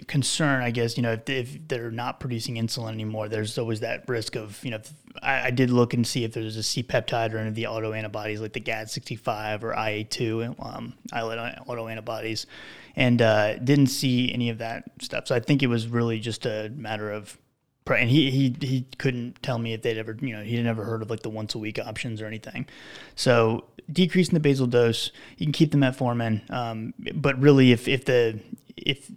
concern, 0.06 0.62
I 0.62 0.70
guess, 0.70 0.96
you 0.96 1.02
know, 1.02 1.12
if, 1.12 1.28
if 1.28 1.68
they're 1.68 1.90
not 1.90 2.20
producing 2.20 2.56
insulin 2.56 2.92
anymore, 2.92 3.28
there's 3.28 3.56
always 3.58 3.80
that 3.80 4.08
risk 4.08 4.36
of, 4.36 4.62
you 4.64 4.70
know, 4.70 4.76
if, 4.76 4.92
I, 5.22 5.46
I 5.46 5.50
did 5.50 5.70
look 5.70 5.94
and 5.94 6.06
see 6.06 6.24
if 6.24 6.32
there's 6.32 6.56
a 6.56 6.62
C 6.62 6.82
peptide 6.82 7.32
or 7.32 7.38
any 7.38 7.48
of 7.48 7.54
the 7.54 7.64
autoantibodies 7.64 8.40
like 8.40 8.52
the 8.52 8.60
GAD65 8.60 9.62
or 9.62 9.72
IA2 9.74 10.54
um, 10.64 10.94
islet 11.12 11.38
autoantibodies, 11.66 12.46
and 12.96 13.22
uh, 13.22 13.56
didn't 13.58 13.86
see 13.88 14.32
any 14.32 14.50
of 14.50 14.58
that 14.58 14.84
stuff. 15.00 15.26
So 15.28 15.34
I 15.34 15.40
think 15.40 15.62
it 15.62 15.68
was 15.68 15.86
really 15.86 16.18
just 16.20 16.44
a 16.46 16.70
matter 16.74 17.10
of. 17.10 17.38
And 17.86 18.08
he, 18.08 18.30
he 18.30 18.56
he 18.66 18.86
couldn't 18.96 19.42
tell 19.42 19.58
me 19.58 19.74
if 19.74 19.82
they'd 19.82 19.98
ever 19.98 20.16
you 20.20 20.34
know 20.34 20.42
he'd 20.42 20.62
never 20.62 20.84
heard 20.84 21.02
of 21.02 21.10
like 21.10 21.20
the 21.20 21.28
once 21.28 21.54
a 21.54 21.58
week 21.58 21.78
options 21.78 22.22
or 22.22 22.26
anything, 22.26 22.66
so 23.14 23.64
decreasing 23.92 24.32
the 24.32 24.40
basal 24.40 24.66
dose 24.66 25.10
you 25.36 25.44
can 25.44 25.52
keep 25.52 25.70
the 25.70 25.76
metformin, 25.76 26.50
um, 26.50 26.94
but 27.14 27.38
really 27.38 27.72
if 27.72 27.86
if 27.86 28.06
the 28.06 28.40
if 28.74 29.10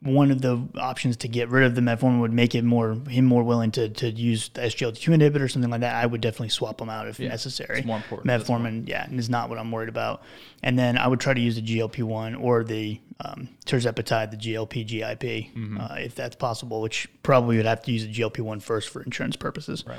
one 0.00 0.30
of 0.30 0.40
the 0.42 0.60
options 0.78 1.16
to 1.18 1.28
get 1.28 1.48
rid 1.48 1.64
of 1.64 1.74
the 1.74 1.80
metformin 1.80 2.20
would 2.20 2.32
make 2.32 2.54
it 2.54 2.62
more 2.64 2.94
him 3.08 3.24
more 3.24 3.42
willing 3.42 3.70
to, 3.72 3.88
to 3.88 4.10
use 4.10 4.48
the 4.50 4.62
SGLT2 4.62 5.16
inhibitor 5.16 5.40
or 5.42 5.48
something 5.48 5.70
like 5.70 5.80
that. 5.80 5.94
I 5.94 6.06
would 6.06 6.20
definitely 6.20 6.50
swap 6.50 6.78
them 6.78 6.88
out 6.88 7.08
if 7.08 7.18
necessary. 7.20 7.78
it's 7.78 7.86
more 7.86 7.96
important 7.98 8.28
Metformin, 8.28 8.88
yeah, 8.88 9.08
is 9.10 9.28
not 9.30 9.48
what 9.48 9.58
I'm 9.58 9.70
worried 9.72 9.88
about. 9.88 10.22
And 10.62 10.78
then 10.78 10.98
I 10.98 11.06
would 11.08 11.20
try 11.20 11.34
to 11.34 11.40
use 11.40 11.56
the 11.56 11.62
GLP-1 11.62 12.40
or 12.40 12.64
the 12.64 13.00
um, 13.24 13.48
tirzepatide, 13.66 14.30
the 14.30 14.36
GLP 14.36 14.86
GIP, 14.86 15.22
Mm-hmm. 15.54 15.80
uh, 15.80 15.94
if 15.96 16.14
that's 16.14 16.36
possible. 16.36 16.80
Which 16.80 17.08
probably 17.22 17.56
would 17.56 17.66
have 17.66 17.82
to 17.82 17.92
use 17.92 18.04
the 18.06 18.12
GLP-1 18.12 18.62
first 18.62 18.88
for 18.88 19.02
insurance 19.02 19.36
purposes. 19.36 19.84
Right. 19.86 19.98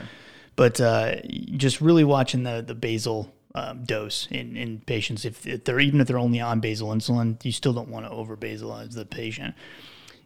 But 0.56 0.80
uh, 0.80 1.22
just 1.24 1.82
really 1.82 2.04
watching 2.04 2.44
the 2.44 2.64
the 2.66 2.76
basal 2.76 3.34
um, 3.56 3.84
dose 3.84 4.28
in, 4.32 4.58
in 4.58 4.80
patients. 4.80 5.26
If, 5.26 5.46
if 5.46 5.64
they're 5.64 5.80
even 5.80 6.02
if 6.02 6.08
they're 6.08 6.18
only 6.18 6.42
on 6.42 6.60
basal 6.60 6.90
insulin, 6.90 7.44
you 7.46 7.52
still 7.52 7.74
don't 7.74 7.90
want 7.90 8.06
to 8.06 8.12
over 8.12 8.36
basalize 8.36 8.94
the 8.94 9.06
patient. 9.06 9.56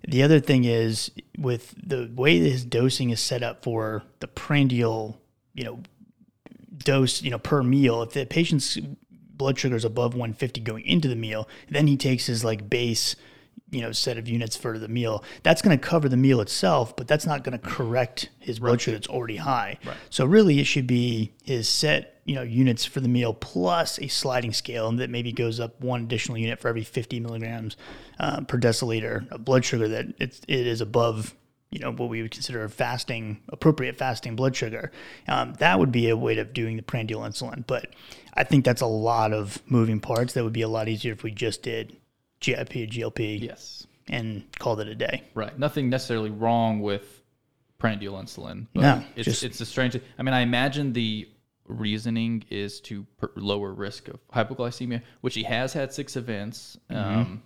The 0.07 0.23
other 0.23 0.39
thing 0.39 0.63
is 0.63 1.11
with 1.37 1.73
the 1.81 2.09
way 2.15 2.39
that 2.39 2.49
his 2.49 2.63
dosing 2.63 3.09
is 3.09 3.19
set 3.19 3.43
up 3.43 3.63
for 3.63 4.03
the 4.19 4.27
prandial, 4.27 5.19
you 5.53 5.63
know, 5.63 5.79
dose, 6.77 7.21
you 7.21 7.31
know, 7.31 7.39
per 7.39 7.63
meal. 7.63 8.01
If 8.03 8.13
the 8.13 8.25
patient's 8.25 8.77
blood 9.37 9.57
sugar 9.57 9.75
is 9.75 9.85
above 9.85 10.13
150 10.13 10.61
going 10.61 10.85
into 10.85 11.07
the 11.07 11.15
meal, 11.15 11.47
then 11.69 11.87
he 11.87 11.97
takes 11.97 12.25
his 12.25 12.43
like 12.43 12.69
base, 12.69 13.15
you 13.71 13.81
know, 13.81 13.91
set 13.91 14.17
of 14.17 14.27
units 14.27 14.55
for 14.55 14.77
the 14.79 14.87
meal. 14.87 15.23
That's 15.43 15.61
going 15.61 15.77
to 15.77 15.83
cover 15.85 16.09
the 16.09 16.17
meal 16.17 16.41
itself, 16.41 16.95
but 16.95 17.07
that's 17.07 17.25
not 17.25 17.43
going 17.43 17.57
to 17.57 17.65
correct 17.67 18.29
his 18.39 18.59
blood 18.59 18.81
sugar 18.81 18.97
that's 18.97 19.07
already 19.07 19.37
high. 19.37 19.77
Right. 19.85 19.97
So 20.09 20.25
really, 20.25 20.59
it 20.59 20.65
should 20.65 20.87
be 20.87 21.33
his 21.43 21.67
set, 21.67 22.16
you 22.27 22.35
know, 22.35 22.43
units 22.43 22.85
for 22.85 22.99
the 22.99 23.07
meal 23.07 23.33
plus 23.33 23.97
a 23.99 24.07
sliding 24.07 24.53
scale, 24.53 24.91
that 24.91 25.09
maybe 25.09 25.31
goes 25.31 25.59
up 25.59 25.81
one 25.81 26.03
additional 26.03 26.37
unit 26.37 26.59
for 26.59 26.67
every 26.67 26.83
50 26.83 27.19
milligrams 27.21 27.75
uh, 28.19 28.41
per 28.41 28.59
deciliter 28.59 29.27
of 29.31 29.43
blood 29.45 29.65
sugar 29.65 29.87
that 29.87 30.05
it's, 30.19 30.41
it 30.47 30.67
is 30.67 30.81
above 30.81 31.33
you 31.71 31.79
know 31.79 31.91
what 31.91 32.07
we 32.09 32.21
would 32.21 32.31
consider 32.31 32.63
a 32.63 32.69
fasting 32.69 33.41
appropriate 33.49 33.97
fasting 33.97 34.37
blood 34.37 34.55
sugar 34.55 34.89
um, 35.27 35.53
that 35.59 35.77
would 35.79 35.91
be 35.91 36.07
a 36.07 36.15
way 36.15 36.37
of 36.37 36.53
doing 36.53 36.77
the 36.77 36.81
prandial 36.81 37.19
insulin 37.23 37.67
but 37.67 37.87
i 38.35 38.43
think 38.45 38.63
that's 38.63 38.79
a 38.81 38.85
lot 38.85 39.33
of 39.33 39.61
moving 39.69 39.99
parts 39.99 40.33
that 40.33 40.45
would 40.45 40.53
be 40.53 40.61
a 40.61 40.67
lot 40.69 40.87
easier 40.87 41.11
if 41.11 41.23
we 41.23 41.29
just 41.31 41.63
did 41.63 41.97
gip 42.39 42.69
or 42.69 42.87
glp 42.87 43.41
Yes. 43.41 43.85
and 44.07 44.45
called 44.59 44.79
it 44.79 44.87
a 44.87 44.95
day 44.95 45.23
Right. 45.33 45.59
Nothing 45.59 45.89
necessarily 45.89 46.29
wrong 46.29 46.79
with 46.79 47.21
prandial 47.79 48.13
insulin. 48.13 48.67
But 48.73 48.81
No, 48.81 49.03
it's 49.17 49.25
just- 49.25 49.43
it's 49.43 49.59
a 49.59 49.65
strange. 49.65 49.99
I 50.17 50.23
mean, 50.23 50.33
I 50.33 50.41
imagine 50.41 50.93
the 50.93 51.27
reasoning 51.67 52.43
is 52.49 52.79
to 52.81 53.05
per- 53.17 53.31
lower 53.35 53.73
risk 53.73 54.07
of 54.07 54.19
hypoglycemia, 54.29 55.01
which 55.21 55.35
he 55.35 55.43
has 55.43 55.73
had 55.73 55.93
six 55.93 56.15
events, 56.15 56.77
Mm-hmm. 56.89 57.19
um, 57.19 57.43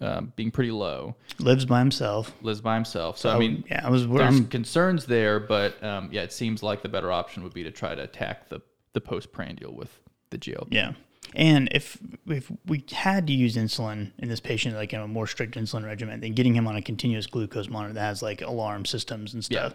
um, 0.00 0.32
being 0.36 0.50
pretty 0.50 0.72
low. 0.72 1.14
lives 1.38 1.64
by 1.64 1.78
himself 1.78 2.32
Lives 2.42 2.60
by 2.60 2.74
himself. 2.74 3.16
So 3.16 3.30
I 3.30 3.38
mean, 3.38 3.64
yeah 3.70 3.86
i 3.86 3.90
was 3.90 4.06
there's 4.08 4.20
I'm, 4.40 4.46
concerns 4.48 5.06
there, 5.06 5.38
but 5.38 5.82
um, 5.84 6.08
yeah, 6.12 6.22
it 6.22 6.32
seems 6.32 6.62
like 6.64 6.82
the 6.82 6.88
better 6.88 7.12
option 7.12 7.42
would 7.44 7.54
be 7.54 7.62
to 7.62 7.70
try 7.70 7.94
to 7.94 8.02
attack 8.02 8.48
the 8.48 8.60
the 8.92 9.00
postprandial 9.00 9.72
with 9.74 9.98
the 10.30 10.38
GLP. 10.38 10.68
yeah 10.70 10.92
and 11.34 11.68
if 11.72 11.96
if 12.28 12.50
we 12.66 12.84
had 12.92 13.26
to 13.28 13.32
use 13.32 13.56
insulin 13.56 14.12
in 14.18 14.28
this 14.28 14.40
patient 14.40 14.74
like 14.76 14.92
in 14.92 15.00
a 15.00 15.08
more 15.08 15.26
strict 15.26 15.54
insulin 15.56 15.84
regimen 15.84 16.20
then 16.20 16.32
getting 16.32 16.54
him 16.54 16.66
on 16.68 16.76
a 16.76 16.82
continuous 16.82 17.26
glucose 17.26 17.68
monitor 17.68 17.94
that 17.94 18.00
has 18.02 18.20
like 18.22 18.40
alarm 18.42 18.84
systems 18.84 19.32
and 19.34 19.44
stuff 19.44 19.74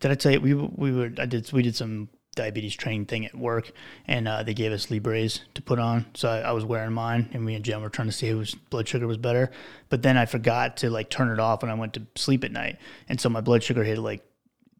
did 0.00 0.10
i 0.10 0.14
tell 0.14 0.32
you 0.32 0.40
we 0.40 0.54
we 0.54 0.92
were 0.92 1.10
i 1.18 1.26
did 1.26 1.50
we 1.52 1.62
did 1.62 1.74
some 1.76 2.08
diabetes 2.34 2.74
training 2.74 3.06
thing 3.06 3.24
at 3.24 3.34
work 3.34 3.72
and 4.06 4.26
uh, 4.26 4.42
they 4.42 4.54
gave 4.54 4.72
us 4.72 4.90
libres 4.90 5.40
to 5.54 5.62
put 5.62 5.78
on 5.78 6.06
so 6.14 6.28
I, 6.28 6.40
I 6.40 6.52
was 6.52 6.64
wearing 6.64 6.92
mine 6.92 7.28
and 7.32 7.44
me 7.44 7.54
and 7.54 7.64
jem 7.64 7.82
were 7.82 7.88
trying 7.88 8.08
to 8.08 8.12
see 8.12 8.28
whose 8.28 8.54
blood 8.54 8.88
sugar 8.88 9.06
was 9.06 9.18
better 9.18 9.50
but 9.88 10.02
then 10.02 10.16
i 10.16 10.26
forgot 10.26 10.76
to 10.78 10.90
like 10.90 11.10
turn 11.10 11.30
it 11.30 11.38
off 11.38 11.62
when 11.62 11.70
i 11.70 11.74
went 11.74 11.94
to 11.94 12.02
sleep 12.16 12.44
at 12.44 12.52
night 12.52 12.78
and 13.08 13.20
so 13.20 13.28
my 13.28 13.40
blood 13.40 13.62
sugar 13.62 13.84
hit 13.84 13.98
like 13.98 14.24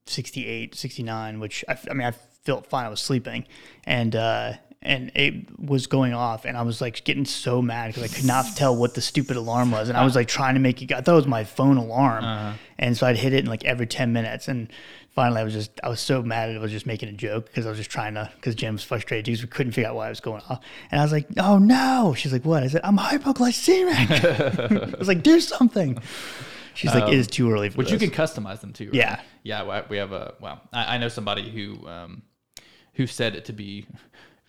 68, 0.07 0.75
69, 0.75 1.41
which 1.41 1.65
I, 1.69 1.79
I 1.91 1.95
mean, 1.95 2.07
I 2.07 2.13
felt 2.45 2.67
fine. 2.67 2.87
I 2.87 2.89
was 2.89 3.01
sleeping 3.01 3.47
and, 3.85 4.15
uh, 4.15 4.55
and 4.83 5.11
it 5.15 5.59
was 5.59 5.87
going 5.87 6.13
off 6.13 6.45
and 6.45 6.59
I 6.59 6.63
was 6.63 6.83
like 6.83 7.05
getting 7.05 7.25
so 7.25 7.63
mad 7.63 7.95
because 7.95 8.03
I 8.03 8.15
could 8.15 8.27
not 8.27 8.45
tell 8.55 8.77
what 8.77 8.95
the 8.95 9.01
stupid 9.01 9.37
alarm 9.37 9.71
was. 9.71 9.89
And 9.89 9.97
I 9.97 10.05
was 10.05 10.15
like 10.15 10.29
trying 10.29 10.55
to 10.55 10.61
make 10.61 10.83
it, 10.83 10.93
I 10.93 11.01
thought 11.01 11.13
it 11.13 11.17
was 11.17 11.27
my 11.27 11.45
phone 11.45 11.79
alarm. 11.79 12.23
And 12.79 12.97
so 12.97 13.07
I'd 13.07 13.17
hit 13.17 13.33
it 13.33 13.41
in 13.41 13.47
like 13.47 13.65
every 13.65 13.87
10 13.87 14.13
minutes. 14.13 14.47
And 14.47 14.71
finally 15.15 15.41
I 15.41 15.45
was 15.45 15.53
just, 15.53 15.71
I 15.83 15.89
was 15.89 16.01
so 16.01 16.23
mad 16.23 16.49
at 16.51 16.57
it. 16.57 16.59
I 16.59 16.63
was 16.63 16.73
just 16.73 16.87
making 16.87 17.09
a 17.09 17.13
joke 17.13 17.47
because 17.47 17.67
I 17.67 17.69
was 17.69 17.79
just 17.79 17.91
trying 17.91 18.15
to, 18.15 18.31
because 18.37 18.55
Jim 18.55 18.75
was 18.75 18.85
frustrated 18.85 19.25
because 19.27 19.43
we 19.43 19.49
couldn't 19.49 19.73
figure 19.73 19.89
out 19.91 19.97
why 19.97 20.07
I 20.07 20.09
was 20.11 20.21
going 20.21 20.43
off. 20.49 20.61
And 20.91 21.01
I 21.01 21.05
was 21.05 21.13
like, 21.13 21.27
oh 21.39 21.59
no. 21.59 22.15
She's 22.17 22.33
like, 22.33 22.45
what? 22.45 22.63
I 22.63 22.69
said, 22.69 22.81
I'm 22.85 22.99
hypoglycemic. 22.99 24.95
I 24.95 24.99
was 24.99 25.09
like, 25.09 25.23
do 25.23 25.41
something. 25.41 25.99
She's 26.75 26.93
like, 26.93 27.09
it 27.09 27.15
is 27.15 27.29
too 27.29 27.51
early 27.53 27.71
for 27.71 27.77
Which 27.79 27.91
this. 27.91 28.03
you 28.03 28.11
can 28.11 28.17
customize 28.27 28.61
them 28.61 28.73
too. 28.73 28.87
Right? 28.87 28.95
Yeah. 28.95 29.21
Yeah. 29.45 29.63
we- 29.83 29.87
We 29.91 29.97
have 29.99 30.13
a 30.13 30.35
well. 30.41 30.61
I, 30.73 30.97
I 30.97 30.99
know 30.99 31.09
somebody 31.09 31.49
who 31.49 31.87
um, 31.87 32.23
who 32.95 33.07
said 33.07 33.37
it 33.37 33.45
to 33.47 33.53
be 33.53 33.87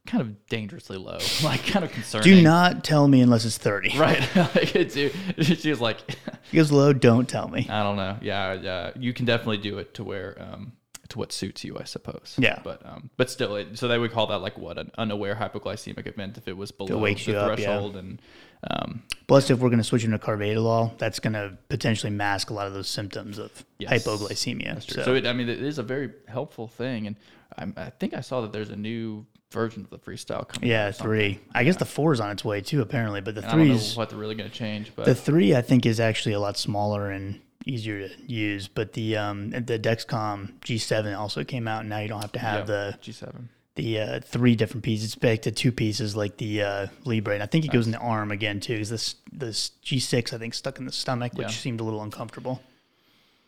kind 0.06 0.22
of 0.22 0.48
dangerously 0.48 0.98
low, 0.98 1.20
like 1.44 1.66
kind 1.66 1.86
of 1.86 1.92
concerning. 1.92 2.24
Do 2.24 2.42
not 2.42 2.84
tell 2.84 3.08
me 3.08 3.22
unless 3.22 3.46
it's 3.46 3.58
30. 3.58 3.98
Right. 3.98 4.20
like 4.36 4.76
it's, 4.76 4.96
she 4.96 5.70
was 5.70 5.82
like, 5.82 6.02
If 6.08 6.54
it 6.54 6.56
goes 6.56 6.72
low, 6.72 6.94
don't 6.94 7.28
tell 7.28 7.48
me. 7.48 7.68
I 7.70 7.84
don't 7.84 7.96
know. 7.96 8.18
Yeah. 8.22 8.54
Yeah. 8.54 8.92
You 8.96 9.14
can 9.14 9.26
definitely 9.26 9.58
do 9.58 9.78
it 9.80 9.94
to 9.96 10.04
where 10.04 10.38
um, 10.40 10.74
to 11.10 11.20
what 11.20 11.32
suits 11.32 11.64
you, 11.64 11.78
I 11.80 11.84
suppose. 11.84 12.36
Yeah. 12.38 12.60
But 12.64 12.86
um, 12.86 13.10
but 13.18 13.30
still, 13.30 13.56
it, 13.56 13.78
so 13.78 13.88
they 13.88 13.98
would 13.98 14.12
call 14.12 14.28
that 14.28 14.40
like 14.40 14.58
what 14.58 14.78
an 14.78 14.92
unaware 14.98 15.36
hypoglycemic 15.36 16.08
event 16.08 16.38
if 16.38 16.48
it 16.48 16.58
was 16.58 16.72
below 16.72 16.88
the 17.00 17.12
you 17.14 17.38
up, 17.38 17.50
yeah. 17.50 17.56
threshold 17.56 17.96
and 17.96 18.22
um, 18.70 19.04
Plus, 19.28 19.50
if 19.50 19.58
we're 19.60 19.70
going 19.70 19.80
to 19.80 19.84
switch 19.84 20.04
into 20.04 20.20
carvedilol, 20.20 20.96
that's 21.00 21.20
going 21.20 21.34
to 21.34 21.58
potentially 21.68 22.12
mask 22.12 22.52
a 22.52 22.54
lot 22.54 22.68
of 22.68 22.74
those 22.74 22.88
symptoms 22.88 23.40
of 23.40 23.66
Yes. 23.80 23.92
hypoglycemia. 24.06 24.82
So, 24.84 25.02
So, 25.04 25.16
it, 25.16 25.26
I 25.26 25.34
mean, 25.34 25.50
it 25.50 25.62
is 25.64 25.80
a 25.80 25.84
very 25.84 26.12
helpful 26.28 26.68
thing, 26.68 27.08
and 27.08 27.16
I, 27.58 27.86
I 27.86 27.90
think 27.90 28.14
I 28.14 28.22
saw 28.22 28.42
that 28.42 28.52
there's 28.54 28.70
a 28.70 28.76
new 28.76 29.26
version 29.52 29.84
of 29.84 29.90
the 29.90 29.98
freestyle 29.98 30.48
coming. 30.48 30.70
yeah, 30.70 30.92
three. 30.92 31.40
I 31.56 31.64
guess 31.64 31.78
the 31.78 31.86
four 31.86 32.14
is 32.14 32.20
on 32.20 32.30
its 32.30 32.46
way 32.46 32.62
too, 32.62 32.82
apparently. 32.82 33.22
But 33.22 33.36
the 33.36 33.48
I 33.48 33.52
don't 33.56 33.68
know 33.68 33.78
threes, 33.78 33.96
what 33.98 34.10
they're 34.12 34.20
really 34.20 34.36
going 34.36 34.50
to 34.50 34.56
change, 34.56 34.92
but 34.96 35.06
the 35.06 35.16
three, 35.16 35.56
I 35.56 35.62
think, 35.62 35.86
is 35.88 36.00
actually 36.00 36.34
a 36.34 36.40
lot 36.40 36.56
smaller 36.58 37.10
and 37.10 37.42
easier 37.66 38.08
to 38.08 38.14
use. 38.32 38.68
But 38.68 38.94
the 38.94 39.18
um, 39.18 39.50
the 39.52 39.80
Dexcom 39.80 40.60
G7 40.60 41.18
also 41.18 41.44
came 41.44 41.68
out, 41.68 41.82
and 41.82 41.90
now 41.90 42.00
you 42.00 42.08
don't 42.10 42.22
have 42.22 42.34
to 42.34 42.40
have 42.40 42.68
the 42.68 42.98
G7. 43.02 43.48
The 43.76 44.00
uh, 44.00 44.20
three 44.22 44.56
different 44.56 44.84
pieces. 44.84 45.06
It's 45.06 45.16
back 45.16 45.42
to 45.44 45.52
two 45.52 45.72
pieces 45.72 46.16
like 46.16 46.38
the 46.38 46.62
uh, 46.62 46.88
Libre, 47.04 47.34
and 47.34 47.44
I 47.44 47.46
think 47.46 47.66
it 47.66 47.72
goes 47.72 47.86
in 47.86 47.92
the 47.92 47.98
arm 48.00 48.32
again 48.32 48.60
too. 48.60 48.74
Because 48.76 48.90
this 48.90 49.16
this 49.32 49.72
G6 49.84 50.34
I 50.34 50.38
think 50.38 50.54
stuck 50.54 50.80
in 50.80 50.86
the 50.86 50.92
stomach, 50.92 51.34
which 51.34 51.48
Yeah. 51.48 51.52
seemed 51.52 51.80
a 51.82 51.84
little 51.84 52.02
uncomfortable. 52.02 52.62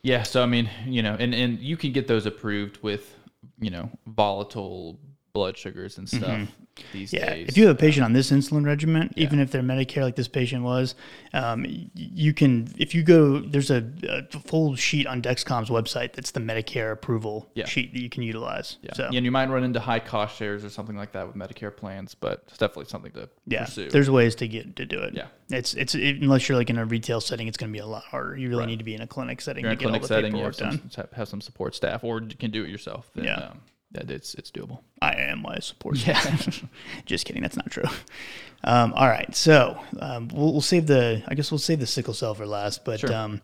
Yeah, 0.04 0.24
so 0.24 0.44
I 0.44 0.46
mean, 0.46 0.70
you 0.86 1.02
know, 1.02 1.16
and 1.18 1.34
and 1.34 1.60
you 1.60 1.78
can 1.78 1.92
get 1.92 2.08
those 2.08 2.26
approved 2.26 2.82
with, 2.84 3.16
you 3.60 3.70
know, 3.70 3.90
volatile 4.06 5.00
blood 5.34 5.58
sugars 5.58 5.98
and 5.98 6.08
stuff 6.10 6.48
these. 6.94 7.12
Yeah, 7.14 7.34
days. 7.34 7.50
if 7.50 7.58
you 7.58 7.68
have 7.68 7.76
a 7.76 7.80
patient 7.80 8.04
on 8.06 8.14
this 8.14 8.32
insulin 8.32 8.66
regimen, 8.66 9.14
even 9.16 9.40
if 9.40 9.52
they're 9.52 9.62
Medicare 9.62 10.02
like 10.04 10.16
this 10.16 10.28
patient 10.28 10.64
was, 10.64 10.96
um, 11.34 11.66
you 11.94 12.34
can 12.34 12.68
if 12.78 12.94
you 12.96 13.04
go 13.04 13.40
there's 13.40 13.72
a, 13.72 13.84
a 14.10 14.24
full 14.40 14.76
sheet 14.76 15.08
on 15.08 15.22
Dexcom's 15.22 15.70
website 15.70 16.14
that's 16.14 16.32
the 16.32 16.40
Medicare 16.40 16.92
approval 16.92 17.50
Yeah. 17.54 17.66
sheet 17.66 17.94
that 17.94 18.02
you 18.02 18.10
can 18.10 18.24
utilize. 18.24 18.78
yeah. 18.82 18.94
So 18.94 19.06
and 19.14 19.26
you 19.26 19.32
might 19.32 19.50
run 19.50 19.64
into 19.64 19.80
high 19.80 20.00
cost 20.00 20.38
shares 20.38 20.64
or 20.66 20.70
something 20.70 20.96
like 20.96 21.12
that 21.14 21.28
with 21.28 21.36
Medicare 21.36 21.76
plans, 21.76 22.16
but 22.16 22.44
it's 22.48 22.58
definitely 22.58 22.86
something 22.86 23.12
to 23.14 23.30
yeah, 23.46 23.66
pursue. 23.66 23.90
there's 23.90 24.10
ways 24.10 24.36
to 24.36 24.48
get 24.48 24.76
to 24.76 24.86
do 24.86 25.00
it. 25.00 25.14
Yeah. 25.14 25.28
it's 25.50 25.74
it's 25.74 25.96
it, 25.96 26.18
unless 26.22 26.48
you're 26.50 26.58
like 26.58 26.70
in 26.70 26.78
a 26.78 26.86
retail 26.86 27.22
setting, 27.22 27.48
it's 27.48 27.58
going 27.58 27.72
to 27.72 27.74
be 27.74 27.80
a 27.80 27.86
lot 27.86 28.04
harder. 28.04 28.36
You 28.38 28.50
really 28.50 28.62
Right. 28.62 28.68
need 28.70 28.80
to 28.80 28.84
be 28.86 28.96
in 28.96 29.02
a 29.02 29.08
clinic 29.08 29.42
setting 29.42 29.64
You're 29.64 29.76
to 29.76 29.88
in 29.88 29.96
a 29.96 30.00
get 30.00 30.02
all 30.02 30.08
clinic 30.08 30.08
the 30.08 30.08
setting, 30.08 30.32
paperwork 30.32 30.60
have 30.60 30.74
some, 30.80 30.90
done. 31.04 31.08
have 31.16 31.28
some 31.28 31.42
support 31.42 31.76
staff, 31.76 32.04
or 32.04 32.22
you 32.22 32.36
can 32.38 32.52
do 32.52 32.64
it 32.64 32.70
yourself. 32.70 33.10
Then, 33.16 33.26
Yeah. 33.26 33.36
um, 33.36 33.62
that 33.92 34.12
it's 34.12 34.34
it's 34.36 34.52
doable. 34.52 34.80
I 35.02 35.14
am 35.14 35.42
my 35.42 35.60
support. 35.60 36.06
Yeah. 36.06 36.20
Just 37.06 37.26
kidding. 37.26 37.42
That's 37.42 37.56
not 37.58 37.70
true. 37.72 37.84
Um, 38.64 38.94
all 38.94 39.08
right. 39.08 39.34
So 39.36 39.80
um, 40.00 40.30
we'll, 40.34 40.52
we'll 40.52 40.62
save 40.62 40.88
the, 40.88 41.24
I 41.28 41.36
guess 41.36 41.52
we'll 41.52 41.60
save 41.60 41.80
the 41.80 41.86
sickle 41.88 42.14
cell 42.16 42.34
for 42.34 42.46
last, 42.48 42.84
but 42.84 43.00
Sure. 43.02 43.14
um, 43.14 43.42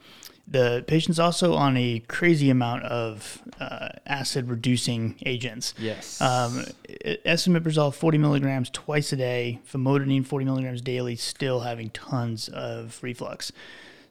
the 0.48 0.84
patient's 0.88 1.20
also 1.20 1.54
on 1.54 1.78
a 1.78 2.00
crazy 2.08 2.50
amount 2.50 2.84
of 2.84 3.42
uh, 3.62 3.90
acid 4.06 4.50
reducing 4.50 5.16
agents. 5.26 5.74
Yes. 5.78 6.20
Um, 6.20 6.66
esomeprazole 7.26 7.94
40 7.94 8.18
milligrams 8.18 8.70
twice 8.70 9.14
a 9.14 9.16
day, 9.16 9.60
famotidine 9.72 10.26
40 10.26 10.46
milligrams 10.46 10.82
daily, 10.82 11.16
still 11.16 11.62
having 11.62 11.90
tons 11.92 12.50
of 12.50 13.00
reflux. 13.02 13.52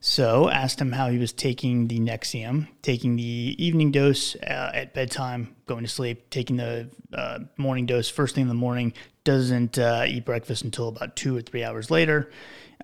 So 0.04 0.50
asked 0.50 0.80
him 0.80 0.90
how 0.90 1.10
he 1.10 1.18
was 1.18 1.32
taking 1.32 1.86
the 1.86 2.00
Nexium, 2.00 2.66
taking 2.82 3.14
the 3.14 3.22
evening 3.56 3.92
dose 3.92 4.34
uh, 4.34 4.72
at 4.74 4.94
bedtime, 4.94 5.54
going 5.66 5.84
to 5.84 5.88
sleep, 5.88 6.28
taking 6.28 6.56
the 6.56 6.90
uh, 7.14 7.38
morning 7.56 7.86
dose 7.86 8.08
first 8.08 8.34
thing 8.34 8.42
in 8.42 8.48
the 8.48 8.54
morning, 8.54 8.94
doesn't 9.22 9.78
uh, 9.78 10.04
eat 10.08 10.24
breakfast 10.24 10.64
until 10.64 10.88
about 10.88 11.14
two 11.14 11.36
or 11.36 11.40
three 11.40 11.62
hours 11.62 11.88
later. 11.88 12.32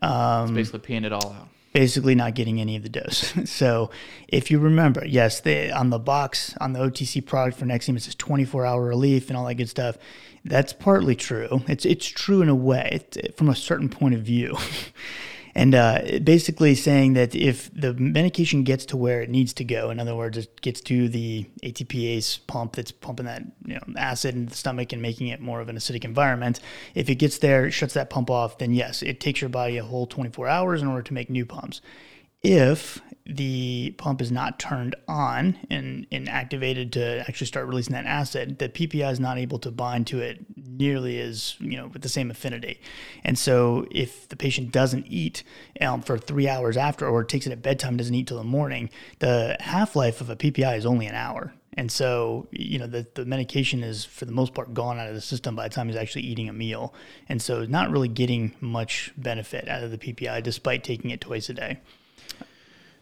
Um, 0.00 0.54
Basically, 0.54 0.78
peeing 0.78 1.04
it 1.04 1.12
all 1.12 1.32
out. 1.32 1.48
basically 1.72 2.14
not 2.14 2.36
getting 2.36 2.60
any 2.60 2.76
of 2.76 2.84
the 2.84 2.88
dose. 2.88 3.34
so 3.50 3.90
if 4.28 4.48
you 4.52 4.60
remember, 4.60 5.04
yes, 5.04 5.40
they, 5.40 5.72
on 5.72 5.90
the 5.90 5.98
box 5.98 6.54
on 6.60 6.72
the 6.72 6.78
OTC 6.78 7.26
product 7.26 7.58
for 7.58 7.64
Nexium 7.66 7.96
it 7.96 8.02
says 8.02 8.14
24 8.14 8.64
hour 8.64 8.84
relief 8.84 9.28
and 9.28 9.36
all 9.36 9.44
that 9.46 9.54
good 9.54 9.68
stuff. 9.68 9.98
That's 10.44 10.72
partly 10.72 11.16
true. 11.16 11.62
It's 11.66 11.84
it's 11.84 12.06
true 12.06 12.42
in 12.42 12.48
a 12.48 12.54
way 12.54 12.90
it's, 12.92 13.36
from 13.36 13.48
a 13.48 13.56
certain 13.56 13.88
point 13.88 14.14
of 14.14 14.22
view. 14.22 14.56
And 15.58 15.74
uh, 15.74 16.20
basically 16.22 16.76
saying 16.76 17.14
that 17.14 17.34
if 17.34 17.68
the 17.74 17.92
medication 17.94 18.62
gets 18.62 18.86
to 18.86 18.96
where 18.96 19.22
it 19.22 19.28
needs 19.28 19.52
to 19.54 19.64
go, 19.64 19.90
in 19.90 19.98
other 19.98 20.14
words, 20.14 20.38
it 20.38 20.60
gets 20.60 20.80
to 20.82 21.08
the 21.08 21.46
ATPase 21.64 22.46
pump 22.46 22.76
that's 22.76 22.92
pumping 22.92 23.26
that 23.26 23.42
you 23.66 23.74
know 23.74 23.82
acid 23.96 24.36
into 24.36 24.50
the 24.50 24.56
stomach 24.56 24.92
and 24.92 25.02
making 25.02 25.26
it 25.26 25.40
more 25.40 25.60
of 25.60 25.68
an 25.68 25.74
acidic 25.74 26.04
environment, 26.04 26.60
if 26.94 27.10
it 27.10 27.16
gets 27.16 27.38
there, 27.38 27.66
it 27.66 27.72
shuts 27.72 27.94
that 27.94 28.08
pump 28.08 28.30
off, 28.30 28.58
then 28.58 28.72
yes, 28.72 29.02
it 29.02 29.18
takes 29.18 29.40
your 29.40 29.50
body 29.50 29.78
a 29.78 29.82
whole 29.82 30.06
24 30.06 30.46
hours 30.46 30.80
in 30.80 30.86
order 30.86 31.02
to 31.02 31.12
make 31.12 31.28
new 31.28 31.44
pumps. 31.44 31.80
If 32.42 33.00
the 33.28 33.94
pump 33.98 34.22
is 34.22 34.32
not 34.32 34.58
turned 34.58 34.96
on 35.06 35.58
and, 35.68 36.06
and 36.10 36.28
activated 36.28 36.92
to 36.94 37.20
actually 37.28 37.46
start 37.46 37.66
releasing 37.66 37.92
that 37.92 38.06
acid, 38.06 38.58
the 38.58 38.70
PPI 38.70 39.12
is 39.12 39.20
not 39.20 39.36
able 39.36 39.58
to 39.58 39.70
bind 39.70 40.06
to 40.06 40.20
it 40.20 40.46
nearly 40.56 41.20
as, 41.20 41.56
you 41.60 41.76
know, 41.76 41.88
with 41.88 42.00
the 42.00 42.08
same 42.08 42.30
affinity. 42.30 42.80
And 43.24 43.38
so 43.38 43.86
if 43.90 44.28
the 44.28 44.36
patient 44.36 44.72
doesn't 44.72 45.06
eat 45.08 45.42
um, 45.80 46.00
for 46.00 46.16
three 46.16 46.48
hours 46.48 46.78
after 46.78 47.06
or 47.06 47.22
takes 47.22 47.46
it 47.46 47.52
at 47.52 47.60
bedtime, 47.60 47.98
doesn't 47.98 48.14
eat 48.14 48.28
till 48.28 48.38
the 48.38 48.44
morning, 48.44 48.88
the 49.18 49.56
half 49.60 49.94
life 49.94 50.22
of 50.22 50.30
a 50.30 50.36
PPI 50.36 50.78
is 50.78 50.86
only 50.86 51.06
an 51.06 51.14
hour. 51.14 51.52
And 51.74 51.92
so, 51.92 52.48
you 52.50 52.78
know, 52.78 52.86
the, 52.86 53.06
the 53.14 53.26
medication 53.26 53.84
is 53.84 54.04
for 54.04 54.24
the 54.24 54.32
most 54.32 54.54
part 54.54 54.74
gone 54.74 54.98
out 54.98 55.08
of 55.08 55.14
the 55.14 55.20
system 55.20 55.54
by 55.54 55.68
the 55.68 55.74
time 55.74 55.88
he's 55.88 55.96
actually 55.96 56.22
eating 56.22 56.48
a 56.48 56.52
meal. 56.52 56.94
And 57.28 57.40
so, 57.40 57.64
not 57.66 57.90
really 57.90 58.08
getting 58.08 58.52
much 58.60 59.12
benefit 59.16 59.68
out 59.68 59.84
of 59.84 59.92
the 59.92 59.98
PPI 59.98 60.42
despite 60.42 60.82
taking 60.82 61.10
it 61.10 61.20
twice 61.20 61.48
a 61.50 61.54
day. 61.54 61.78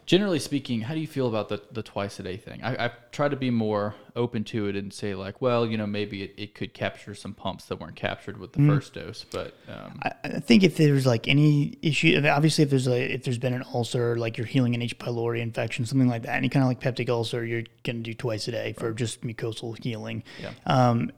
Generally 0.06 0.38
speaking, 0.38 0.82
how 0.82 0.94
do 0.94 1.00
you 1.00 1.06
feel 1.08 1.26
about 1.26 1.48
the, 1.48 1.60
the 1.72 1.82
twice 1.82 2.20
a 2.20 2.22
day 2.22 2.36
thing? 2.36 2.62
I, 2.62 2.84
I've 2.84 3.10
tried 3.10 3.32
to 3.32 3.36
be 3.36 3.50
more 3.50 3.96
open 4.14 4.44
to 4.44 4.68
it 4.68 4.76
and 4.76 4.92
say 4.92 5.16
like, 5.16 5.42
well, 5.42 5.66
you 5.66 5.76
know, 5.76 5.86
maybe 5.86 6.22
it, 6.22 6.34
it 6.36 6.54
could 6.54 6.72
capture 6.72 7.12
some 7.12 7.34
pumps 7.34 7.64
that 7.66 7.80
weren't 7.80 7.96
captured 7.96 8.38
with 8.38 8.52
the 8.52 8.64
first 8.66 8.94
dose, 8.94 9.26
but 9.30 9.54
um, 9.68 10.00
I, 10.04 10.12
I 10.24 10.40
think 10.40 10.62
if 10.62 10.76
there's 10.76 11.06
like 11.06 11.26
any 11.26 11.76
issue, 11.82 12.22
obviously 12.24 12.62
if 12.62 12.70
there's 12.70 12.86
a, 12.86 13.14
if 13.14 13.24
there's 13.24 13.38
been 13.38 13.52
an 13.52 13.64
ulcer, 13.74 14.16
like 14.16 14.38
you're 14.38 14.46
healing 14.46 14.76
an 14.76 14.82
H. 14.82 14.96
pylori 14.96 15.40
infection, 15.40 15.84
something 15.84 16.08
like 16.08 16.22
that, 16.22 16.36
any 16.36 16.48
kind 16.48 16.62
of 16.62 16.68
like 16.68 16.80
peptic 16.80 17.08
ulcer, 17.08 17.44
you're 17.44 17.64
gonna 17.82 17.98
do 17.98 18.14
twice 18.14 18.46
a 18.46 18.52
day 18.52 18.74
for 18.74 18.92
just 18.92 19.22
mucosal 19.22 19.76
healing. 19.82 20.22
Yeah. 20.40 20.52
Um, 20.66 21.10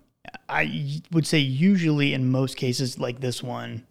I 0.49 1.03
would 1.13 1.27
say 1.27 1.39
usually 1.39 2.15
in 2.15 2.31
most 2.31 2.57
cases 2.57 2.99
like 2.99 3.21
this 3.21 3.43
one, 3.43 3.87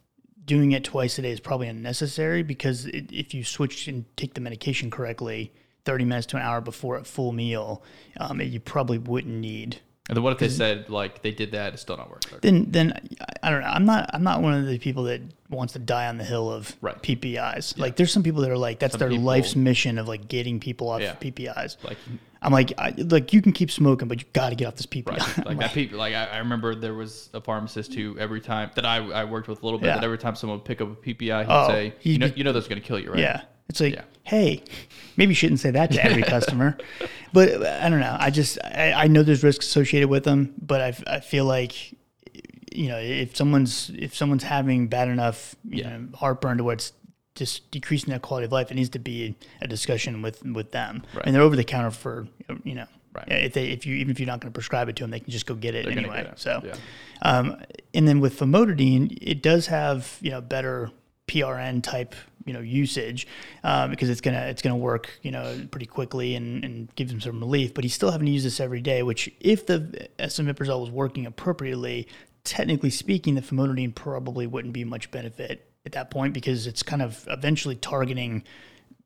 doing 0.47 0.71
it 0.71 0.83
twice 0.83 1.19
a 1.19 1.21
day 1.21 1.31
is 1.31 1.39
probably 1.39 1.67
unnecessary 1.67 2.41
because 2.41 2.85
it, 2.87 3.11
if 3.11 3.33
you 3.35 3.43
switch 3.43 3.87
and 3.87 4.05
take 4.17 4.33
the 4.33 4.41
medication 4.41 4.89
correctly, 4.89 5.51
30 5.85 6.05
minutes 6.05 6.25
to 6.27 6.37
an 6.37 6.41
hour 6.41 6.59
before 6.61 6.95
a 6.97 7.03
full 7.03 7.31
meal, 7.31 7.83
um, 8.19 8.41
you 8.41 8.59
probably 8.59 8.97
wouldn't 8.97 9.35
need 9.35 9.81
and 10.09 10.15
then 10.15 10.23
what 10.23 10.31
if 10.31 10.39
they 10.39 10.47
said 10.47 10.89
like 10.89 11.21
they 11.21 11.31
did 11.31 11.51
that, 11.51 11.73
it's 11.73 11.81
still 11.81 11.97
not 11.97 12.09
working? 12.09 12.39
then 12.41 12.65
then 12.71 12.93
I- 13.19 13.25
I 13.43 13.49
don't 13.51 13.59
know. 13.59 13.67
I'm 13.67 13.85
not 13.85 14.09
I'm 14.13 14.23
not 14.23 14.41
one 14.41 14.53
of 14.53 14.65
the 14.65 14.79
people 14.79 15.03
that 15.03 15.19
wants 15.49 15.73
to 15.73 15.79
die 15.79 16.07
on 16.07 16.17
the 16.17 16.23
hill 16.23 16.49
of 16.49 16.77
Right. 16.79 16.95
PPIs. 17.01 17.77
Like 17.77 17.97
there's 17.97 18.13
some 18.13 18.23
people 18.23 18.41
that 18.43 18.49
are 18.49 18.57
like 18.57 18.79
that's 18.79 18.93
Some 18.93 18.99
their 18.99 19.09
people- 19.09 19.25
life's 19.25 19.53
mission 19.57 19.97
of 19.97 20.07
like 20.07 20.29
getting 20.29 20.61
people 20.61 20.87
off 20.89 21.01
Yeah. 21.01 21.15
PPIs. 21.15 21.75
Like 21.83 21.97
I'm 22.41 22.51
like 22.51 22.73
I, 22.77 22.93
like 22.97 23.33
you 23.33 23.41
can 23.41 23.51
keep 23.51 23.71
smoking, 23.71 24.07
but 24.07 24.19
you 24.21 24.27
got 24.33 24.49
to 24.49 24.55
get 24.55 24.67
off 24.67 24.75
this 24.75 24.85
PPI. 24.85 25.07
Right. 25.07 25.37
Like 25.45 25.59
that 25.59 25.73
people 25.73 25.97
like 25.97 26.13
I, 26.13 26.25
I 26.25 26.37
remember 26.39 26.75
there 26.75 26.93
was 26.93 27.29
a 27.33 27.41
pharmacist 27.41 27.93
who 27.93 28.17
every 28.19 28.41
time 28.41 28.71
that 28.75 28.85
I, 28.85 28.97
I 28.97 29.23
worked 29.25 29.47
with 29.47 29.61
a 29.61 29.65
little 29.65 29.79
bit 29.79 29.87
Yeah. 29.87 29.95
that 29.95 30.03
every 30.03 30.17
time 30.17 30.35
someone 30.35 30.59
would 30.59 30.65
pick 30.65 30.81
up 30.81 30.89
a 30.91 30.95
PPI 30.95 31.41
he'd 31.45 31.51
Oh, 31.51 31.67
say 31.67 31.93
you 32.01 32.17
know 32.17 32.27
you 32.35 32.43
know 32.43 32.51
that's 32.53 32.67
gonna 32.67 32.81
kill 32.81 32.99
you 32.99 33.09
right 33.11 33.19
Yeah. 33.19 33.41
It's 33.69 33.81
like, 33.81 33.95
Yeah. 33.95 34.03
hey, 34.23 34.63
maybe 35.17 35.31
you 35.31 35.35
shouldn't 35.35 35.59
say 35.59 35.71
that 35.71 35.91
to 35.91 36.03
every 36.05 36.23
customer. 36.35 36.77
But 37.33 37.65
I 37.65 37.89
don't 37.89 37.99
know. 37.99 38.15
I 38.17 38.29
just, 38.29 38.57
I, 38.63 38.93
I 38.93 39.07
know 39.07 39.23
there's 39.23 39.43
risks 39.43 39.65
associated 39.67 40.07
with 40.07 40.23
them, 40.23 40.53
but 40.61 40.79
I, 40.79 41.15
I 41.15 41.19
feel 41.19 41.43
like, 41.43 41.73
you 42.71 42.87
know, 42.87 42.97
if 42.97 43.35
someone's, 43.35 43.91
if 43.97 44.15
someone's 44.15 44.43
having 44.43 44.87
bad 44.87 45.09
enough, 45.09 45.53
you 45.67 45.83
Yeah. 45.83 45.97
know, 45.97 46.07
heartburn 46.15 46.59
to 46.59 46.63
where 46.63 46.75
it's 46.75 46.93
just 47.37 47.71
decreasing 47.71 48.09
their 48.09 48.19
quality 48.19 48.45
of 48.45 48.51
life, 48.51 48.71
it 48.71 48.75
needs 48.75 48.89
to 48.89 48.99
be 48.99 49.35
a 49.61 49.67
discussion 49.67 50.21
with, 50.21 50.43
with 50.43 50.71
them. 50.71 51.03
Right. 51.13 51.25
And 51.25 51.33
they're 51.35 51.41
over 51.43 51.55
the 51.55 51.63
counter 51.63 51.91
for, 51.91 52.27
you 52.63 52.75
know, 52.75 52.85
Right. 53.13 53.45
if 53.45 53.53
they, 53.53 53.69
if 53.69 53.85
you, 53.87 53.95
even 53.95 54.11
if 54.11 54.19
you're 54.19 54.27
not 54.27 54.41
going 54.41 54.51
to 54.51 54.55
prescribe 54.55 54.89
it 54.89 54.95
to 54.97 55.03
them, 55.03 55.09
they 55.09 55.19
can 55.19 55.31
just 55.31 55.47
go 55.47 55.55
get 55.55 55.73
it 55.73 55.85
They're 55.85 55.97
anyway. 55.97 56.17
get 56.17 56.33
it. 56.33 56.39
So, 56.39 56.61
Yeah. 56.63 56.75
um, 57.23 57.57
and 57.95 58.07
then 58.07 58.19
with 58.19 58.37
famotidine, 58.39 59.17
it 59.21 59.41
does 59.41 59.65
have 59.67 60.17
you 60.21 60.29
know 60.29 60.39
better 60.41 60.91
PRN 61.27 61.81
type 61.81 62.13
you 62.45 62.53
know 62.53 62.59
usage 62.59 63.27
um, 63.63 63.89
because 63.89 64.09
it's 64.09 64.21
gonna 64.21 64.45
it's 64.47 64.61
gonna 64.61 64.77
work 64.77 65.09
you 65.23 65.31
know 65.31 65.67
pretty 65.71 65.85
quickly 65.87 66.35
and, 66.35 66.63
and 66.63 66.93
give 66.95 67.09
them 67.09 67.19
some 67.19 67.39
relief. 67.39 67.73
But 67.73 67.83
he's 67.85 67.93
still 67.95 68.11
having 68.11 68.27
to 68.27 68.31
use 68.31 68.43
this 68.43 68.59
every 68.59 68.81
day. 68.81 69.01
Which 69.01 69.31
if 69.39 69.65
the 69.65 70.07
esomeprazole 70.19 70.81
was 70.81 70.91
working 70.91 71.25
appropriately, 71.25 72.07
technically 72.43 72.91
speaking, 72.91 73.33
the 73.35 73.41
famotidine 73.41 73.95
probably 73.95 74.45
wouldn't 74.47 74.73
be 74.73 74.83
much 74.83 75.09
benefit 75.11 75.66
at 75.87 75.93
that 75.93 76.11
point 76.11 76.33
because 76.33 76.67
it's 76.67 76.83
kind 76.83 77.01
of 77.01 77.27
eventually 77.31 77.75
targeting 77.75 78.43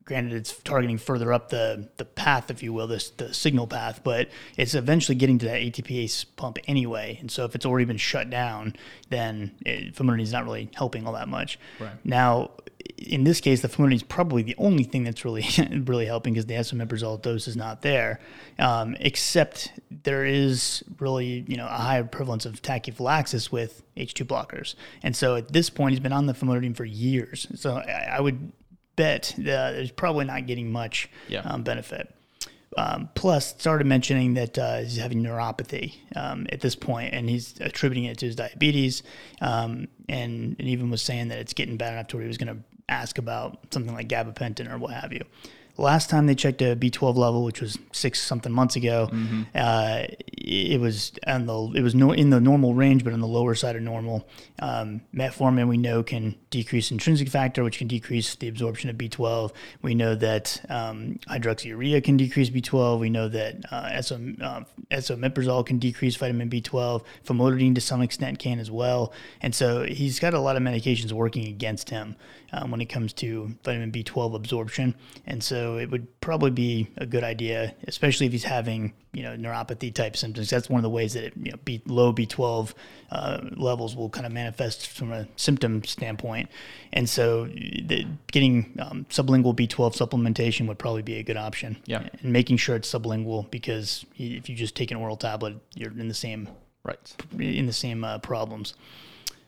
granted 0.06 0.34
it's 0.34 0.58
targeting 0.60 0.98
further 0.98 1.32
up 1.32 1.50
the 1.50 1.88
the 1.98 2.06
path 2.06 2.50
if 2.50 2.64
you 2.64 2.74
will 2.74 2.88
this 2.88 3.10
the 3.12 3.34
signal 3.34 3.68
path 3.68 4.02
but 4.04 4.30
it's 4.58 4.74
eventually 4.74 5.16
getting 5.16 5.38
to 5.38 5.46
that 5.46 5.62
ATPase 5.62 6.26
pump 6.36 6.58
anyway. 6.68 7.18
And 7.22 7.32
so 7.32 7.46
if 7.46 7.56
it's 7.56 7.66
already 7.66 7.86
been 7.86 7.98
shut 7.98 8.30
down 8.30 8.76
then 9.10 9.52
it, 9.66 10.00
is 10.00 10.32
not 10.32 10.44
really 10.44 10.70
helping 10.74 11.06
all 11.06 11.14
that 11.14 11.28
much. 11.28 11.60
Right. 11.80 11.92
now 12.04 12.52
in 12.98 13.24
this 13.24 13.40
case 13.40 13.62
the 13.62 13.68
famotidine 13.68 13.96
is 13.96 14.04
probably 14.04 14.44
the 14.44 14.56
only 14.58 14.84
thing 14.84 15.04
that's 15.04 15.24
really 15.24 15.46
really 15.86 16.06
helping 16.06 16.34
because 16.34 16.48
the 16.48 16.56
esomeprazole 16.56 17.22
dose 17.22 17.48
is 17.48 17.56
not 17.56 17.82
there 17.82 18.20
um, 18.60 18.96
except 19.00 19.72
there 20.04 20.26
is 20.26 20.84
really 21.00 21.46
you 21.48 21.58
know 21.58 21.66
a 21.66 21.78
higher 21.78 22.04
prevalence 22.04 22.46
of 22.46 22.62
tachyphylaxis 22.62 23.52
with 23.52 23.84
H2 23.98 24.26
blockers. 24.26 24.76
And 25.04 25.16
so 25.16 25.36
at 25.36 25.52
this 25.52 25.70
point 25.70 25.92
he's 25.92 26.00
been 26.00 26.14
on 26.14 26.26
the 26.26 26.34
famotidine 26.34 26.76
for 26.76 26.86
years. 26.86 27.48
So 27.56 27.76
I, 27.76 28.16
I 28.18 28.22
would 28.22 28.52
bet 28.96 29.34
that 29.38 29.72
there's 29.72 29.92
probably 29.92 30.26
not 30.26 30.46
getting 30.48 30.72
much 30.72 31.10
Yeah. 31.28 31.42
um, 31.42 31.64
benefit. 31.64 32.14
Um, 32.78 33.10
plus, 33.16 33.48
started 33.48 33.86
mentioning 33.86 34.36
that 34.36 34.58
uh, 34.58 34.78
he's 34.80 34.96
having 34.96 35.22
neuropathy 35.22 35.96
um, 36.16 36.48
at 36.54 36.62
this 36.62 36.74
point, 36.76 37.14
and 37.14 37.30
he's 37.30 37.60
attributing 37.60 38.06
it 38.06 38.18
to 38.20 38.28
his 38.28 38.36
diabetes, 38.38 39.04
um, 39.42 39.90
and, 40.08 40.56
and 40.58 40.62
even 40.70 40.90
was 40.90 41.02
saying 41.02 41.28
that 41.30 41.38
it's 41.40 41.54
getting 41.54 41.76
bad 41.76 41.94
enough 41.94 42.08
to 42.08 42.16
where 42.16 42.24
he 42.24 42.28
was 42.30 42.38
going 42.38 42.56
to 42.56 42.64
ask 42.88 43.18
about 43.18 43.60
something 43.74 43.94
like 43.94 44.08
gabapentin 44.08 44.72
or 44.72 44.78
what 44.78 44.94
have 44.94 45.12
you. 45.12 45.24
Last 45.78 46.10
time 46.10 46.26
they 46.28 46.36
checked 46.36 46.62
a 46.62 46.76
B12 46.76 47.16
level, 47.16 47.44
which 47.44 47.62
was 47.62 47.78
six 47.92 48.22
something 48.22 48.52
months 48.52 48.76
ago, 48.76 49.10
Mm-hmm. 49.12 49.42
uh, 49.56 50.04
it 50.44 50.80
was 50.82 51.12
on 51.28 51.46
the 51.46 51.72
it 51.76 51.82
was 51.84 51.94
no 51.94 52.12
in 52.12 52.30
the 52.32 52.40
normal 52.42 52.74
range, 52.74 53.04
but 53.04 53.14
on 53.14 53.20
the 53.20 53.28
lower 53.28 53.56
side 53.56 53.76
of 53.76 53.82
normal. 53.84 54.28
Um, 54.60 55.02
metformin 55.14 55.68
we 55.68 55.78
know 55.78 56.04
can 56.04 56.36
decrease 56.50 56.92
intrinsic 56.92 57.30
factor, 57.30 57.64
which 57.64 57.78
can 57.78 57.88
decrease 57.88 58.36
the 58.36 58.48
absorption 58.48 58.90
of 58.90 58.96
B12. 58.98 59.52
We 59.82 59.96
know 59.96 60.16
that 60.16 60.62
um, 60.70 61.20
hydroxyurea 61.28 62.04
can 62.04 62.18
decrease 62.18 62.50
B12. 62.50 63.00
We 63.00 63.10
know 63.10 63.28
that 63.30 63.56
uh, 63.72 64.02
SO, 64.02 64.16
uh, 64.42 64.64
esomeprazole 64.92 65.66
can 65.66 65.80
decrease 65.80 66.16
vitamin 66.16 66.50
B12. 66.50 67.04
Famotidine 67.26 67.76
to 67.76 67.82
some 67.82 68.02
extent 68.02 68.40
can 68.40 68.60
as 68.60 68.70
well. 68.70 69.14
And 69.42 69.54
so 69.56 69.84
he's 69.84 70.20
got 70.20 70.34
a 70.34 70.40
lot 70.40 70.56
of 70.56 70.62
medications 70.64 71.12
working 71.12 71.48
against 71.48 71.90
him 71.90 72.16
um, 72.52 72.72
when 72.72 72.82
it 72.82 72.88
comes 72.88 73.14
to 73.14 73.56
vitamin 73.64 73.92
B12 73.92 74.36
absorption. 74.36 74.96
And 75.26 75.44
so 75.44 75.61
it 75.78 75.90
would 75.90 76.20
probably 76.22 76.52
be 76.52 76.88
a 76.98 77.06
good 77.06 77.24
idea, 77.24 77.74
especially 77.88 78.26
if 78.26 78.32
he's 78.32 78.44
having 78.44 78.94
you 79.14 79.24
know 79.24 79.36
neuropathy 79.36 79.94
type 79.94 80.16
symptoms. 80.16 80.50
That's 80.50 80.70
one 80.70 80.80
of 80.80 80.84
the 80.84 80.90
ways 80.90 81.14
that 81.14 81.26
it, 81.26 81.34
you 81.42 81.52
know 81.52 81.58
B, 81.66 81.82
low 81.86 82.14
B12 82.14 82.74
uh, 83.12 83.40
levels 83.56 83.96
will 83.96 84.10
kind 84.10 84.26
of 84.26 84.32
manifest 84.32 84.88
from 84.88 85.12
a 85.12 85.28
symptom 85.36 85.84
standpoint. 85.84 86.50
And 86.94 87.10
so 87.10 87.46
the, 87.46 88.06
getting 88.32 88.78
um, 88.80 89.06
sublingual 89.10 89.56
B12 89.56 89.96
supplementation 89.96 90.68
would 90.68 90.80
probably 90.80 91.02
be 91.02 91.18
a 91.18 91.24
good 91.24 91.38
option. 91.38 91.78
Yeah. 91.86 92.08
And 92.22 92.34
making 92.34 92.58
sure 92.58 92.76
it's 92.76 92.92
sublingual 92.92 93.50
because 93.52 94.06
if 94.18 94.50
you 94.50 94.56
just 94.56 94.76
take 94.76 94.92
an 94.92 94.98
oral 94.98 95.18
tablet, 95.18 95.58
you're 95.76 95.92
in 95.92 96.08
the 96.08 96.14
same 96.14 96.48
Right. 96.84 97.16
in 97.38 97.68
the 97.68 97.74
same 97.74 98.04
uh, 98.04 98.18
problems. 98.18 98.74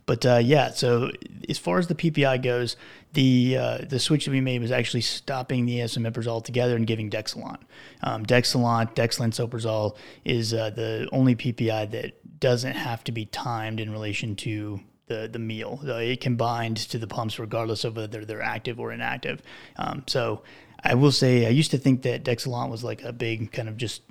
But 0.05 0.25
uh, 0.25 0.37
yeah, 0.43 0.71
so 0.71 1.11
as 1.47 1.57
far 1.57 1.79
as 1.79 1.87
the 1.87 1.95
PPI 1.95 2.43
goes, 2.43 2.75
the 3.13 3.57
uh, 3.57 3.77
the 3.87 3.99
switch 3.99 4.25
that 4.25 4.31
we 4.31 4.41
made 4.41 4.61
was 4.61 4.71
actually 4.71 5.01
stopping 5.01 5.65
the 5.65 5.79
esomeprazole 5.79 6.27
altogether 6.27 6.75
and 6.75 6.85
giving 6.85 7.09
Dexilant. 7.09 7.59
Um, 8.01 8.25
Dexilant, 8.25 8.95
dexlansoprazole 8.95 9.95
is 10.25 10.53
uh, 10.53 10.71
the 10.71 11.07
only 11.11 11.35
PPI 11.35 11.91
that 11.91 12.39
doesn't 12.39 12.73
have 12.73 13.03
to 13.05 13.11
be 13.11 13.25
timed 13.25 13.79
in 13.79 13.91
relation 13.91 14.35
to 14.35 14.79
the, 15.07 15.29
the 15.31 15.39
meal. 15.39 15.79
So 15.83 15.97
it 15.97 16.21
can 16.21 16.35
bind 16.35 16.77
to 16.77 16.97
the 16.97 17.07
pumps 17.07 17.39
regardless 17.39 17.83
of 17.83 17.95
whether 17.95 18.25
they're 18.25 18.41
active 18.41 18.79
or 18.79 18.91
inactive. 18.91 19.41
Um, 19.77 20.03
so 20.07 20.43
I 20.83 20.95
will 20.95 21.11
say 21.11 21.45
I 21.45 21.49
used 21.49 21.71
to 21.71 21.77
think 21.77 22.01
that 22.01 22.23
Dexilant 22.25 22.69
was 22.69 22.83
like 22.83 23.03
a 23.03 23.13
big 23.13 23.51
kind 23.51 23.69
of 23.69 23.77
just 23.77 24.01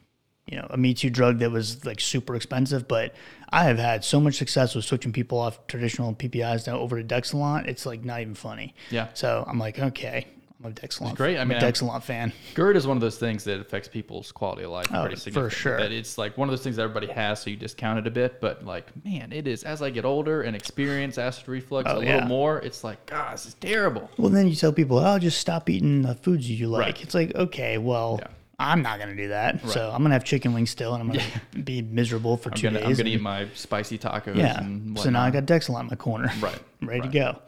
you 0.46 0.56
know, 0.58 0.66
a 0.70 0.76
Me 0.76 0.92
Too 0.94 1.10
drug 1.10 1.38
that 1.38 1.50
was 1.50 1.84
like 1.84 2.00
super 2.00 2.34
expensive, 2.34 2.88
but 2.88 3.14
I 3.50 3.64
have 3.64 3.78
had 3.78 4.04
so 4.04 4.20
much 4.20 4.34
success 4.36 4.74
with 4.74 4.84
switching 4.84 5.12
people 5.12 5.38
off 5.38 5.66
traditional 5.66 6.14
PPIs 6.14 6.66
now 6.66 6.78
over 6.78 7.00
to 7.00 7.04
Dexilant. 7.06 7.66
It's 7.68 7.86
like 7.86 8.04
not 8.04 8.20
even 8.20 8.34
funny. 8.34 8.74
Yeah. 8.90 9.08
So 9.14 9.44
I'm 9.46 9.58
like, 9.58 9.78
okay, 9.78 10.26
I'm 10.58 10.70
a 10.70 10.74
Dexilant. 10.74 11.14
great. 11.16 11.36
I 11.38 11.42
I'm 11.42 11.48
mean, 11.48 11.58
a 11.58 11.64
I'm- 11.66 12.00
fan. 12.00 12.32
GERD 12.54 12.76
is 12.76 12.86
one 12.86 12.96
of 12.96 13.00
those 13.00 13.18
things 13.18 13.44
that 13.44 13.60
affects 13.60 13.88
people's 13.88 14.32
quality 14.32 14.62
of 14.64 14.70
life 14.70 14.86
Oh, 14.92 15.06
pretty 15.06 15.30
for 15.30 15.48
sure. 15.50 15.76
That 15.78 15.92
it's 15.92 16.18
like 16.18 16.36
one 16.38 16.48
of 16.48 16.52
those 16.52 16.62
things 16.62 16.76
that 16.76 16.82
everybody 16.82 17.06
has, 17.08 17.40
so 17.42 17.50
you 17.50 17.56
discount 17.56 17.98
it 18.00 18.06
a 18.06 18.10
bit. 18.10 18.40
But 18.40 18.64
like, 18.64 18.86
man, 19.04 19.32
it 19.32 19.46
is 19.46 19.62
as 19.64 19.80
I 19.80 19.90
get 19.90 20.04
older 20.04 20.42
and 20.42 20.56
experience 20.56 21.18
acid 21.18 21.46
reflux 21.48 21.88
Oh, 21.90 22.00
a 22.00 22.04
yeah. 22.04 22.14
little 22.14 22.28
more, 22.28 22.58
it's 22.58 22.82
like, 22.82 23.04
God, 23.06 23.34
this 23.34 23.46
is 23.46 23.54
terrible. 23.54 24.10
Well, 24.18 24.30
then 24.30 24.48
you 24.48 24.56
tell 24.56 24.72
people, 24.72 24.98
oh, 24.98 25.18
just 25.20 25.38
stop 25.38 25.70
eating 25.70 26.02
the 26.02 26.14
foods 26.16 26.50
you 26.50 26.66
like. 26.68 26.80
Right. 26.86 27.02
It's 27.02 27.14
like, 27.14 27.34
okay, 27.34 27.78
well, 27.78 28.18
Yeah. 28.20 28.28
I'm 28.62 28.80
not 28.80 28.98
going 28.98 29.10
to 29.10 29.16
do 29.16 29.28
that. 29.28 29.66
So 29.66 29.90
I'm 29.90 29.98
going 29.98 30.10
to 30.10 30.14
have 30.14 30.24
chicken 30.24 30.54
wings 30.54 30.70
still, 30.70 30.94
and 30.94 31.02
I'm 31.02 31.08
going 31.08 31.24
to 31.52 31.58
be 31.58 31.82
miserable 31.82 32.36
for 32.36 32.50
I'm 32.50 32.56
2 32.56 32.62
gonna, 32.62 32.78
days. 32.78 32.86
I'm 32.86 32.92
gonna 32.92 33.00
and- 33.00 33.08
eat 33.08 33.20
my 33.20 33.48
spicy 33.54 33.98
tacos. 33.98 34.36
Yeah. 34.36 34.60
So 35.02 35.10
now 35.10 35.22
I 35.22 35.30
got 35.30 35.46
Dexilant 35.46 35.80
in 35.80 35.86
my 35.86 35.96
corner. 35.96 36.30
Right. 36.40 36.58
Ready 36.82 37.00
right. 37.00 37.12
to 37.12 37.18
go. 37.18 37.38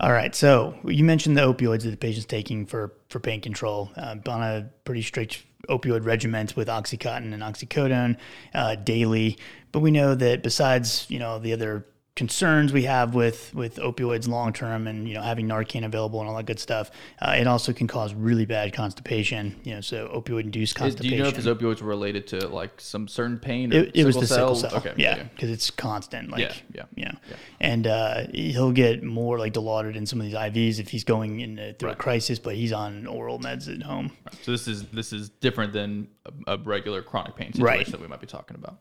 All 0.00 0.12
right. 0.12 0.34
So 0.34 0.74
you 0.84 1.04
mentioned 1.04 1.36
the 1.36 1.42
opioids 1.42 1.82
that 1.82 1.90
the 1.90 1.96
patient's 1.96 2.26
taking 2.26 2.66
for, 2.66 2.92
for 3.08 3.20
pain 3.20 3.40
control. 3.40 3.90
Uh, 3.96 4.16
on 4.26 4.42
a 4.42 4.68
pretty 4.84 5.02
strict 5.02 5.44
opioid 5.68 6.04
regimen 6.04 6.48
with 6.56 6.68
OxyContin 6.68 7.32
and 7.32 7.42
oxycodone 7.42 8.16
uh, 8.54 8.74
daily. 8.76 9.38
But 9.70 9.80
we 9.80 9.90
know 9.90 10.14
that 10.14 10.42
besides, 10.42 11.06
you 11.08 11.18
know, 11.18 11.38
the 11.38 11.52
other 11.52 11.86
concerns 12.14 12.74
we 12.74 12.82
have 12.82 13.14
with 13.14 13.54
with 13.54 13.76
opioids 13.76 14.28
long 14.28 14.52
term 14.52 14.86
and 14.86 15.08
you 15.08 15.14
know 15.14 15.22
having 15.22 15.48
Narcan 15.48 15.84
available 15.84 16.20
and 16.20 16.28
all 16.28 16.36
that 16.36 16.44
good 16.46 16.60
stuff, 16.60 16.90
uh, 17.20 17.30
it 17.38 17.46
also 17.46 17.72
can 17.72 17.86
cause 17.86 18.12
really 18.12 18.44
bad 18.44 18.72
constipation. 18.74 19.58
You 19.64 19.76
know, 19.76 19.80
so 19.80 20.08
opioid 20.08 20.42
induced 20.42 20.74
constipation. 20.74 21.10
Do 21.10 21.16
you 21.16 21.22
know 21.22 21.28
if 21.30 21.36
his 21.36 21.46
opioids 21.46 21.80
were 21.80 21.88
related 21.88 22.26
to 22.28 22.48
like 22.48 22.80
some 22.80 23.08
certain 23.08 23.38
pain? 23.38 23.72
Or 23.72 23.78
It, 23.78 23.92
it 23.96 24.04
was 24.04 24.16
the 24.16 24.26
sickle 24.26 24.54
cell? 24.56 24.70
cell. 24.70 24.78
Okay. 24.80 24.94
yeah, 24.98 25.22
because 25.22 25.50
it's 25.50 25.70
constant. 25.70 26.30
Like, 26.30 26.40
Yeah, 26.40 26.54
yeah, 26.74 26.82
you 26.94 27.04
know. 27.06 27.14
yeah. 27.30 27.36
And 27.60 27.86
uh, 27.86 28.26
he'll 28.34 28.72
get 28.72 29.02
more 29.02 29.38
like 29.38 29.54
dilaudid 29.54 29.96
in 29.96 30.04
some 30.06 30.20
of 30.20 30.26
these 30.26 30.34
IVs 30.34 30.78
if 30.80 30.88
he's 30.90 31.04
going 31.04 31.40
in 31.40 31.74
through 31.78 31.90
a 31.90 31.94
crisis, 31.96 32.38
but 32.38 32.54
he's 32.56 32.72
on 32.72 33.06
oral 33.06 33.38
meds 33.38 33.72
at 33.74 33.82
home. 33.82 34.12
So 34.42 34.50
this 34.52 34.68
is 34.68 34.84
this 34.88 35.12
is 35.14 35.30
different 35.30 35.72
than 35.72 36.08
a, 36.46 36.56
a 36.56 36.58
regular 36.58 37.00
chronic 37.02 37.36
pain 37.36 37.52
situation 37.52 37.64
Right. 37.64 37.86
that 37.86 38.00
we 38.00 38.06
might 38.06 38.20
be 38.20 38.26
talking 38.26 38.56
about. 38.56 38.78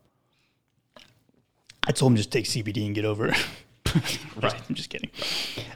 I 1.87 1.91
told 1.91 2.11
him 2.11 2.15
just 2.15 2.31
take 2.31 2.45
CBD 2.45 2.85
and 2.85 2.95
get 2.95 3.05
over 3.05 3.27
it. 3.27 3.45
Right. 4.41 4.59
I'm 4.69 4.75
just 4.75 4.89
kidding. 4.89 5.09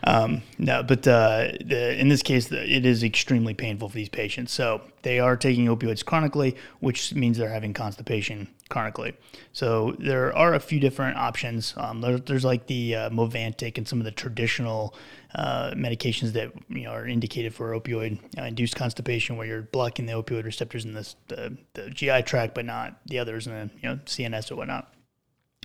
Um, 0.03 0.41
no, 0.58 0.82
but 0.82 1.08
uh, 1.08 1.51
the, 1.64 1.99
in 1.99 2.08
this 2.08 2.24
case, 2.24 2.47
the, 2.47 2.64
it 2.64 2.86
is 2.86 3.03
extremely 3.03 3.53
painful 3.53 3.89
for 3.89 3.95
these 3.95 4.10
patients. 4.10 4.53
So 4.53 4.82
they 5.01 5.20
are 5.20 5.36
taking 5.36 5.66
opioids 5.66 6.03
chronically, 6.03 6.56
which 6.80 7.14
means 7.14 7.38
they're 7.38 7.49
having 7.49 7.74
constipation 7.74 8.47
chronically. 8.70 9.14
So 9.53 9.95
there 9.99 10.36
are 10.36 10.53
a 10.53 10.60
few 10.60 10.80
different 10.80 11.18
options. 11.18 11.74
Um, 11.78 12.01
there, 12.01 12.18
there's 12.18 12.45
like 12.45 12.68
the 12.68 12.95
uh, 12.95 13.10
Movantik 13.10 13.78
and 13.78 13.88
some 13.88 13.99
of 13.99 14.06
the 14.06 14.12
traditional 14.12 14.95
uh, 15.36 15.72
medications 15.72 16.32
that 16.34 16.51
you 16.70 16.84
know 16.84 16.91
are 16.91 17.06
indicated 17.06 17.53
for 17.53 17.78
opioid 17.78 18.20
uh, 18.39 18.43
induced 18.43 18.76
constipation, 18.76 19.36
where 19.36 19.45
you're 19.45 19.64
blocking 19.64 20.06
the 20.06 20.14
opioid 20.14 20.45
receptors 20.45 20.86
in 20.86 20.93
this, 20.93 21.18
the, 21.28 21.58
the 21.74 21.89
GI 21.89 22.24
tract, 22.24 22.56
but 22.56 22.66
not 22.66 22.99
the 23.06 23.20
others 23.20 23.45
in 23.45 23.53
the 23.53 23.70
you 23.82 23.89
know 23.89 23.97
CNS 24.06 24.51
or 24.51 24.56
whatnot. 24.56 24.95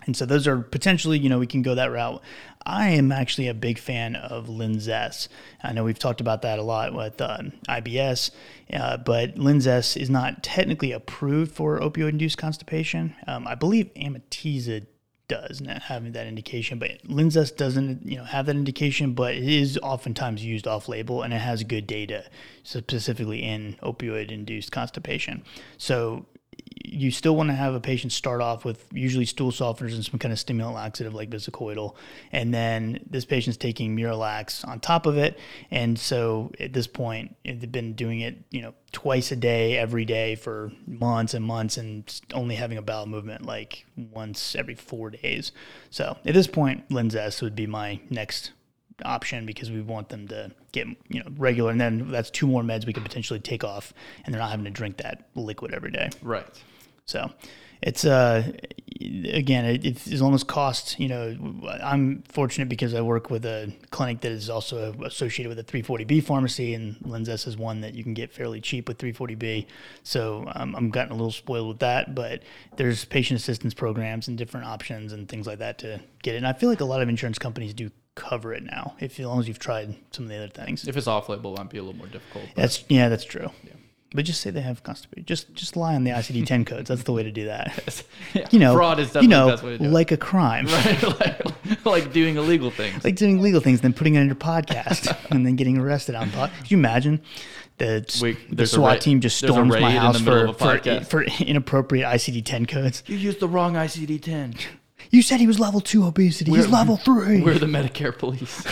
And 0.06 0.16
so 0.16 0.26
those 0.26 0.46
are 0.46 0.58
potentially, 0.58 1.18
you 1.18 1.28
know, 1.28 1.38
we 1.38 1.46
can 1.46 1.62
go 1.62 1.74
that 1.74 1.92
route. 1.92 2.22
I 2.66 2.90
am 2.90 3.10
actually 3.10 3.48
a 3.48 3.54
big 3.54 3.78
fan 3.78 4.16
of 4.16 4.46
Linzess. 4.46 5.28
I 5.62 5.72
know 5.72 5.84
we've 5.84 5.98
talked 5.98 6.20
about 6.20 6.42
that 6.42 6.58
a 6.58 6.62
lot 6.62 6.94
with 6.94 7.20
um, 7.20 7.52
IBS, 7.68 8.30
uh, 8.72 8.98
but 8.98 9.36
Linzess 9.36 9.96
is 9.96 10.10
not 10.10 10.42
technically 10.42 10.92
approved 10.92 11.52
for 11.52 11.80
opioid-induced 11.80 12.38
constipation. 12.38 13.14
Um, 13.26 13.46
I 13.46 13.54
believe 13.54 13.90
Amitiza 13.94 14.86
does 15.30 15.60
not 15.60 15.82
have 15.82 16.12
that 16.12 16.26
indication, 16.26 16.78
but 16.78 17.02
Linzess 17.04 17.56
doesn't, 17.56 18.04
you 18.04 18.16
know, 18.16 18.24
have 18.24 18.46
that 18.46 18.56
indication, 18.56 19.14
but 19.14 19.34
it 19.34 19.48
is 19.48 19.78
oftentimes 19.80 20.44
used 20.44 20.66
off-label 20.66 21.22
and 21.22 21.32
it 21.32 21.40
has 21.40 21.62
good 21.62 21.86
data, 21.86 22.24
specifically 22.64 23.42
in 23.42 23.76
opioid-induced 23.80 24.72
constipation. 24.72 25.44
So 25.78 26.26
you 26.82 27.10
still 27.10 27.36
want 27.36 27.50
to 27.50 27.54
have 27.54 27.74
a 27.74 27.80
patient 27.80 28.12
start 28.12 28.40
off 28.40 28.64
with 28.64 28.86
usually 28.92 29.26
stool 29.26 29.50
softeners 29.50 29.94
and 29.94 30.04
some 30.04 30.18
kind 30.18 30.32
of 30.32 30.38
stimulant 30.38 30.74
laxative 30.74 31.14
like 31.14 31.30
bisacodyl, 31.30 31.94
and 32.32 32.54
then 32.54 33.04
this 33.08 33.24
patient's 33.24 33.56
taking 33.56 33.96
Miralax 33.96 34.66
on 34.66 34.80
top 34.80 35.06
of 35.06 35.18
it. 35.18 35.38
And 35.70 35.98
so 35.98 36.50
at 36.58 36.72
this 36.72 36.86
point, 36.86 37.36
they've 37.44 37.70
been 37.70 37.92
doing 37.94 38.20
it, 38.20 38.38
you 38.50 38.62
know, 38.62 38.74
twice 38.92 39.30
a 39.30 39.36
day, 39.36 39.76
every 39.76 40.04
day 40.04 40.34
for 40.34 40.72
months 40.86 41.34
and 41.34 41.44
months, 41.44 41.76
and 41.76 42.20
only 42.32 42.54
having 42.54 42.78
a 42.78 42.82
bowel 42.82 43.06
movement 43.06 43.44
like 43.44 43.84
once 43.96 44.54
every 44.56 44.74
four 44.74 45.10
days. 45.10 45.52
So 45.90 46.16
at 46.24 46.34
this 46.34 46.46
point, 46.46 46.88
Linzess 46.88 47.42
would 47.42 47.54
be 47.54 47.66
my 47.66 48.00
next 48.08 48.52
option 49.04 49.46
because 49.46 49.70
we 49.70 49.80
want 49.80 50.08
them 50.10 50.28
to 50.28 50.50
get 50.72 50.86
you 51.08 51.20
know 51.20 51.26
regular 51.38 51.70
and 51.70 51.80
then 51.80 52.10
that's 52.10 52.30
two 52.30 52.46
more 52.46 52.62
meds 52.62 52.86
we 52.86 52.92
could 52.92 53.02
potentially 53.02 53.40
take 53.40 53.64
off 53.64 53.94
and 54.24 54.34
they're 54.34 54.40
not 54.40 54.50
having 54.50 54.64
to 54.64 54.70
drink 54.70 54.98
that 54.98 55.26
liquid 55.34 55.72
every 55.72 55.90
day 55.90 56.10
Right. 56.22 56.46
So 57.10 57.30
it's 57.82 58.04
uh 58.04 58.50
again 59.32 59.64
it, 59.64 59.84
it's 59.84 60.20
almost 60.20 60.46
cost 60.46 61.00
you 61.00 61.08
know 61.08 61.34
i'm 61.82 62.22
fortunate 62.28 62.68
because 62.68 62.94
i 62.94 63.00
work 63.00 63.30
with 63.30 63.46
a 63.46 63.72
clinic 63.90 64.20
that 64.20 64.30
is 64.30 64.50
also 64.50 64.92
associated 65.04 65.48
with 65.48 65.58
a 65.58 65.64
340b 65.64 66.22
pharmacy 66.22 66.74
and 66.74 66.96
linzess 66.96 67.46
is 67.46 67.56
one 67.56 67.80
that 67.80 67.94
you 67.94 68.02
can 68.02 68.12
get 68.12 68.30
fairly 68.30 68.60
cheap 68.60 68.86
with 68.88 68.98
340b 68.98 69.66
so 70.02 70.44
um, 70.54 70.74
i'm 70.76 70.90
gotten 70.90 71.12
a 71.12 71.14
little 71.14 71.32
spoiled 71.32 71.68
with 71.68 71.78
that 71.78 72.14
but 72.14 72.42
there's 72.76 73.06
patient 73.06 73.40
assistance 73.40 73.72
programs 73.72 74.28
and 74.28 74.36
different 74.36 74.66
options 74.66 75.12
and 75.12 75.28
things 75.28 75.46
like 75.46 75.58
that 75.58 75.78
to 75.78 75.98
get 76.22 76.34
it. 76.34 76.38
And 76.38 76.46
i 76.46 76.52
feel 76.52 76.68
like 76.68 76.80
a 76.80 76.84
lot 76.84 77.00
of 77.00 77.08
insurance 77.08 77.38
companies 77.38 77.72
do 77.72 77.90
cover 78.16 78.52
it 78.52 78.62
now 78.62 78.94
if 79.00 79.18
as 79.18 79.24
long 79.24 79.40
as 79.40 79.48
you've 79.48 79.58
tried 79.58 79.94
some 80.10 80.24
of 80.24 80.28
the 80.28 80.36
other 80.36 80.48
things. 80.48 80.86
If 80.86 80.96
it's 80.96 81.06
off-label, 81.06 81.54
it 81.54 81.58
might 81.58 81.70
be 81.70 81.78
a 81.78 81.82
little 81.82 81.96
more 81.96 82.08
difficult. 82.08 82.44
that's 82.54 82.84
yeah 82.88 83.08
that's 83.08 83.24
true 83.24 83.50
but 84.14 84.24
just 84.24 84.40
say 84.40 84.50
they 84.50 84.60
have 84.60 84.82
constipation. 84.82 85.24
Just 85.24 85.54
just 85.54 85.76
lie 85.76 85.94
on 85.94 86.04
the 86.04 86.10
ICD-10 86.10 86.66
codes. 86.66 86.88
That's 86.88 87.04
the 87.04 87.12
way 87.12 87.22
to 87.22 87.30
do 87.30 87.46
that. 87.46 88.04
Yeah, 88.34 88.46
You 88.52 88.58
know, 88.60 88.74
fraud 88.74 88.98
is 89.00 89.08
you 89.08 89.12
definitely 89.14 89.28
know, 89.28 89.46
the 89.46 89.52
best 89.52 89.62
way 89.64 89.70
to 89.72 89.78
do 89.78 89.84
it. 89.84 89.88
like 89.90 90.10
a 90.12 90.16
crime, 90.16 90.66
Right, 90.68 91.02
like, 91.20 91.84
like 91.84 92.12
doing 92.12 92.36
illegal 92.36 92.70
things. 92.70 93.02
like 93.04 93.16
doing 93.16 93.40
legal 93.40 93.60
things, 93.60 93.80
then 93.80 93.92
putting 93.92 94.14
it 94.14 94.20
on 94.20 94.26
your 94.26 94.34
podcast, 94.36 95.16
and 95.30 95.44
then 95.46 95.56
getting 95.56 95.78
arrested 95.78 96.14
on 96.14 96.30
pod. 96.30 96.50
Could 96.58 96.70
you 96.70 96.76
imagine 96.78 97.20
the, 97.78 98.04
the 98.50 98.66
SWAT 98.66 98.94
ra- 98.94 98.98
team 99.00 99.20
just 99.20 99.38
storms 99.38 99.70
my 99.70 99.76
raid 99.76 99.84
in 99.86 99.94
the 99.94 100.00
house 100.00 100.20
for 100.20 100.52
for, 100.52 100.78
for 101.04 101.22
inappropriate 101.42 102.06
ICD-10 102.06 102.68
codes? 102.68 103.02
You 103.06 103.16
used 103.16 103.40
the 103.40 103.48
wrong 103.48 103.74
ICD-10. 103.74 104.60
You 105.10 105.22
said 105.22 105.40
he 105.40 105.46
was 105.46 105.58
level 105.58 105.80
two 105.80 106.04
obesity. 106.06 106.50
He's 106.52 106.60
We're- 106.66 106.72
level 106.72 106.96
three. 106.98 107.40
We're 107.40 107.58
the 107.58 107.66
Medicare 107.66 108.16
police. 108.16 108.64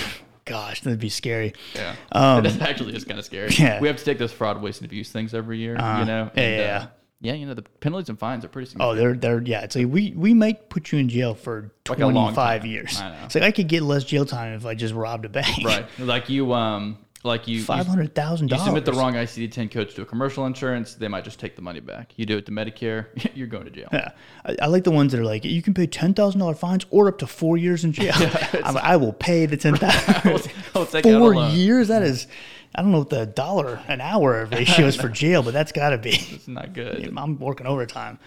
Gosh, 0.49 0.81
that'd 0.83 0.99
be 0.99 1.09
scary. 1.09 1.53
Yeah, 1.75 1.95
Um, 2.13 2.45
it 2.47 2.61
actually 2.61 2.95
is 2.97 3.05
kind 3.05 3.19
of 3.19 3.25
scary. 3.25 3.51
yeah. 3.59 3.81
we 3.81 3.89
have 3.89 3.97
to 3.99 4.05
take 4.05 4.19
those 4.19 4.33
fraud, 4.33 4.61
waste, 4.63 4.81
and 4.81 4.87
abuse 4.87 5.11
things 5.11 5.35
every 5.35 5.59
year. 5.59 5.77
Uh-huh. 5.77 6.01
you 6.01 6.05
know, 6.07 6.31
Yeah, 6.35 6.43
and, 6.43 6.57
yeah, 6.57 6.61
uh, 6.61 6.65
yeah. 6.81 6.87
yeah. 7.21 7.33
You 7.35 7.47
know, 7.47 7.55
the 7.55 7.63
penalties 7.63 8.09
and 8.09 8.19
fines 8.19 8.45
are 8.45 8.49
pretty 8.49 8.71
Oh, 8.81 8.95
they're 8.95 9.15
they're 9.15 9.43
yeah. 9.43 9.63
It's 9.63 9.77
like 9.77 9.87
we 9.89 10.13
we 10.17 10.35
might 10.35 10.69
put 10.71 10.93
you 10.93 10.99
in 10.99 11.09
jail 11.09 11.35
for 11.35 11.73
Like 11.89 11.99
twenty 11.99 12.35
five 12.35 12.63
time. 12.63 12.71
years. 12.71 13.01
I 13.01 13.11
know. 13.11 13.25
It's 13.25 13.35
like 13.35 13.45
I 13.45 13.51
could 13.53 13.69
get 13.69 13.83
less 13.83 14.05
jail 14.05 14.25
time 14.25 14.55
if 14.55 14.65
I 14.67 14.75
just 14.75 14.95
robbed 14.95 15.25
a 15.25 15.29
bank. 15.29 15.65
right, 15.65 15.87
like 15.99 16.29
you, 16.29 16.53
um, 16.53 16.99
like 17.29 17.47
you, 17.47 17.63
Five 17.63 17.85
you, 17.87 17.91
hundred 17.91 18.15
thousand 18.15 18.49
you 18.49 18.57
dollars. 18.57 18.65
submit 18.65 18.85
the 18.85 18.93
wrong 18.93 19.15
ICD-10 19.15 19.71
codes 19.71 19.95
to 19.95 20.03
a 20.03 20.05
commercial 20.05 20.47
insurance, 20.47 20.95
they 20.95 21.07
might 21.07 21.23
just 21.25 21.39
take 21.39 21.55
the 21.55 21.63
money 21.63 21.81
back. 21.81 22.13
You 22.17 22.27
do 22.27 22.37
it 22.37 22.47
to 22.47 22.53
Medicare, 22.53 23.07
you're 23.37 23.47
going 23.47 23.65
to 23.65 23.71
jail. 23.71 23.89
Yeah, 23.93 24.11
I, 24.45 24.57
I 24.63 24.67
like 24.67 24.83
the 24.83 24.91
ones 24.91 25.13
that 25.13 25.21
are 25.21 25.25
like 25.25 25.45
you 25.45 25.63
can 25.63 25.75
pay 25.75 25.87
ten 25.87 26.15
thousand 26.15 26.41
dollar 26.41 26.55
fines 26.55 26.85
or 26.91 27.07
up 27.07 27.19
to 27.19 27.27
four 27.29 27.57
years 27.57 27.85
in 27.85 27.93
jail. 27.93 28.15
I'm 28.65 28.77
I 28.77 28.97
will 28.97 29.13
pay 29.13 29.47
the 29.47 29.57
ten 29.57 29.77
thousand. 29.77 30.51
Four 31.03 31.35
years. 31.35 31.89
That 31.89 32.03
is, 32.03 32.27
I 32.75 32.83
don't 32.83 32.93
know 32.93 32.99
what 32.99 33.11
the 33.11 33.27
dollar 33.27 33.81
an 33.89 34.01
hour 34.01 34.47
ratio 34.47 34.87
is 34.87 34.97
for 34.97 35.09
jail, 35.09 35.43
but 35.43 35.53
that's 35.53 35.73
got 35.73 35.91
to 35.91 35.99
be. 35.99 36.11
It's 36.11 36.49
not 36.49 36.73
good. 36.73 37.13
I'm 37.17 37.39
working 37.39 37.67
overtime. 37.67 38.19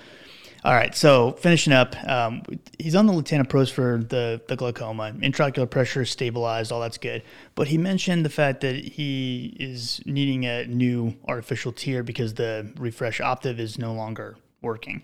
All 0.63 0.73
right, 0.73 0.93
so 0.95 1.31
finishing 1.33 1.73
up, 1.73 1.95
um, 2.07 2.43
he's 2.77 2.93
on 2.93 3.07
the 3.07 3.13
latanoprost 3.13 3.71
for 3.71 4.03
the, 4.07 4.39
the 4.47 4.55
glaucoma. 4.55 5.11
Intraocular 5.13 5.67
pressure 5.67 6.03
is 6.03 6.11
stabilized, 6.11 6.71
all 6.71 6.79
that's 6.81 6.99
good. 6.99 7.23
But 7.55 7.67
he 7.69 7.79
mentioned 7.79 8.23
the 8.23 8.29
fact 8.29 8.61
that 8.61 8.75
he 8.75 9.55
is 9.59 10.01
needing 10.05 10.45
a 10.45 10.67
new 10.67 11.15
artificial 11.27 11.71
tear 11.71 12.03
because 12.03 12.35
the 12.35 12.71
refresh 12.77 13.19
optive 13.19 13.59
is 13.59 13.79
no 13.79 13.91
longer 13.93 14.37
working. 14.61 15.01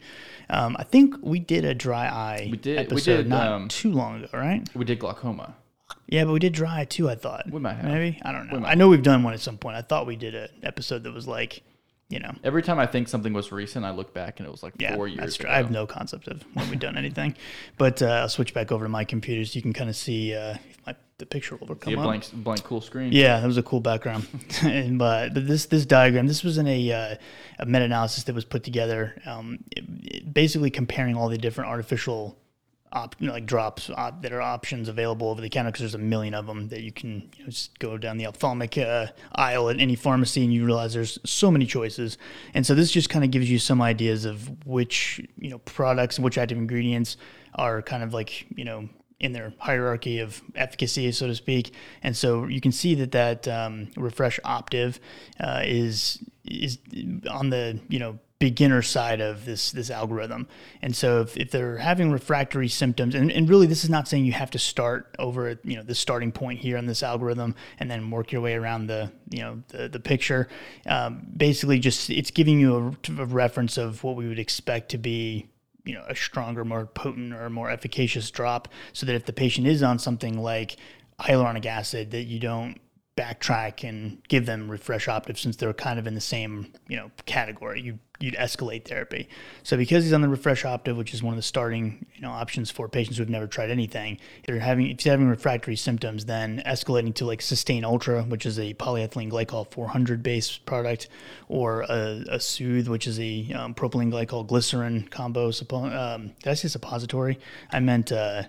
Um, 0.52 0.76
I 0.78 0.84
think 0.84 1.16
we 1.24 1.40
did 1.40 1.66
a 1.66 1.74
dry 1.74 2.06
eye 2.06 2.50
We 2.52 2.58
did- 2.58 2.78
we 2.78 2.84
episode 2.86 3.18
did, 3.18 3.28
not 3.30 3.48
um, 3.48 3.68
too 3.68 3.92
long 3.92 4.24
ago, 4.24 4.30
right? 4.38 4.62
We 4.76 4.86
did 4.86 5.00
glaucoma. 5.00 5.56
Yeah, 6.08 6.26
but 6.26 6.34
we 6.34 6.40
did 6.40 6.54
dry 6.54 6.82
eye 6.82 6.86
too. 6.86 7.10
I 7.10 7.16
thought 7.16 7.50
We 7.50 7.60
might 7.60 7.74
have. 7.78 7.86
maybe 7.86 8.20
I 8.22 8.32
don't 8.32 8.52
know. 8.52 8.64
I 8.68 8.76
know 8.76 8.90
we've 8.90 9.02
done 9.02 9.24
one 9.24 9.34
at 9.34 9.40
some 9.40 9.58
point. 9.58 9.76
I 9.76 9.82
thought 9.82 10.06
we 10.06 10.16
did 10.18 10.36
an 10.36 10.50
episode 10.62 11.04
that 11.04 11.14
was 11.14 11.28
like, 11.28 11.64
you 12.10 12.20
know, 12.20 12.32
Every 12.44 12.64
time 12.64 12.80
I 12.80 12.86
think 12.86 13.08
something 13.10 13.34
was 13.34 13.52
recent, 13.52 13.84
I 13.86 13.92
look 13.92 14.14
back 14.14 14.40
and 14.40 14.48
it 14.48 14.52
was 14.52 14.64
like 14.64 14.74
Yeah, 14.80 14.96
four 14.96 15.08
years 15.08 15.20
that's 15.20 15.36
true. 15.36 15.46
ago. 15.46 15.54
I 15.54 15.58
have 15.58 15.72
no 15.72 15.86
concept 15.86 16.28
of 16.30 16.42
when 16.54 16.70
we've 16.70 16.80
done 16.80 16.98
anything, 16.98 17.36
but 17.78 18.02
uh, 18.02 18.06
I'll 18.08 18.30
switch 18.30 18.54
back 18.54 18.72
over 18.72 18.86
to 18.86 18.90
my 18.90 19.04
computer 19.04 19.44
so 19.46 19.56
you 19.56 19.62
can 19.62 19.74
kind 19.74 19.90
of 19.90 19.96
see 19.96 20.34
uh, 20.34 20.56
if 20.70 20.86
my, 20.86 20.96
the 21.18 21.26
picture 21.26 21.56
will 21.58 21.66
ever 21.66 21.74
See 21.76 21.80
come 21.82 21.94
a 21.96 21.98
up. 21.98 22.04
blank, 22.06 22.32
blank, 22.34 22.64
cool 22.64 22.80
screen. 22.80 23.12
Yeah, 23.12 23.40
that 23.42 23.46
was 23.48 23.58
a 23.58 23.64
cool 23.64 23.82
background. 23.82 24.26
and 24.64 25.02
uh, 25.02 25.30
but 25.34 25.48
this 25.48 25.66
this 25.66 25.86
diagram, 25.86 26.28
this 26.28 26.44
was 26.46 26.58
in 26.58 26.68
a, 26.68 26.92
uh, 26.92 27.16
a 27.60 27.66
meta-analysis 27.66 28.24
that 28.24 28.34
was 28.36 28.46
put 28.46 28.64
together, 28.64 29.22
um, 29.26 29.60
it- 29.76 29.84
it- 30.06 30.34
basically 30.34 30.70
comparing 30.70 31.16
all 31.18 31.28
the 31.28 31.38
different 31.38 31.70
artificial 31.70 32.38
op, 32.92 33.16
like 33.20 33.46
drops 33.46 33.90
op, 33.90 34.22
that 34.22 34.32
are 34.32 34.42
options 34.42 34.88
available 34.88 35.30
over 35.30 35.42
the 35.42 35.50
counter 35.50 35.72
because 35.72 35.82
there's 35.82 35.96
a 35.96 36.00
million 36.00 36.34
of 36.34 36.48
them 36.48 36.70
that 36.70 36.82
you 36.82 36.92
can 36.92 37.30
you 37.36 37.44
know, 37.44 37.50
just 37.50 37.78
go 37.80 37.98
down 37.98 38.18
the 38.18 38.28
ophthalmic 38.28 38.78
uh, 38.78 39.08
aisle 39.34 39.70
at 39.70 39.80
any 39.80 39.96
pharmacy 39.96 40.44
and 40.44 40.54
you 40.54 40.66
realize 40.66 40.94
there's 40.94 41.20
so 41.26 41.52
many 41.52 41.66
choices. 41.66 42.18
And 42.54 42.66
so 42.66 42.76
this 42.76 42.92
just 42.92 43.10
kind 43.10 43.26
of 43.26 43.32
gives 43.32 43.50
you 43.50 43.60
some 43.60 43.82
ideas 43.82 44.26
of 44.26 44.66
which 44.66 45.22
you 45.38 45.50
know 45.50 45.60
products 45.60 46.18
and 46.18 46.26
which 46.26 46.38
active 46.38 46.58
ingredients 46.58 47.18
are 47.56 47.82
kind 47.82 48.04
of 48.04 48.14
like 48.14 48.46
you 48.56 48.66
know 48.66 48.90
in 49.20 49.32
their 49.32 49.52
hierarchy 49.58 50.20
of 50.20 50.42
efficacy, 50.56 51.12
so 51.12 51.28
to 51.28 51.36
speak. 51.36 51.74
And 52.04 52.16
so 52.16 52.46
you 52.46 52.62
can 52.62 52.72
see 52.72 52.96
that 52.96 53.12
that 53.12 53.48
um, 53.48 53.90
refresh 53.98 54.40
optive 54.44 55.00
uh, 55.40 55.62
is 55.64 56.24
is 56.46 56.78
on 57.30 57.50
the 57.50 57.80
you 57.90 58.00
know 58.00 58.20
beginner 58.40 58.82
side 58.82 59.20
of 59.20 59.46
this 59.46 59.72
this 59.72 59.90
algorithm. 59.90 60.48
And 60.82 60.96
so 60.96 61.22
if, 61.22 61.36
if 61.38 61.52
they're 61.52 61.78
having 61.78 62.12
refractory 62.12 62.68
symptoms, 62.68 63.16
and, 63.16 63.32
and 63.32 63.50
really 63.50 63.68
this 63.68 63.84
is 63.84 63.90
not 63.90 64.08
saying 64.08 64.26
you 64.26 64.34
have 64.34 64.52
to 64.52 64.60
start 64.60 65.16
over 65.18 65.48
at 65.48 65.66
you 65.66 65.76
know 65.76 65.84
the 65.84 65.96
starting 65.96 66.32
point 66.32 66.60
here 66.60 66.78
on 66.78 66.86
this 66.86 67.02
algorithm 67.02 67.56
and 67.80 67.90
then 67.90 68.12
work 68.12 68.32
your 68.32 68.42
way 68.42 68.54
around 68.54 68.88
the 68.88 69.12
you 69.30 69.40
know 69.40 69.64
the 69.70 69.90
the 69.90 70.00
picture. 70.00 70.48
Um, 70.86 71.28
basically, 71.36 71.80
just 71.80 72.10
it's 72.10 72.32
giving 72.32 72.60
you 72.60 72.96
a, 73.10 73.22
a 73.22 73.26
reference 73.26 73.78
of 73.78 74.04
what 74.04 74.16
we 74.16 74.28
would 74.28 74.40
expect 74.40 74.90
to 74.90 74.98
be 74.98 75.48
you 75.84 75.94
know 75.94 76.04
a 76.08 76.16
stronger, 76.16 76.64
more 76.64 76.86
potent 76.86 77.34
or 77.34 77.50
more 77.50 77.72
efficacious 77.72 78.30
drop, 78.30 78.68
so 78.94 79.06
that 79.06 79.16
if 79.16 79.26
the 79.26 79.34
patient 79.34 79.66
is 79.66 79.82
on 79.82 79.98
something 79.98 80.40
like 80.40 80.78
hyaluronic 81.20 81.66
acid, 81.66 82.12
that 82.12 82.24
you 82.24 82.40
don't 82.40 82.80
backtrack 83.18 83.88
and 83.88 84.22
give 84.30 84.46
them 84.46 84.70
refresh 84.70 85.08
optive 85.08 85.38
since 85.40 85.58
they're 85.58 85.74
kind 85.74 86.00
of 86.00 86.08
in 86.08 86.14
the 86.14 86.22
same 86.22 86.72
you 86.88 86.96
know 86.96 87.12
category. 87.26 87.82
You 87.82 88.00
you'd 88.20 88.36
escalate 88.36 88.86
therapy. 88.86 89.30
So 89.62 89.78
because 89.78 90.04
he's 90.04 90.14
on 90.14 90.22
the 90.22 90.30
refresh 90.30 90.66
optive, 90.66 90.98
which 90.98 91.14
is 91.14 91.22
one 91.22 91.34
of 91.34 91.38
the 91.38 91.44
starting 91.44 92.06
you 92.16 92.22
know 92.22 92.32
options 92.32 92.72
for 92.72 92.88
patients 92.88 93.18
who've 93.18 93.30
never 93.30 93.48
tried 93.48 93.72
anything, 93.72 94.20
if 94.40 94.46
they're 94.46 94.60
having 94.60 94.90
if 94.92 95.00
he's 95.00 95.12
having 95.12 95.28
refractory 95.28 95.76
symptoms, 95.76 96.26
then 96.26 96.62
escalating 96.66 97.14
to 97.16 97.26
like 97.26 97.42
Systane 97.42 97.84
Ultra, 97.84 98.24
which 98.24 98.46
is 98.46 98.60
a 98.60 98.74
polyethylene 98.76 99.32
glycol 99.32 99.70
400 99.72 100.24
base 100.24 100.58
product, 100.58 101.10
or 101.50 101.82
a, 101.82 102.24
a 102.30 102.40
Soothe, 102.40 102.88
which 102.88 103.08
is 103.08 103.20
a 103.20 103.52
um, 103.54 103.74
propylene 103.74 104.12
glycol 104.12 104.46
glycerin 104.46 105.08
combo. 105.10 105.50
Suppo- 105.50 105.94
um, 105.94 106.32
did 106.44 106.52
I 106.52 106.54
say 106.54 106.68
suppository? 106.68 107.40
I 107.72 107.80
meant 107.80 108.12
uh, 108.12 108.44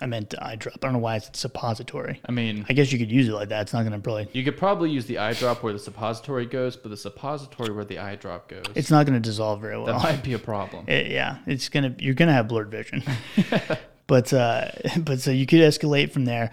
I 0.00 0.06
meant 0.06 0.34
eye 0.40 0.54
drop. 0.56 0.76
I 0.76 0.86
don't 0.86 0.92
know 0.92 0.98
why 1.00 1.16
it's 1.16 1.28
a 1.28 1.36
suppository. 1.36 2.20
I 2.24 2.30
mean, 2.30 2.64
I 2.68 2.74
guess 2.74 2.92
you 2.92 2.98
could 2.98 3.10
use 3.10 3.28
it 3.28 3.32
like 3.32 3.48
that. 3.48 3.62
It's 3.62 3.72
not 3.72 3.80
going 3.80 3.92
to 3.92 3.98
probably. 3.98 4.28
you 4.32 4.44
could 4.44 4.56
probably 4.56 4.90
use 4.90 5.06
the 5.06 5.18
eye 5.18 5.32
drop 5.32 5.64
where 5.64 5.72
the 5.72 5.80
suppository 5.80 6.46
goes, 6.46 6.76
but 6.76 6.90
the 6.90 6.96
suppository 6.96 7.72
where 7.74 7.84
the 7.84 7.98
eye 7.98 8.14
drop 8.14 8.48
goes, 8.48 8.62
It's 8.76 8.90
not 8.90 9.04
going 9.04 9.20
to 9.20 9.28
dissolve 9.28 9.60
very 9.60 9.76
well. 9.76 9.86
that 9.86 10.02
might 10.02 10.22
be 10.22 10.34
a 10.34 10.38
problem. 10.52 10.84
It- 10.88 11.10
yeah, 11.10 11.38
it's 11.46 11.68
gonna 11.68 11.94
you're 11.98 12.14
gonna 12.14 12.32
have 12.32 12.46
blurred 12.46 12.70
vision, 12.70 13.02
but 14.10 14.32
uh, 14.32 14.66
but 14.98 15.20
so 15.20 15.30
you 15.30 15.46
could 15.46 15.60
escalate 15.60 16.10
from 16.10 16.26
there. 16.26 16.50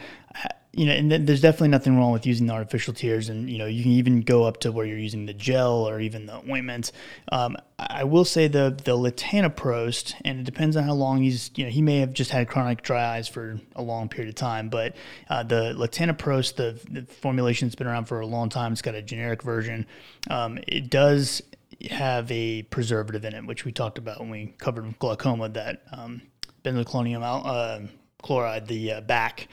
You 0.73 0.85
know, 0.85 0.91
and 0.91 1.11
then 1.11 1.25
there's 1.25 1.41
definitely 1.41 1.69
nothing 1.69 1.97
wrong 1.97 2.11
with 2.11 2.27
using 2.27 2.45
the 2.45 2.53
artificial 2.53 2.93
tears, 2.93 3.29
and 3.29 3.49
you 3.49 3.57
know 3.57 3.65
you 3.65 3.81
can 3.81 3.93
even 3.93 4.21
go 4.21 4.43
up 4.43 4.59
to 4.59 4.71
where 4.71 4.85
you're 4.85 4.99
using 4.99 5.25
the 5.25 5.33
gel 5.33 5.89
or 5.89 5.99
even 5.99 6.27
the 6.27 6.39
ointment. 6.47 6.91
Um, 7.31 7.57
I 7.79 8.01
I 8.01 8.03
will 8.03 8.25
say 8.25 8.47
the 8.47 8.77
the 8.83 8.95
latanoprost, 8.95 10.13
and 10.23 10.39
it 10.39 10.43
depends 10.43 10.77
on 10.77 10.83
how 10.83 10.93
long 10.93 11.23
he's. 11.23 11.49
You 11.55 11.63
know, 11.63 11.71
he 11.71 11.81
may 11.81 11.97
have 11.97 12.13
just 12.13 12.29
had 12.29 12.47
chronic 12.47 12.83
dry 12.83 13.15
eyes 13.15 13.27
for 13.27 13.59
a 13.75 13.81
long 13.81 14.07
period 14.07 14.29
of 14.29 14.35
time, 14.35 14.69
but 14.69 14.95
uh, 15.31 15.41
the 15.41 15.73
latanoprost, 15.75 16.57
the, 16.57 16.79
the 16.91 17.11
formulation's 17.11 17.73
been 17.73 17.87
around 17.87 18.05
for 18.05 18.19
a 18.19 18.27
long 18.27 18.49
time. 18.49 18.71
It's 18.71 18.83
got 18.83 18.93
a 18.93 19.01
generic 19.01 19.41
version. 19.41 19.87
Um, 20.29 20.59
it 20.67 20.91
does 20.91 21.41
have 21.89 22.31
a 22.31 22.61
preservative 22.63 23.25
in 23.25 23.33
it, 23.33 23.47
which 23.47 23.65
we 23.65 23.71
talked 23.71 23.97
about 23.97 24.19
when 24.19 24.29
we 24.29 24.53
covered 24.59 24.99
glaucoma, 24.99 25.49
that 25.49 25.81
um, 25.91 26.21
benzalkonium 26.67 27.23
al- 27.23 27.45
uh, 27.45 27.79
chloride, 28.21 28.67
the 28.67 28.93
uh, 28.93 29.01
back. 29.01 29.47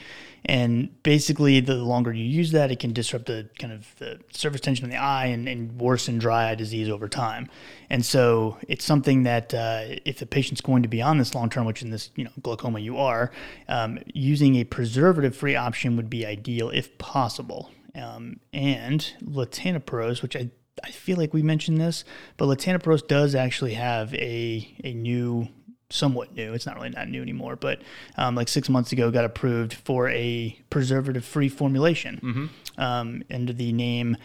And 0.46 1.02
basically, 1.02 1.60
the 1.60 1.76
longer 1.76 2.12
you 2.12 2.24
use 2.24 2.52
that, 2.52 2.70
it 2.70 2.78
can 2.78 2.92
disrupt 2.92 3.26
the 3.26 3.48
kind 3.58 3.72
of 3.72 3.96
the 3.96 4.20
surface 4.30 4.60
tension 4.60 4.84
in 4.84 4.90
the 4.90 4.98
eye 4.98 5.26
and, 5.26 5.48
and 5.48 5.80
worsen 5.80 6.18
dry 6.18 6.50
eye 6.50 6.54
disease 6.54 6.90
over 6.90 7.08
time. 7.08 7.48
And 7.88 8.04
so, 8.04 8.58
it's 8.68 8.84
something 8.84 9.22
that 9.22 9.54
uh, 9.54 9.84
if 10.04 10.18
the 10.18 10.26
patient's 10.26 10.60
going 10.60 10.82
to 10.82 10.88
be 10.88 11.00
on 11.00 11.16
this 11.16 11.34
long 11.34 11.48
term, 11.48 11.64
which 11.64 11.80
in 11.80 11.90
this 11.90 12.10
you 12.14 12.24
know 12.24 12.30
glaucoma 12.42 12.78
you 12.78 12.98
are, 12.98 13.30
um, 13.68 13.98
using 14.12 14.56
a 14.56 14.64
preservative-free 14.64 15.56
option 15.56 15.96
would 15.96 16.10
be 16.10 16.26
ideal 16.26 16.68
if 16.68 16.98
possible. 16.98 17.70
Um, 17.94 18.40
and 18.52 19.14
latanoprost, 19.22 20.20
which 20.20 20.36
I 20.36 20.50
I 20.82 20.90
feel 20.90 21.16
like 21.16 21.32
we 21.32 21.42
mentioned 21.42 21.80
this, 21.80 22.04
but 22.36 22.46
latanoprost 22.46 23.08
does 23.08 23.34
actually 23.34 23.74
have 23.74 24.12
a 24.14 24.76
a 24.84 24.92
new, 24.92 25.48
somewhat 25.94 26.34
new. 26.34 26.52
It's 26.54 26.66
not 26.66 26.76
really 26.76 26.90
that 26.90 27.08
new 27.08 27.22
anymore, 27.22 27.56
but 27.56 27.80
um, 28.16 28.34
like 28.34 28.48
six 28.48 28.68
months 28.68 28.92
ago, 28.92 29.10
got 29.10 29.24
approved 29.24 29.74
for 29.74 30.08
a 30.10 30.58
preservative-free 30.70 31.48
formulation 31.48 32.50
um, 32.78 33.22
under 33.30 33.52
the 33.52 33.72
name 33.72 34.16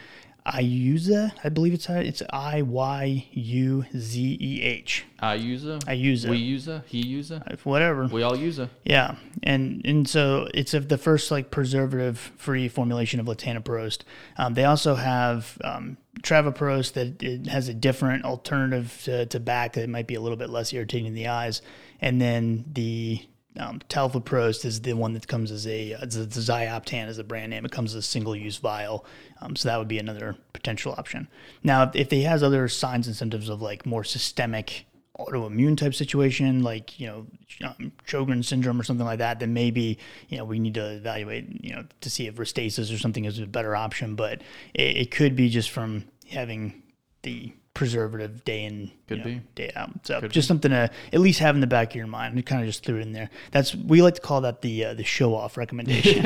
Iyuzeh. 0.51 1.31
I 1.43 1.49
believe 1.49 1.73
it's 1.73 1.89
it's 1.89 2.21
I 2.31 2.61
Y 2.61 3.27
U 3.31 3.85
Z 3.95 4.37
E 4.39 4.61
H. 4.61 5.05
I 5.19 5.33
use 5.35 5.65
a, 5.65 5.79
Iyuzeh. 5.79 6.29
we 6.29 6.37
use 6.37 6.67
a, 6.67 6.83
he 6.87 7.05
use 7.05 7.31
a, 7.31 7.57
Whatever. 7.63 8.07
we 8.07 8.23
all 8.23 8.35
use 8.35 8.57
a. 8.59 8.69
Yeah, 8.83 9.15
and 9.43 9.81
and 9.85 10.07
so 10.07 10.47
it's 10.53 10.73
of 10.73 10.87
the 10.89 10.97
first 10.97 11.29
like 11.31 11.51
preservative-free 11.51 12.69
formulation 12.69 13.19
of 13.19 13.25
latanoprost. 13.25 13.99
Um, 14.37 14.53
they 14.53 14.65
also 14.65 14.95
have 14.95 15.57
um, 15.63 15.97
travoprost 16.21 16.93
that 16.93 17.21
it 17.21 17.47
has 17.47 17.67
a 17.67 17.73
different 17.73 18.25
alternative 18.25 18.99
to, 19.05 19.25
to 19.27 19.39
back 19.39 19.73
that 19.73 19.89
might 19.89 20.07
be 20.07 20.15
a 20.15 20.21
little 20.21 20.37
bit 20.37 20.49
less 20.49 20.73
irritating 20.73 21.07
in 21.07 21.13
the 21.13 21.27
eyes, 21.27 21.61
and 22.01 22.21
then 22.21 22.65
the 22.71 23.21
um, 23.57 23.79
tafluprost 23.89 24.63
is 24.63 24.81
the 24.81 24.93
one 24.93 25.13
that 25.13 25.27
comes 25.27 25.51
as 25.51 25.65
a 25.65 25.91
it's 26.01 26.15
a 26.15 26.25
Zioptan 26.25 27.07
as 27.07 27.17
a 27.17 27.23
brand 27.23 27.49
name. 27.49 27.65
It 27.65 27.71
comes 27.71 27.95
as 27.95 28.05
a 28.05 28.07
single-use 28.07 28.57
vial, 28.57 29.05
um, 29.41 29.55
so 29.55 29.69
that 29.69 29.79
would 29.79 29.87
be 29.87 29.97
another 29.97 30.35
potential 30.53 30.93
option. 30.97 31.27
Now, 31.63 31.83
if, 31.83 31.95
if 31.95 32.11
he 32.11 32.23
has 32.23 32.43
other 32.43 32.67
signs 32.67 33.07
and 33.07 33.15
symptoms 33.15 33.49
of 33.49 33.61
like 33.61 33.85
more 33.85 34.03
systemic 34.03 34.85
autoimmune 35.17 35.75
type 35.77 35.95
situation, 35.95 36.61
like 36.63 36.99
you 36.99 37.07
know 37.07 37.27
um, 37.63 37.91
Sjogren's 38.07 38.47
syndrome 38.47 38.79
or 38.79 38.83
something 38.83 39.05
like 39.05 39.19
that, 39.19 39.39
then 39.39 39.53
maybe 39.53 39.97
you 40.29 40.37
know 40.37 40.45
we 40.45 40.59
need 40.59 40.75
to 40.75 40.93
evaluate 40.93 41.63
you 41.63 41.75
know 41.75 41.85
to 42.01 42.09
see 42.09 42.27
if 42.27 42.35
Restasis 42.35 42.93
or 42.93 42.99
something 42.99 43.25
is 43.25 43.39
a 43.39 43.47
better 43.47 43.75
option. 43.75 44.15
But 44.15 44.41
it, 44.75 44.97
it 44.97 45.11
could 45.11 45.35
be 45.35 45.49
just 45.49 45.71
from 45.71 46.05
having 46.29 46.83
the 47.23 47.51
preservative 47.79 48.43
day 48.43 48.65
in 48.65 48.91
Could 49.07 49.19
know, 49.19 49.23
be. 49.23 49.41
day 49.55 49.71
out. 49.73 50.05
So 50.05 50.19
Could 50.19 50.31
just 50.31 50.49
something 50.49 50.69
to 50.69 50.91
at 51.13 51.19
least 51.21 51.39
have 51.39 51.55
in 51.55 51.61
the 51.61 51.65
back 51.67 51.91
of 51.91 51.95
your 51.95 52.07
mind. 52.07 52.35
We 52.35 52.41
kind 52.41 52.61
of 52.61 52.67
just 52.67 52.83
threw 52.85 52.97
it 52.97 53.03
in 53.03 53.13
there. 53.13 53.29
That's 53.51 53.73
we 53.73 54.01
like 54.01 54.15
to 54.15 54.21
call 54.21 54.41
that 54.41 54.61
the 54.61 54.83
uh, 54.83 54.93
the 54.95 55.05
show 55.05 55.33
off 55.33 55.55
recommendation. 55.55 56.25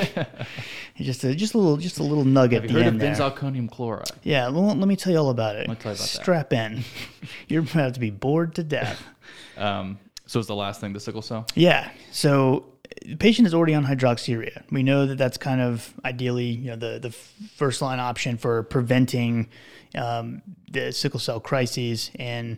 just 0.98 1.24
a 1.24 1.36
just 1.36 1.54
a 1.54 1.60
little 1.60 1.78
just 1.78 2.00
a 2.00 2.04
little 2.04 2.26
nugget 2.26 2.64
Have 2.64 2.64
at 2.64 2.70
you 2.72 2.78
the 2.78 2.84
heard 2.84 2.88
of 2.96 3.02
end 3.04 3.20
there. 3.20 3.30
benzalkonium 3.30 3.70
chloride? 3.70 4.10
Yeah, 4.24 4.50
well, 4.50 4.64
let 4.76 4.88
me 4.88 4.96
tell 4.96 5.14
you 5.14 5.20
all 5.20 5.30
about 5.30 5.56
it. 5.56 5.68
Let 5.68 5.70
me 5.70 5.76
tell 5.76 5.92
you 5.92 5.98
about 5.98 6.08
that. 6.10 6.22
Strap 6.24 6.54
in. 6.54 6.84
You're 7.48 7.62
about 7.62 7.94
to 7.94 8.00
be 8.00 8.10
bored 8.10 8.56
to 8.56 8.64
death. 8.64 9.02
Um, 9.56 10.00
so 10.26 10.40
it's 10.40 10.48
the 10.48 10.56
last 10.56 10.82
thing 10.82 10.94
the 10.94 11.00
sickle 11.00 11.22
cell? 11.22 11.46
Yeah. 11.54 11.92
So 12.12 12.66
the 13.06 13.16
patient 13.16 13.48
is 13.48 13.54
already 13.54 13.76
on 13.76 13.86
hydroxyurea. 13.86 14.64
We 14.72 14.82
know 14.82 15.06
that 15.06 15.20
that's 15.20 15.38
kind 15.38 15.62
of 15.62 15.94
ideally, 16.04 16.46
you 16.48 16.72
know, 16.72 16.76
the 16.76 16.98
the 17.00 17.12
first 17.12 17.80
line 17.84 18.00
option 18.00 18.38
for 18.38 18.64
preventing 18.64 19.50
um, 19.96 20.42
the 20.74 20.92
sickle 20.92 21.20
cell 21.20 21.40
crises. 21.40 22.12
And 22.16 22.58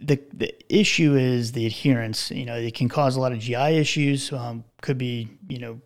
the 0.00 0.20
the 0.32 0.54
issue 0.74 1.14
is 1.14 1.52
the 1.52 1.66
adherence. 1.66 2.30
You 2.30 2.46
know, 2.46 2.56
it 2.56 2.74
can 2.74 2.88
cause 2.88 3.16
a 3.16 3.20
lot 3.20 3.32
of 3.32 3.38
GI 3.38 3.76
issues. 3.76 4.32
Um, 4.32 4.64
could 4.80 4.98
be, 4.98 5.28
you 5.48 5.58
know. 5.58 5.80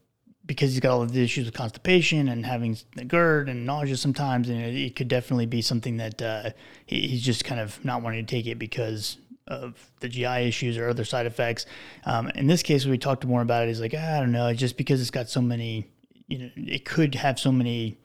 Because 0.47 0.73
he's 0.73 0.81
got 0.81 0.91
all 0.91 1.03
of 1.03 1.13
the 1.13 1.23
issues 1.23 1.45
with 1.45 1.55
constipation 1.55 2.29
and 2.29 2.45
having 2.45 2.77
the 2.97 3.05
GERD 3.05 3.49
and 3.49 3.65
nausea 3.65 3.97
sometimes, 3.97 4.49
and 4.49 4.61
it, 4.61 4.75
it 4.75 4.97
could 4.97 5.07
definitely 5.07 5.47
be 5.47 5.63
something 5.63 5.99
that 5.99 6.21
uh, 6.21 6.51
he, 6.87 7.07
he's 7.07 7.23
just 7.23 7.45
kind 7.45 7.61
of 7.61 7.85
not 7.85 8.03
wanting 8.03 8.27
to 8.27 8.35
take 8.35 8.47
it 8.47 8.59
because 8.59 9.19
of 9.47 9.93
the 10.01 10.09
GI 10.09 10.49
issues 10.49 10.77
or 10.77 10.89
other 10.89 11.05
side 11.05 11.27
effects. 11.27 11.67
Um, 12.05 12.31
in 12.31 12.49
this 12.49 12.65
case, 12.65 12.85
we 12.85 12.99
talked 12.99 13.25
more 13.25 13.43
about 13.43 13.65
it, 13.65 13.69
he's 13.69 13.81
like, 13.81 13.95
"Ah, 13.97 14.17
I 14.17 14.21
don't 14.21 14.33
know, 14.33 14.53
just 14.53 14.77
because 14.77 15.01
it's 15.01 15.11
got 15.11 15.29
so 15.29 15.41
many, 15.41 15.87
you 16.27 16.39
know, 16.39 16.51
it 16.57 16.85
could 16.85 17.15
have 17.15 17.39
so 17.39 17.53
many 17.53 17.99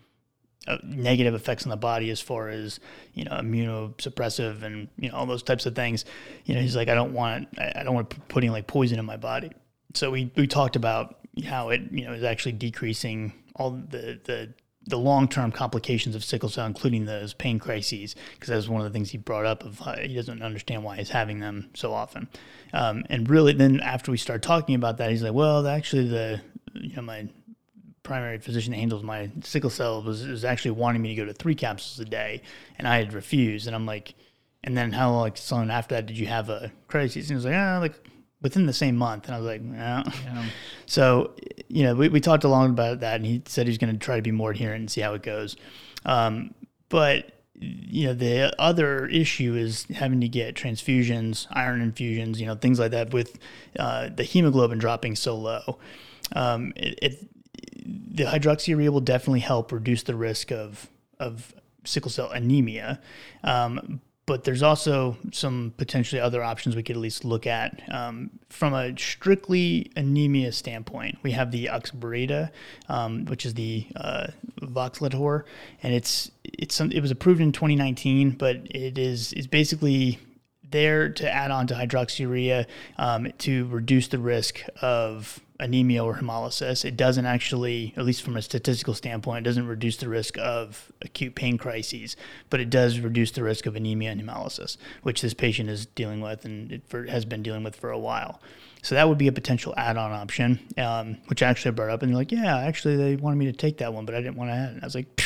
negative 0.83 1.33
effects 1.33 1.63
on 1.63 1.69
the 1.69 1.77
body 1.77 2.09
as 2.09 2.19
far 2.19 2.49
as 2.49 2.79
you 3.13 3.23
know 3.23 3.31
immunosuppressive 3.31 4.63
and 4.63 4.87
you 4.97 5.09
know 5.09 5.15
all 5.15 5.25
those 5.25 5.43
types 5.43 5.65
of 5.65 5.75
things. 5.75 6.05
You 6.45 6.55
know, 6.55 6.61
he's 6.61 6.75
like, 6.75 6.89
I 6.89 6.95
don't 6.95 7.13
want, 7.13 7.47
I 7.59 7.83
don't 7.83 7.95
want 7.95 8.27
putting 8.27 8.51
like 8.51 8.67
poison 8.67 8.99
in 8.99 9.05
my 9.05 9.17
body. 9.17 9.51
So 9.93 10.11
we 10.11 10.31
we 10.35 10.47
talked 10.47 10.75
about 10.75 11.17
how 11.45 11.69
it 11.69 11.81
you 11.91 12.05
know 12.05 12.13
is 12.13 12.23
actually 12.23 12.53
decreasing 12.53 13.33
all 13.55 13.71
the 13.71 14.19
the 14.23 14.53
the 14.87 14.97
long 14.97 15.27
term 15.27 15.51
complications 15.51 16.15
of 16.15 16.23
sickle 16.23 16.49
cell, 16.49 16.65
including 16.65 17.05
those 17.05 17.33
pain 17.33 17.59
crises, 17.59 18.15
because 18.33 18.49
that 18.49 18.55
was 18.55 18.69
one 18.69 18.81
of 18.81 18.85
the 18.85 18.95
things 18.95 19.09
he 19.09 19.17
brought 19.17 19.45
up 19.45 19.63
of 19.63 19.81
uh, 19.81 19.97
he 19.97 20.13
doesn't 20.13 20.41
understand 20.41 20.83
why 20.83 20.97
he's 20.97 21.09
having 21.09 21.39
them 21.39 21.69
so 21.73 21.93
often. 21.93 22.27
Um, 22.73 23.03
and 23.09 23.29
really, 23.29 23.53
then 23.53 23.79
after 23.79 24.11
we 24.11 24.17
start 24.17 24.41
talking 24.41 24.75
about 24.75 24.97
that, 24.97 25.09
he's 25.09 25.23
like, 25.23 25.33
well, 25.33 25.67
actually, 25.67 26.07
the 26.07 26.41
you 26.73 26.95
know 26.95 27.01
my 27.01 27.27
primary 28.05 28.37
physician 28.37 28.71
that 28.71 28.77
handles 28.77 29.03
my 29.03 29.29
sickle 29.43 29.69
cell 29.69 30.01
was, 30.01 30.25
was 30.25 30.45
actually 30.45 30.71
wanting 30.71 31.01
me 31.01 31.09
to 31.09 31.15
go 31.15 31.25
to 31.25 31.33
three 31.33 31.55
capsules 31.55 31.99
a 31.99 32.09
day, 32.09 32.41
and 32.77 32.87
I 32.87 32.97
had 32.97 33.11
refused. 33.11 33.67
And 33.67 33.75
I'm 33.75 33.85
like, 33.85 34.15
and 34.63 34.77
then 34.77 34.93
how 34.93 35.11
long, 35.11 35.21
like 35.21 35.37
soon 35.37 35.69
after 35.69 35.95
that 35.95 36.05
did 36.05 36.17
you 36.17 36.27
have 36.27 36.49
a 36.49 36.71
crisis? 36.87 37.23
And 37.23 37.31
he 37.31 37.35
was 37.35 37.45
like, 37.45 37.55
ah, 37.55 37.79
like 37.81 37.95
within 38.41 38.65
the 38.65 38.73
same 38.73 38.95
month. 38.95 39.25
And 39.25 39.35
I 39.35 39.39
was 39.39 39.47
like, 39.47 39.61
no. 39.61 40.03
Yeah. 40.23 40.45
So, 40.85 41.33
you 41.67 41.83
know, 41.83 41.95
we, 41.95 42.07
we 42.09 42.21
talked 42.21 42.45
a 42.45 42.47
lot 42.47 42.69
about 42.69 43.01
that, 43.01 43.15
and 43.15 43.25
he 43.25 43.41
said 43.45 43.67
he's 43.67 43.77
going 43.77 43.91
to 43.91 43.99
try 43.99 44.15
to 44.15 44.21
be 44.21 44.31
more 44.31 44.51
adherent 44.51 44.79
and 44.79 44.91
see 44.91 45.01
how 45.01 45.13
it 45.15 45.23
goes. 45.23 45.57
Um, 46.05 46.53
but 46.89 47.31
you 47.57 48.07
know, 48.07 48.13
the 48.13 48.53
other 48.59 49.07
issue 49.07 49.55
is 49.55 49.85
having 49.95 50.19
to 50.21 50.27
get 50.27 50.55
transfusions, 50.55 51.47
iron 51.51 51.81
infusions, 51.81 52.39
you 52.39 52.45
know, 52.45 52.55
things 52.55 52.79
like 52.79 52.91
that 52.91 53.13
with 53.13 53.39
uh, 53.79 54.09
the 54.13 54.23
hemoglobin 54.23 54.77
dropping 54.77 55.15
so 55.15 55.35
low. 55.35 55.79
Um, 56.35 56.73
it, 56.75 56.99
it 57.01 57.29
the 57.85 58.25
hydroxyurea 58.25 58.89
will 58.89 59.01
definitely 59.01 59.41
help 59.41 59.71
reduce 59.71 60.03
the 60.03 60.15
risk 60.15 60.51
of 60.51 60.89
of 61.19 61.53
sickle 61.83 62.11
cell 62.11 62.29
anemia. 62.31 62.99
Um, 63.43 64.01
but 64.25 64.43
there's 64.43 64.63
also 64.63 65.17
some 65.31 65.73
potentially 65.77 66.19
other 66.19 66.41
options 66.41 66.75
we 66.75 66.81
could 66.81 66.95
at 66.95 67.01
least 67.01 67.23
look 67.25 67.45
at 67.45 67.81
um, 67.91 68.31
from 68.49 68.73
a 68.73 68.97
strictly 68.97 69.91
anemia 69.95 70.51
standpoint. 70.51 71.19
We 71.21 71.31
have 71.31 71.51
the 71.51 71.67
Oxbryta, 71.67 72.49
um, 72.89 73.25
which 73.25 73.45
is 73.45 73.53
the 73.53 73.85
uh, 73.95 74.27
Voxelotor, 74.61 75.43
and 75.83 75.93
it's 75.93 76.31
it's 76.43 76.73
some, 76.73 76.91
it 76.91 77.01
was 77.01 77.11
approved 77.11 77.41
in 77.41 77.51
2019, 77.51 78.31
but 78.31 78.55
it 78.71 78.97
is 78.97 79.31
is 79.33 79.45
basically 79.45 80.19
there 80.71 81.09
to 81.09 81.31
add 81.31 81.51
on 81.51 81.67
to 81.67 81.75
hydroxyurea 81.75 82.65
um, 82.97 83.31
to 83.37 83.67
reduce 83.67 84.07
the 84.07 84.17
risk 84.17 84.61
of 84.81 85.39
anemia 85.59 86.03
or 86.03 86.15
hemolysis. 86.15 86.83
It 86.83 86.97
doesn't 86.97 87.25
actually, 87.25 87.93
at 87.95 88.05
least 88.05 88.21
from 88.21 88.37
a 88.37 88.41
statistical 88.41 88.93
standpoint, 88.93 89.45
it 89.45 89.49
doesn't 89.49 89.67
reduce 89.67 89.97
the 89.97 90.09
risk 90.09 90.37
of 90.37 90.91
acute 91.01 91.35
pain 91.35 91.57
crises, 91.57 92.15
but 92.49 92.59
it 92.59 92.69
does 92.69 92.99
reduce 92.99 93.31
the 93.31 93.43
risk 93.43 93.65
of 93.65 93.75
anemia 93.75 94.11
and 94.11 94.21
hemolysis, 94.21 94.77
which 95.03 95.21
this 95.21 95.33
patient 95.33 95.69
is 95.69 95.85
dealing 95.85 96.21
with 96.21 96.45
and 96.45 96.71
it 96.71 96.81
for, 96.87 97.05
has 97.05 97.25
been 97.25 97.43
dealing 97.43 97.63
with 97.63 97.75
for 97.75 97.89
a 97.89 97.99
while. 97.99 98.41
So 98.81 98.93
that 98.93 99.09
would 99.09 99.17
be 99.17 99.27
a 99.27 99.31
potential 99.31 99.73
add-on 99.77 100.11
option, 100.11 100.59
um, 100.77 101.17
which 101.25 101.41
I 101.41 101.47
actually 101.47 101.71
brought 101.71 101.89
up, 101.89 102.03
and 102.03 102.11
they're 102.11 102.17
like, 102.17 102.31
"Yeah, 102.31 102.55
actually, 102.57 102.97
they 102.97 103.15
wanted 103.15 103.37
me 103.37 103.45
to 103.45 103.51
take 103.51 103.77
that 103.79 103.93
one, 103.93 104.05
but 104.05 104.13
I 104.13 104.21
didn't 104.21 104.35
want 104.35 104.51
to 104.51 104.53
add 104.53 104.69
it." 104.69 104.73
And 104.73 104.83
I 104.83 104.85
was 104.85 104.93
like, 104.93 105.21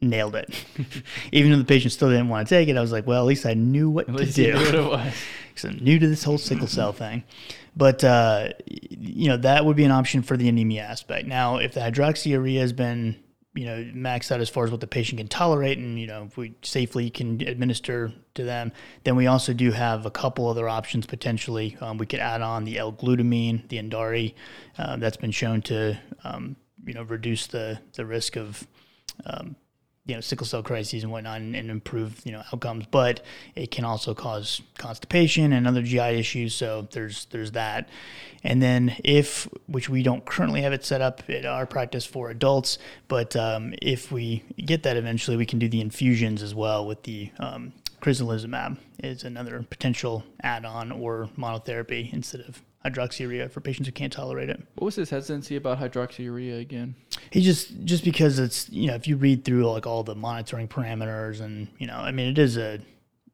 "Nailed 0.00 0.34
it!" 0.34 0.64
Even 1.32 1.52
though 1.52 1.58
the 1.58 1.64
patient 1.64 1.92
still 1.92 2.08
didn't 2.08 2.28
want 2.28 2.48
to 2.48 2.52
take 2.52 2.68
it, 2.68 2.76
I 2.76 2.80
was 2.80 2.90
like, 2.90 3.06
"Well, 3.06 3.20
at 3.20 3.26
least 3.26 3.46
I 3.46 3.54
knew 3.54 3.88
what 3.88 4.08
At 4.08 4.16
to 4.16 4.26
do." 4.26 4.52
knew 4.52 4.58
what 4.58 4.74
it 4.74 4.82
was. 4.82 5.14
because 5.58 5.76
I'm 5.76 5.84
new 5.84 5.98
to 5.98 6.08
this 6.08 6.24
whole 6.24 6.38
sickle 6.38 6.66
cell 6.66 6.92
thing. 6.92 7.24
But 7.78 8.02
uh, 8.02 8.48
you 8.66 9.28
know 9.28 9.36
that 9.36 9.64
would 9.64 9.76
be 9.76 9.84
an 9.84 9.92
option 9.92 10.22
for 10.22 10.36
the 10.36 10.48
anemia 10.48 10.82
aspect. 10.82 11.28
Now, 11.28 11.58
if 11.58 11.74
the 11.74 11.80
hydroxyurea 11.80 12.58
has 12.58 12.72
been 12.72 13.14
you 13.54 13.66
know 13.66 13.84
maxed 13.94 14.32
out 14.32 14.40
as 14.40 14.48
far 14.48 14.64
as 14.64 14.72
what 14.72 14.80
the 14.80 14.88
patient 14.88 15.18
can 15.18 15.28
tolerate, 15.28 15.78
and 15.78 15.96
you 15.96 16.08
know 16.08 16.24
if 16.24 16.36
we 16.36 16.56
safely 16.62 17.08
can 17.08 17.40
administer 17.40 18.12
to 18.34 18.42
them, 18.42 18.72
then 19.04 19.14
we 19.14 19.28
also 19.28 19.52
do 19.52 19.70
have 19.70 20.06
a 20.06 20.10
couple 20.10 20.48
other 20.48 20.68
options 20.68 21.06
potentially. 21.06 21.76
Um, 21.80 21.98
we 21.98 22.06
could 22.06 22.18
add 22.18 22.42
on 22.42 22.64
the 22.64 22.78
L-glutamine, 22.78 23.68
the 23.68 23.78
Endari, 23.78 24.34
uh, 24.76 24.96
that's 24.96 25.16
been 25.16 25.30
shown 25.30 25.62
to 25.62 25.96
um, 26.24 26.56
you 26.84 26.94
know 26.94 27.04
reduce 27.04 27.46
the 27.46 27.78
the 27.92 28.04
risk 28.04 28.36
of 28.36 28.66
um, 29.24 29.54
you 30.08 30.14
know 30.14 30.20
sickle 30.20 30.46
cell 30.46 30.62
crises 30.62 31.04
and 31.04 31.12
whatnot 31.12 31.40
and, 31.40 31.54
and 31.54 31.70
improve 31.70 32.20
you 32.24 32.32
know 32.32 32.42
outcomes 32.52 32.86
but 32.90 33.22
it 33.54 33.70
can 33.70 33.84
also 33.84 34.14
cause 34.14 34.62
constipation 34.78 35.52
and 35.52 35.68
other 35.68 35.82
gi 35.82 35.98
issues 35.98 36.54
so 36.54 36.88
there's 36.90 37.26
there's 37.26 37.52
that. 37.52 37.88
And 38.44 38.62
then 38.62 38.96
if 39.04 39.48
which 39.66 39.88
we 39.88 40.02
don't 40.02 40.24
currently 40.24 40.62
have 40.62 40.72
it 40.72 40.84
set 40.84 41.00
up 41.00 41.22
at 41.28 41.44
our 41.44 41.66
practice 41.66 42.06
for 42.06 42.30
adults 42.30 42.78
but 43.06 43.36
um, 43.36 43.74
if 43.82 44.10
we 44.10 44.42
get 44.56 44.82
that 44.84 44.96
eventually 44.96 45.36
we 45.36 45.46
can 45.46 45.58
do 45.58 45.68
the 45.68 45.80
infusions 45.80 46.42
as 46.42 46.54
well 46.54 46.86
with 46.86 47.02
the 47.02 47.30
um, 47.38 47.72
is 49.02 49.24
another 49.24 49.64
potential 49.68 50.24
add-on 50.42 50.90
or 50.90 51.28
monotherapy 51.36 52.12
instead 52.12 52.40
of 52.40 52.62
hydroxyurea 52.92 53.50
for 53.50 53.60
patients 53.60 53.86
who 53.86 53.92
can't 53.92 54.12
tolerate 54.12 54.48
it 54.50 54.60
What 54.76 54.86
was 54.86 54.96
his 54.96 55.10
hesitancy 55.10 55.56
about 55.56 55.78
hydroxyurea 55.80 56.60
again? 56.60 56.94
he 57.30 57.40
just 57.40 57.84
just 57.84 58.04
because 58.04 58.38
it's 58.38 58.68
you 58.70 58.86
know 58.88 58.94
if 58.94 59.06
you 59.06 59.16
read 59.16 59.44
through 59.44 59.70
like 59.70 59.86
all 59.86 60.02
the 60.02 60.14
monitoring 60.14 60.68
parameters 60.68 61.40
and 61.40 61.68
you 61.78 61.86
know 61.86 61.96
I 61.96 62.10
mean 62.12 62.28
it 62.28 62.38
is 62.38 62.56
a 62.56 62.80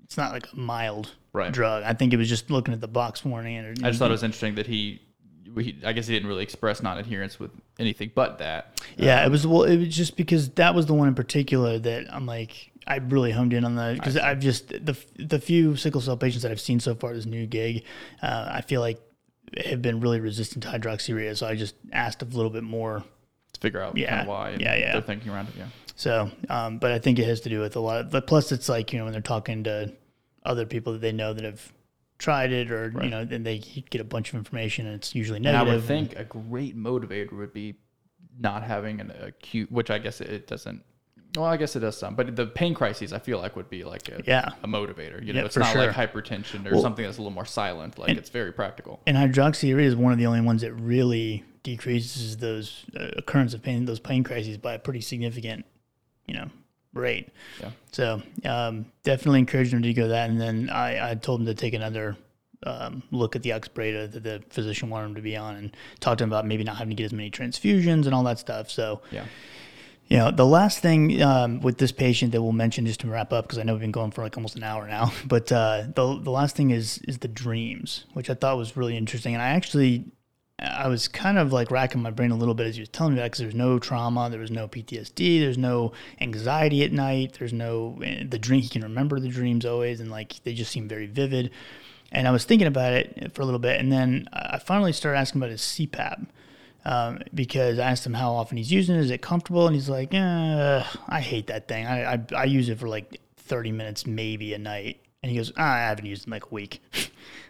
it's 0.03 0.17
not 0.17 0.33
like 0.33 0.47
a 0.53 0.57
mild 0.57 1.13
Right. 1.33 1.51
drug. 1.53 1.83
I 1.83 1.95
think 1.95 2.13
it 2.13 2.17
was 2.17 2.29
just 2.29 2.49
looking 2.49 2.73
at 2.75 2.81
the 2.81 2.87
box 2.87 3.25
warning 3.25 3.57
and 3.57 3.85
I 3.85 3.89
just 3.89 3.99
thought 3.99 4.11
it 4.11 4.13
was 4.13 4.23
interesting 4.23 4.55
that 4.55 4.69
he, 4.69 5.01
he 5.59 5.77
I 5.85 5.93
guess 5.93 6.07
he 6.07 6.15
didn't 6.15 6.29
really 6.29 6.45
express 6.45 6.81
non-adherence 6.81 7.41
with 7.41 7.51
anything 7.81 8.13
but 8.15 8.39
that. 8.39 8.81
yeah 8.97 9.25
it 9.27 9.31
was 9.33 9.45
well 9.45 9.65
it 9.65 9.77
was 9.79 9.89
just 9.97 10.17
because 10.17 10.51
that 10.51 10.75
was 10.77 10.87
the 10.87 10.95
one 10.95 11.09
in 11.09 11.15
particular 11.17 11.79
that 11.81 12.07
I'm 12.15 12.25
like 12.25 12.71
I 12.87 12.97
really 12.99 13.33
honed 13.33 13.53
in 13.53 13.65
on 13.65 13.75
the 13.75 13.95
because 13.95 14.17
I've 14.17 14.39
just 14.39 14.69
the 14.69 14.97
the 15.19 15.41
few 15.41 15.75
sickle 15.75 16.01
cell 16.01 16.17
patients 16.17 16.43
that 16.43 16.53
I've 16.53 16.61
seen 16.61 16.79
so 16.79 16.95
far 16.95 17.13
this 17.15 17.27
new 17.27 17.47
gig 17.47 17.83
uh, 18.23 18.49
I 18.53 18.61
feel 18.61 18.81
like 18.81 19.01
have 19.67 19.83
been 19.83 20.01
really 20.01 20.21
resistant 20.21 20.63
to 20.65 20.69
hydroxyurea 20.71 21.37
so 21.37 21.47
I 21.47 21.55
just 21.55 21.75
asked 21.93 22.23
a 22.23 22.25
little 22.25 22.51
bit 22.51 22.65
more 22.65 23.05
To 23.53 23.61
figure 23.61 23.81
out 23.81 23.97
Yeah. 23.97 24.11
kind 24.11 24.21
of 24.23 24.29
why. 24.29 24.51
And 24.51 24.61
Yeah, 24.61 24.77
yeah. 24.77 24.93
Their 24.93 25.03
thinking 25.03 25.31
around 25.33 25.49
it. 25.49 25.55
Yeah. 25.57 25.67
So, 25.97 26.31
um, 26.51 26.79
but 26.79 26.91
I 26.91 26.99
think 26.99 27.19
it 27.21 27.25
has 27.27 27.41
to 27.43 27.49
do 27.49 27.61
with 27.61 27.77
a 27.77 27.81
lot 27.81 28.01
of, 28.01 28.11
but 28.11 28.27
plus 28.27 28.51
it's 28.51 28.69
like, 28.69 28.93
you 28.93 28.99
know, 28.99 29.05
when 29.05 29.13
they're 29.13 29.23
talking 29.23 29.63
to 29.65 29.93
other 30.45 30.67
people 30.67 30.93
that 30.95 31.01
they 31.01 31.13
know 31.13 31.33
that 31.33 31.45
have 31.45 31.73
tried 32.19 32.51
it 32.53 32.71
or, 32.73 32.93
you 33.03 33.11
know, 33.11 33.25
then 33.25 33.45
they 33.45 33.59
get 33.59 34.01
a 34.01 34.05
bunch 34.05 34.31
of 34.31 34.35
information 34.35 34.87
and 34.87 34.97
it's 34.97 35.15
usually 35.15 35.37
And 35.39 35.57
I 35.57 35.63
would 35.63 35.85
think 35.85 36.17
a 36.19 36.25
great 36.25 36.77
motivator 36.77 37.33
would 37.33 37.53
be 37.53 37.77
not 38.39 38.65
having 38.65 39.01
an 39.01 39.13
acute, 39.21 39.71
which 39.71 39.91
I 39.91 39.99
guess 39.99 40.21
it 40.21 40.47
doesn't. 40.49 40.83
Well, 41.37 41.47
I 41.47 41.57
guess 41.57 41.75
it 41.75 41.81
does 41.81 41.97
some, 41.97 42.15
but 42.15 42.37
the 42.37 42.47
pain 42.47 42.75
crises 42.75 43.13
I 43.13 43.19
feel 43.19 43.39
like 43.39 43.57
would 43.57 43.69
be 43.69 43.83
like 43.85 44.09
a, 44.09 44.23
Yeah. 44.27 44.51
a 44.63 44.69
motivator. 44.69 45.25
You 45.25 45.33
know, 45.33 45.41
Yeah, 45.41 45.47
it's 45.47 45.57
not 45.57 45.73
sure. 45.73 45.87
like 45.87 45.91
hypertension 45.91 46.67
or 46.67 46.73
Well- 46.75 46.83
something 46.83 47.05
that's 47.05 47.19
a 47.19 47.21
little 47.21 47.33
more 47.35 47.45
silent. 47.47 47.99
Like 47.99 48.11
And- 48.11 48.19
it's 48.19 48.31
very 48.31 48.53
practical. 48.53 49.01
And 49.07 49.17
hydroxyurea 49.17 49.83
is 49.83 49.97
one 49.97 50.13
of 50.13 50.19
the 50.19 50.27
only 50.27 50.41
ones 50.43 50.63
that 50.63 50.73
really 50.73 51.43
decreases 51.65 52.37
those 52.37 52.85
uh, 52.99 53.09
occurrence 53.17 53.53
of 53.55 53.63
pain, 53.63 53.85
those 53.87 53.99
pain 54.01 54.23
crises 54.23 54.59
by 54.59 54.75
a 54.75 54.79
pretty 54.79 55.01
significant, 55.01 55.65
you 56.27 56.35
know, 56.35 56.51
rate. 56.93 57.31
Yeah. 57.61 57.71
So 57.91 58.23
um, 58.45 58.87
definitely 59.03 59.41
encourage 59.41 59.71
them 59.73 59.83
to 59.83 59.93
go 59.93 60.09
that. 60.09 60.31
And 60.31 60.41
then 60.41 60.71
I, 60.71 61.11
I 61.11 61.15
told 61.17 61.41
them 61.41 61.47
to 61.47 61.55
take 61.55 61.75
another 61.75 62.17
um, 62.67 63.03
look 63.11 63.35
at 63.37 63.43
the 63.43 63.51
Oxbryta 63.51 64.11
that 64.13 64.23
the 64.23 64.43
physician 64.49 64.89
wanted 64.89 65.07
him 65.09 65.15
to 65.17 65.21
be 65.21 65.37
on 65.37 65.57
and 65.57 65.77
talk 66.01 66.17
to 66.19 66.25
him 66.25 66.31
about 66.31 66.47
maybe 66.47 66.65
not 66.65 66.77
having 66.77 66.91
to 66.91 66.95
get 66.97 67.05
as 67.05 67.13
many 67.13 67.31
transfusions 67.31 68.07
and 68.07 68.15
all 68.15 68.23
that 68.23 68.39
stuff. 68.39 68.71
So 68.71 69.03
Yeah. 69.11 69.25
You 70.09 70.19
know, 70.19 70.31
the 70.31 70.47
last 70.47 70.81
thing 70.81 71.23
um, 71.23 71.61
with 71.61 71.79
this 71.79 71.91
patient 71.91 72.33
that 72.33 72.43
we'll 72.43 72.53
mention 72.53 72.85
just 72.85 73.01
to 73.01 73.09
wrap 73.09 73.33
up, 73.33 73.47
because 73.47 73.59
I 73.59 73.63
know 73.63 73.73
we've 73.73 73.81
been 73.81 73.91
going 73.91 74.11
for 74.11 74.23
like 74.23 74.37
almost 74.37 74.55
an 74.57 74.63
hour 74.63 74.87
now, 74.87 75.13
but 75.27 75.51
uh, 75.51 75.85
the 75.95 76.21
the 76.21 76.31
last 76.31 76.57
thing 76.57 76.71
is 76.71 76.99
is 77.09 77.19
the 77.19 77.29
dreams, 77.29 78.05
which 78.13 78.29
I 78.29 78.35
thought 78.35 78.59
was 78.59 78.77
really 78.77 78.97
interesting, 78.97 79.35
and 79.35 79.43
I 79.43 79.51
actually 79.51 80.05
I 80.59 80.89
was 80.89 81.09
kind 81.09 81.39
of 81.39 81.53
like 81.53 81.71
racking 81.71 82.03
my 82.03 82.11
brain 82.11 82.31
a 82.31 82.37
little 82.37 82.55
bit 82.55 82.67
as 82.67 82.77
he 82.77 82.83
was 82.83 82.89
telling 82.89 83.15
me 83.15 83.21
that 83.21 83.27
because 83.27 83.41
there's 83.41 83.55
no 83.55 83.79
trauma, 83.79 84.31
there 84.31 84.41
was 84.41 84.51
no 84.51 84.69
PTSD, 84.69 85.41
there's 85.41 85.59
no 85.59 85.93
anxiety 86.21 86.85
at 86.85 86.93
night, 86.93 87.37
there's 87.39 87.53
no 87.53 87.99
eh, 88.05 88.25
the 88.29 88.39
dream. 88.39 88.61
He 88.61 88.69
can 88.69 88.83
remember 88.83 89.19
the 89.19 89.29
dreams 89.29 89.65
always, 89.65 90.01
and 90.01 90.11
like 90.11 90.43
they 90.45 90.55
just 90.55 90.71
seem 90.71 90.87
very 90.87 91.07
vivid. 91.07 91.51
And 92.13 92.29
I 92.29 92.31
was 92.31 92.45
thinking 92.45 92.69
about 92.69 92.93
it 92.93 93.35
for 93.35 93.43
a 93.43 93.45
little 93.45 93.59
bit, 93.59 93.81
and 93.81 93.91
then 93.91 94.29
I 94.33 94.59
finally 94.59 94.93
started 94.93 95.19
asking 95.19 95.41
about 95.41 95.51
his 95.51 95.63
CPAP 95.63 96.27
um, 96.85 97.21
because 97.33 97.79
I 97.79 97.91
asked 97.91 98.07
him 98.07 98.15
how 98.15 98.33
often 98.33 98.57
he's 98.57 98.71
using 98.71 98.97
it. 98.97 99.01
Is 99.01 99.11
it 99.11 99.23
comfortable? 99.23 99.67
And 99.67 99.75
he's 99.75 99.89
like, 99.89 100.13
eh, 100.13 100.85
I 101.09 101.21
hate 101.21 101.47
that 101.47 101.69
thing. 101.69 101.87
I, 101.87 102.15
I, 102.15 102.27
I 102.37 102.45
use 102.45 102.69
it 102.69 102.79
for 102.79 102.89
like 102.89 103.21
30 103.37 103.73
minutes, 103.73 104.07
maybe 104.07 104.55
a 104.55 104.59
night. 104.59 105.01
And 105.23 105.31
he 105.31 105.39
goes, 105.39 105.53
ah, 105.57 105.75
I 105.75 105.79
haven't 105.81 106.07
used 106.07 106.23
it 106.23 106.27
in 106.27 106.33
like 106.33 106.47
a 106.47 106.55
week. 106.55 106.83
I 106.95 107.01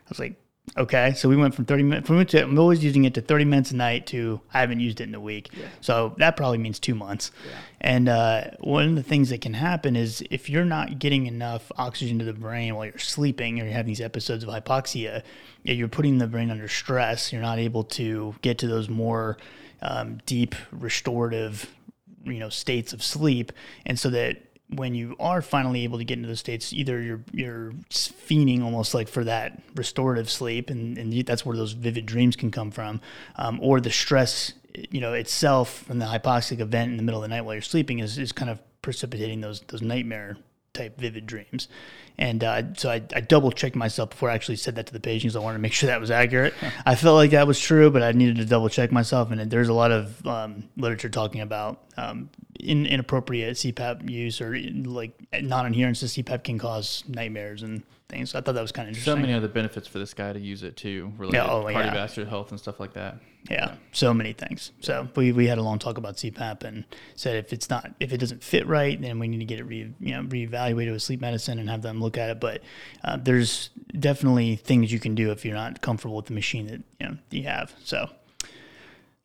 was 0.08 0.18
like, 0.18 0.36
Okay, 0.76 1.12
so 1.14 1.28
we 1.28 1.36
went 1.36 1.54
from 1.54 1.66
30 1.66 1.82
minutes. 1.84 2.10
We 2.10 2.16
went 2.16 2.30
to, 2.30 2.42
I'm 2.42 2.58
always 2.58 2.82
using 2.82 3.04
it 3.04 3.14
to 3.14 3.20
30 3.20 3.44
minutes 3.44 3.70
a 3.70 3.76
night 3.76 4.06
to 4.08 4.40
I 4.52 4.60
haven't 4.60 4.80
used 4.80 5.00
it 5.00 5.04
in 5.04 5.14
a 5.14 5.20
week. 5.20 5.50
Yeah. 5.52 5.66
So 5.80 6.14
that 6.18 6.36
probably 6.36 6.58
means 6.58 6.80
two 6.80 6.96
months. 6.96 7.30
Yeah. 7.46 7.52
And 7.82 8.08
uh, 8.08 8.44
one 8.60 8.88
of 8.88 8.94
the 8.96 9.02
things 9.02 9.28
that 9.28 9.40
can 9.40 9.54
happen 9.54 9.94
is 9.94 10.24
if 10.30 10.50
you're 10.50 10.64
not 10.64 10.98
getting 10.98 11.26
enough 11.26 11.70
oxygen 11.76 12.18
to 12.18 12.24
the 12.24 12.32
brain 12.32 12.74
while 12.74 12.86
you're 12.86 12.98
sleeping 12.98 13.60
or 13.60 13.66
you 13.66 13.72
have 13.72 13.86
these 13.86 14.00
episodes 14.00 14.42
of 14.42 14.50
hypoxia, 14.50 15.22
you're 15.62 15.86
putting 15.86 16.18
the 16.18 16.26
brain 16.26 16.50
under 16.50 16.66
stress. 16.66 17.32
You're 17.32 17.42
not 17.42 17.58
able 17.58 17.84
to 17.84 18.34
get 18.42 18.58
to 18.58 18.66
those 18.66 18.88
more 18.88 19.36
um, 19.80 20.20
deep 20.26 20.54
restorative, 20.72 21.70
you 22.24 22.38
know, 22.38 22.48
states 22.48 22.92
of 22.92 23.02
sleep, 23.02 23.52
and 23.86 23.98
so 23.98 24.10
that 24.10 24.43
when 24.70 24.94
you 24.94 25.16
are 25.20 25.42
finally 25.42 25.84
able 25.84 25.98
to 25.98 26.04
get 26.04 26.16
into 26.18 26.28
those 26.28 26.40
states, 26.40 26.72
either 26.72 27.00
you're 27.00 27.20
you're 27.32 27.72
fiending 27.90 28.62
almost 28.62 28.94
like 28.94 29.08
for 29.08 29.24
that 29.24 29.60
restorative 29.74 30.30
sleep, 30.30 30.70
and, 30.70 30.98
and 30.98 31.26
that's 31.26 31.44
where 31.44 31.56
those 31.56 31.72
vivid 31.72 32.06
dreams 32.06 32.36
can 32.36 32.50
come 32.50 32.70
from, 32.70 33.00
um, 33.36 33.58
or 33.62 33.80
the 33.80 33.90
stress, 33.90 34.52
you 34.90 35.00
know, 35.00 35.12
itself 35.12 35.84
from 35.84 35.98
the 35.98 36.06
hypoxic 36.06 36.60
event 36.60 36.90
in 36.90 36.96
the 36.96 37.02
middle 37.02 37.22
of 37.22 37.28
the 37.28 37.34
night 37.34 37.42
while 37.42 37.54
you're 37.54 37.62
sleeping 37.62 37.98
is, 37.98 38.18
is 38.18 38.32
kind 38.32 38.50
of 38.50 38.60
precipitating 38.82 39.40
those 39.40 39.60
those 39.68 39.82
nightmare 39.82 40.36
type 40.74 40.98
vivid 40.98 41.26
dreams. 41.26 41.68
And 42.18 42.44
uh, 42.44 42.74
so 42.74 42.90
I, 42.90 43.02
I, 43.14 43.20
double 43.20 43.50
checked 43.50 43.74
myself 43.74 44.10
before 44.10 44.30
I 44.30 44.34
actually 44.34 44.56
said 44.56 44.76
that 44.76 44.86
to 44.86 44.92
the 44.92 45.00
patient 45.00 45.22
because 45.22 45.36
I 45.36 45.40
wanted 45.40 45.58
to 45.58 45.62
make 45.62 45.72
sure 45.78 45.88
that 45.88 46.00
was 46.00 46.10
accurate. 46.10 46.54
I 46.86 46.94
felt 46.94 47.16
like 47.16 47.30
that 47.30 47.46
was 47.46 47.58
true, 47.58 47.90
but 47.90 48.02
I 48.02 48.12
needed 48.12 48.36
to 48.36 48.44
double 48.44 48.68
check 48.68 48.92
myself. 48.92 49.30
And 49.30 49.50
there's 49.50 49.68
a 49.68 49.74
lot 49.74 49.90
of 49.90 50.24
um, 50.26 50.68
literature 50.76 51.08
talking 51.08 51.40
about 51.40 51.82
um, 51.96 52.30
in, 52.60 52.86
inappropriate 52.86 53.56
CPAP 53.56 54.08
use 54.08 54.40
or 54.40 54.56
like 54.56 55.12
non-adherence 55.32 56.00
to 56.00 56.06
CPAP 56.06 56.44
can 56.44 56.58
cause 56.58 57.02
nightmares 57.08 57.62
and 57.62 57.82
things. 58.08 58.30
So 58.30 58.38
I 58.38 58.42
thought 58.42 58.54
that 58.54 58.62
was 58.62 58.72
kind 58.72 58.86
of 58.86 58.90
interesting. 58.90 59.14
So 59.14 59.20
many 59.20 59.32
other 59.32 59.48
benefits 59.48 59.88
for 59.88 59.98
this 59.98 60.14
guy 60.14 60.32
to 60.32 60.40
use 60.40 60.62
it 60.62 60.76
too, 60.76 61.12
related 61.16 61.38
yeah, 61.38 61.50
oh, 61.50 61.64
cardiovascular 61.64 62.24
yeah. 62.24 62.28
health 62.30 62.50
and 62.50 62.60
stuff 62.60 62.78
like 62.78 62.92
that. 62.94 63.16
Yeah, 63.50 63.74
so 63.92 64.14
many 64.14 64.32
things. 64.32 64.72
So 64.80 65.06
we, 65.14 65.32
we 65.32 65.46
had 65.46 65.58
a 65.58 65.62
long 65.62 65.78
talk 65.78 65.98
about 65.98 66.16
CPAP 66.16 66.64
and 66.64 66.84
said 67.14 67.36
if 67.36 67.52
it's 67.52 67.68
not 67.68 67.92
if 68.00 68.12
it 68.12 68.16
doesn't 68.16 68.42
fit 68.42 68.66
right, 68.66 69.00
then 69.00 69.18
we 69.18 69.28
need 69.28 69.38
to 69.38 69.44
get 69.44 69.60
it 69.60 69.64
re, 69.64 69.92
you 70.00 70.14
know 70.14 70.22
reevaluated 70.22 70.92
with 70.92 71.02
sleep 71.02 71.20
medicine 71.20 71.58
and 71.58 71.68
have 71.68 71.82
them 71.82 72.00
look 72.00 72.16
at 72.16 72.30
it. 72.30 72.40
But 72.40 72.62
uh, 73.04 73.18
there's 73.18 73.68
definitely 73.98 74.56
things 74.56 74.90
you 74.90 74.98
can 74.98 75.14
do 75.14 75.30
if 75.30 75.44
you're 75.44 75.54
not 75.54 75.82
comfortable 75.82 76.16
with 76.16 76.26
the 76.26 76.32
machine 76.32 76.68
that 76.68 76.82
you 76.98 77.06
know 77.06 77.18
you 77.30 77.42
have. 77.42 77.74
So 77.84 78.08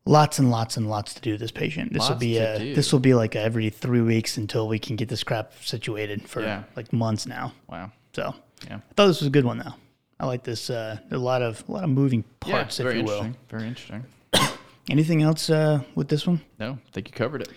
lots 0.05 0.39
and 0.39 0.51
lots 0.51 0.75
and 0.75 0.89
lots 0.89 1.13
to 1.13 1.21
do 1.21 1.31
with 1.31 1.39
this 1.39 1.51
patient. 1.51 1.93
This 1.93 2.01
lots 2.01 2.11
will 2.11 2.19
be 2.19 2.37
a 2.39 2.73
this 2.73 2.91
will 2.91 2.99
be 2.99 3.13
like 3.13 3.37
every 3.37 3.69
three 3.69 4.01
weeks 4.01 4.35
until 4.35 4.67
we 4.67 4.79
can 4.79 4.97
get 4.97 5.07
this 5.07 5.23
crap 5.23 5.53
situated 5.61 6.27
for 6.27 6.41
yeah. 6.41 6.63
like 6.75 6.91
months 6.91 7.25
now. 7.25 7.53
Wow. 7.67 7.93
So 8.13 8.35
yeah, 8.67 8.77
I 8.77 8.93
thought 8.95 9.07
this 9.07 9.21
was 9.21 9.27
a 9.27 9.31
good 9.31 9.45
one 9.45 9.59
though. 9.59 9.75
I 10.19 10.25
like 10.25 10.43
this. 10.43 10.69
Uh, 10.69 10.97
a 11.11 11.17
lot 11.17 11.41
of 11.41 11.63
a 11.67 11.71
lot 11.71 11.83
of 11.83 11.89
moving 11.89 12.23
parts, 12.39 12.79
yeah, 12.79 12.87
if 12.87 12.95
you 12.97 13.03
will. 13.03 13.29
Very 13.49 13.67
interesting. 13.67 14.05
Anything 14.89 15.21
else 15.21 15.49
uh, 15.49 15.81
with 15.95 16.09
this 16.09 16.27
one? 16.27 16.41
No, 16.59 16.73
I 16.73 16.91
think 16.91 17.07
you 17.07 17.13
covered 17.13 17.41
it. 17.41 17.49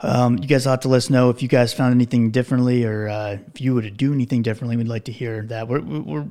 Um, 0.00 0.36
you 0.38 0.46
guys 0.46 0.64
have 0.64 0.80
to 0.80 0.88
let 0.88 0.98
us 0.98 1.10
know 1.10 1.30
if 1.30 1.42
you 1.42 1.48
guys 1.48 1.72
found 1.72 1.94
anything 1.94 2.30
differently, 2.30 2.84
or 2.84 3.08
uh, 3.08 3.38
if 3.54 3.60
you 3.60 3.74
would 3.74 3.96
do 3.96 4.12
anything 4.12 4.42
differently. 4.42 4.76
We'd 4.76 4.88
like 4.88 5.04
to 5.04 5.12
hear 5.12 5.42
that. 5.42 5.68
We're 5.68 5.80
we're 5.80 6.26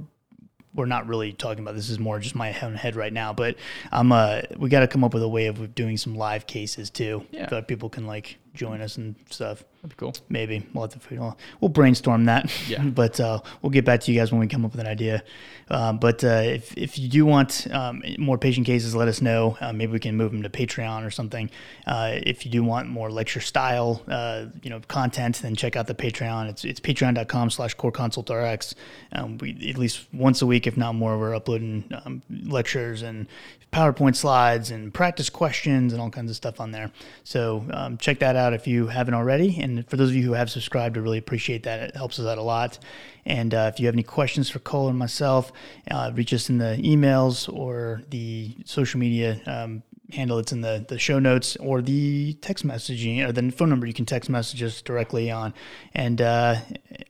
we're 0.76 0.86
not 0.86 1.08
really 1.08 1.32
talking 1.32 1.64
about 1.64 1.76
this 1.76 1.89
is 1.89 1.99
more 1.99 2.20
just 2.20 2.36
my 2.36 2.53
own 2.62 2.76
head 2.76 2.97
right 2.97 3.14
now 3.14 3.32
but 3.32 3.56
i'm 3.93 4.12
uh 4.12 4.41
we 4.58 4.70
got 4.70 4.82
to 4.82 4.88
come 4.88 5.06
up 5.06 5.14
with 5.14 5.24
a 5.24 5.28
way 5.28 5.47
of 5.47 5.74
doing 5.74 5.95
some 5.95 6.16
live 6.16 6.45
cases 6.45 6.89
too 6.89 7.26
yeah 7.32 7.47
so 7.47 7.56
that 7.56 7.68
people 7.68 7.89
can 7.89 8.06
like 8.06 8.38
join 8.56 8.82
us 8.82 8.97
and 8.97 9.16
stuff 9.30 9.64
That'd 9.86 9.97
be 9.97 9.99
cool. 9.99 10.16
Maybe 10.30 10.66
we'll 10.74 10.89
have 10.89 11.08
to 11.08 11.36
we'll 11.62 11.70
brainstorm 11.70 12.26
that. 12.26 12.51
Yeah. 12.68 12.84
but 12.86 13.20
uh, 13.20 13.41
we'll 13.62 13.70
get 13.70 13.86
back 13.86 13.99
to 14.01 14.12
you 14.12 14.20
guys 14.20 14.32
when 14.32 14.39
we 14.41 14.47
come 14.47 14.66
up 14.66 14.72
with 14.72 14.82
an 14.82 14.88
idea. 14.88 15.24
Um, 15.70 15.99
but 15.99 16.24
uh, 16.24 16.41
if 16.43 16.76
if 16.76 16.97
you 16.97 17.08
do 17.08 17.24
want 17.24 17.68
um, 17.72 18.01
more 18.18 18.39
patient 18.39 18.66
cases, 18.66 18.95
let 18.95 19.08
us 19.08 19.22
know. 19.22 19.58
Uh, 19.62 19.74
maybe 19.74 19.91
we 19.91 19.99
can 19.99 20.16
move 20.16 20.32
them 20.32 20.41
to 20.41 20.49
Patreon 20.49 21.06
or 21.06 21.12
something. 21.12 21.51
Uh, 21.86 22.14
if 22.24 22.47
you 22.47 22.51
do 22.51 22.64
want 22.64 22.89
more 22.89 23.12
lecture 23.12 23.39
style, 23.39 24.01
uh, 24.08 24.45
you 24.64 24.72
know, 24.72 24.80
content, 24.88 25.39
then 25.43 25.56
check 25.56 25.76
out 25.76 25.86
the 25.86 25.93
Patreon. 25.93 26.49
It's 26.49 26.66
it's 26.66 26.80
patreon.com/slash 26.80 27.76
core 27.76 27.91
consult 27.91 28.32
rx. 28.32 28.74
Um, 29.12 29.38
we 29.38 29.51
at 29.70 29.78
least 29.78 30.08
once 30.12 30.41
a 30.41 30.47
week, 30.47 30.66
if 30.66 30.78
not 30.78 30.95
more, 30.95 31.20
we're 31.20 31.36
uploading 31.36 31.84
um, 32.06 32.24
lectures 32.30 33.03
and 33.03 33.28
PowerPoint 33.76 34.15
slides 34.15 34.71
and 34.71 34.93
practice 34.93 35.30
questions 35.30 35.91
and 35.91 36.01
all 36.01 36.09
kinds 36.09 36.30
of 36.30 36.38
stuff 36.38 36.61
on 36.61 36.71
there. 36.71 36.91
So 37.26 37.65
um, 37.71 37.97
check 37.97 38.19
that 38.19 38.38
out 38.38 38.53
if 38.53 38.67
you 38.67 38.88
haven't 38.88 39.15
already. 39.15 39.59
And 39.59 39.86
for 39.89 39.97
those 39.97 40.11
of 40.11 40.15
you 40.15 40.23
who 40.23 40.32
have 40.32 40.49
subscribed, 40.49 40.97
I 40.97 41.01
really 41.01 41.17
appreciate 41.17 41.63
that. 41.63 41.89
It 41.89 41.95
helps 41.97 42.17
us 42.17 42.26
out 42.26 42.38
a 42.38 42.41
lot. 42.41 42.80
And 43.26 43.53
uh, 43.53 43.69
if 43.73 43.82
you 43.82 43.88
have 43.88 43.95
any 43.95 44.03
questions 44.03 44.49
for 44.49 44.59
Cole 44.59 44.88
and 44.88 44.97
myself, 44.97 45.51
uh, 45.91 46.13
reach 46.15 46.34
us 46.34 46.49
in 46.49 46.57
the 46.57 46.80
emails 46.82 47.53
or 47.53 48.01
the 48.11 48.55
social 48.63 48.97
media 48.97 49.41
um, 49.45 49.84
handle 50.13 50.38
that's 50.38 50.53
in 50.53 50.61
the, 50.61 50.86
the 50.88 50.97
show 50.97 51.19
notes 51.19 51.57
or 51.57 51.82
the 51.82 52.32
text 52.36 52.65
messaging 52.65 53.28
or 53.28 53.34
the 53.34 53.51
phone 53.51 53.69
number 53.69 53.88
you 53.88 53.93
can 53.93 54.05
text 54.05 54.30
message 54.30 54.63
us 54.63 54.82
directly 54.82 55.30
on. 55.30 55.53
And, 55.93 56.21
uh, 56.21 56.61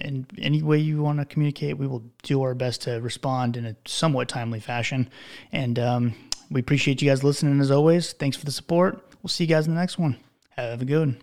and 0.02 0.26
any 0.42 0.64
way 0.64 0.80
you 0.80 1.04
want 1.04 1.20
to 1.20 1.26
communicate, 1.26 1.78
we 1.78 1.86
will 1.86 2.06
do 2.24 2.42
our 2.42 2.56
best 2.56 2.82
to 2.84 2.94
respond 3.02 3.56
in 3.56 3.68
a 3.68 3.76
somewhat 3.86 4.30
timely 4.30 4.60
fashion. 4.60 5.12
And 5.52 5.78
um, 5.78 6.16
we 6.50 6.60
appreciate 6.60 7.02
you 7.02 7.10
guys 7.10 7.24
listening 7.24 7.60
as 7.60 7.72
always. 7.72 8.14
Thanks 8.14 8.38
for 8.38 8.46
the 8.46 8.52
support. 8.52 9.04
We'll 9.22 9.30
see 9.30 9.46
you 9.46 9.50
guys 9.50 9.68
in 9.68 9.74
the 9.74 9.80
next 9.80 9.98
one. 9.98 10.18
Have 10.52 10.82
a 10.82 10.86
good 10.86 11.00
one. 11.00 11.18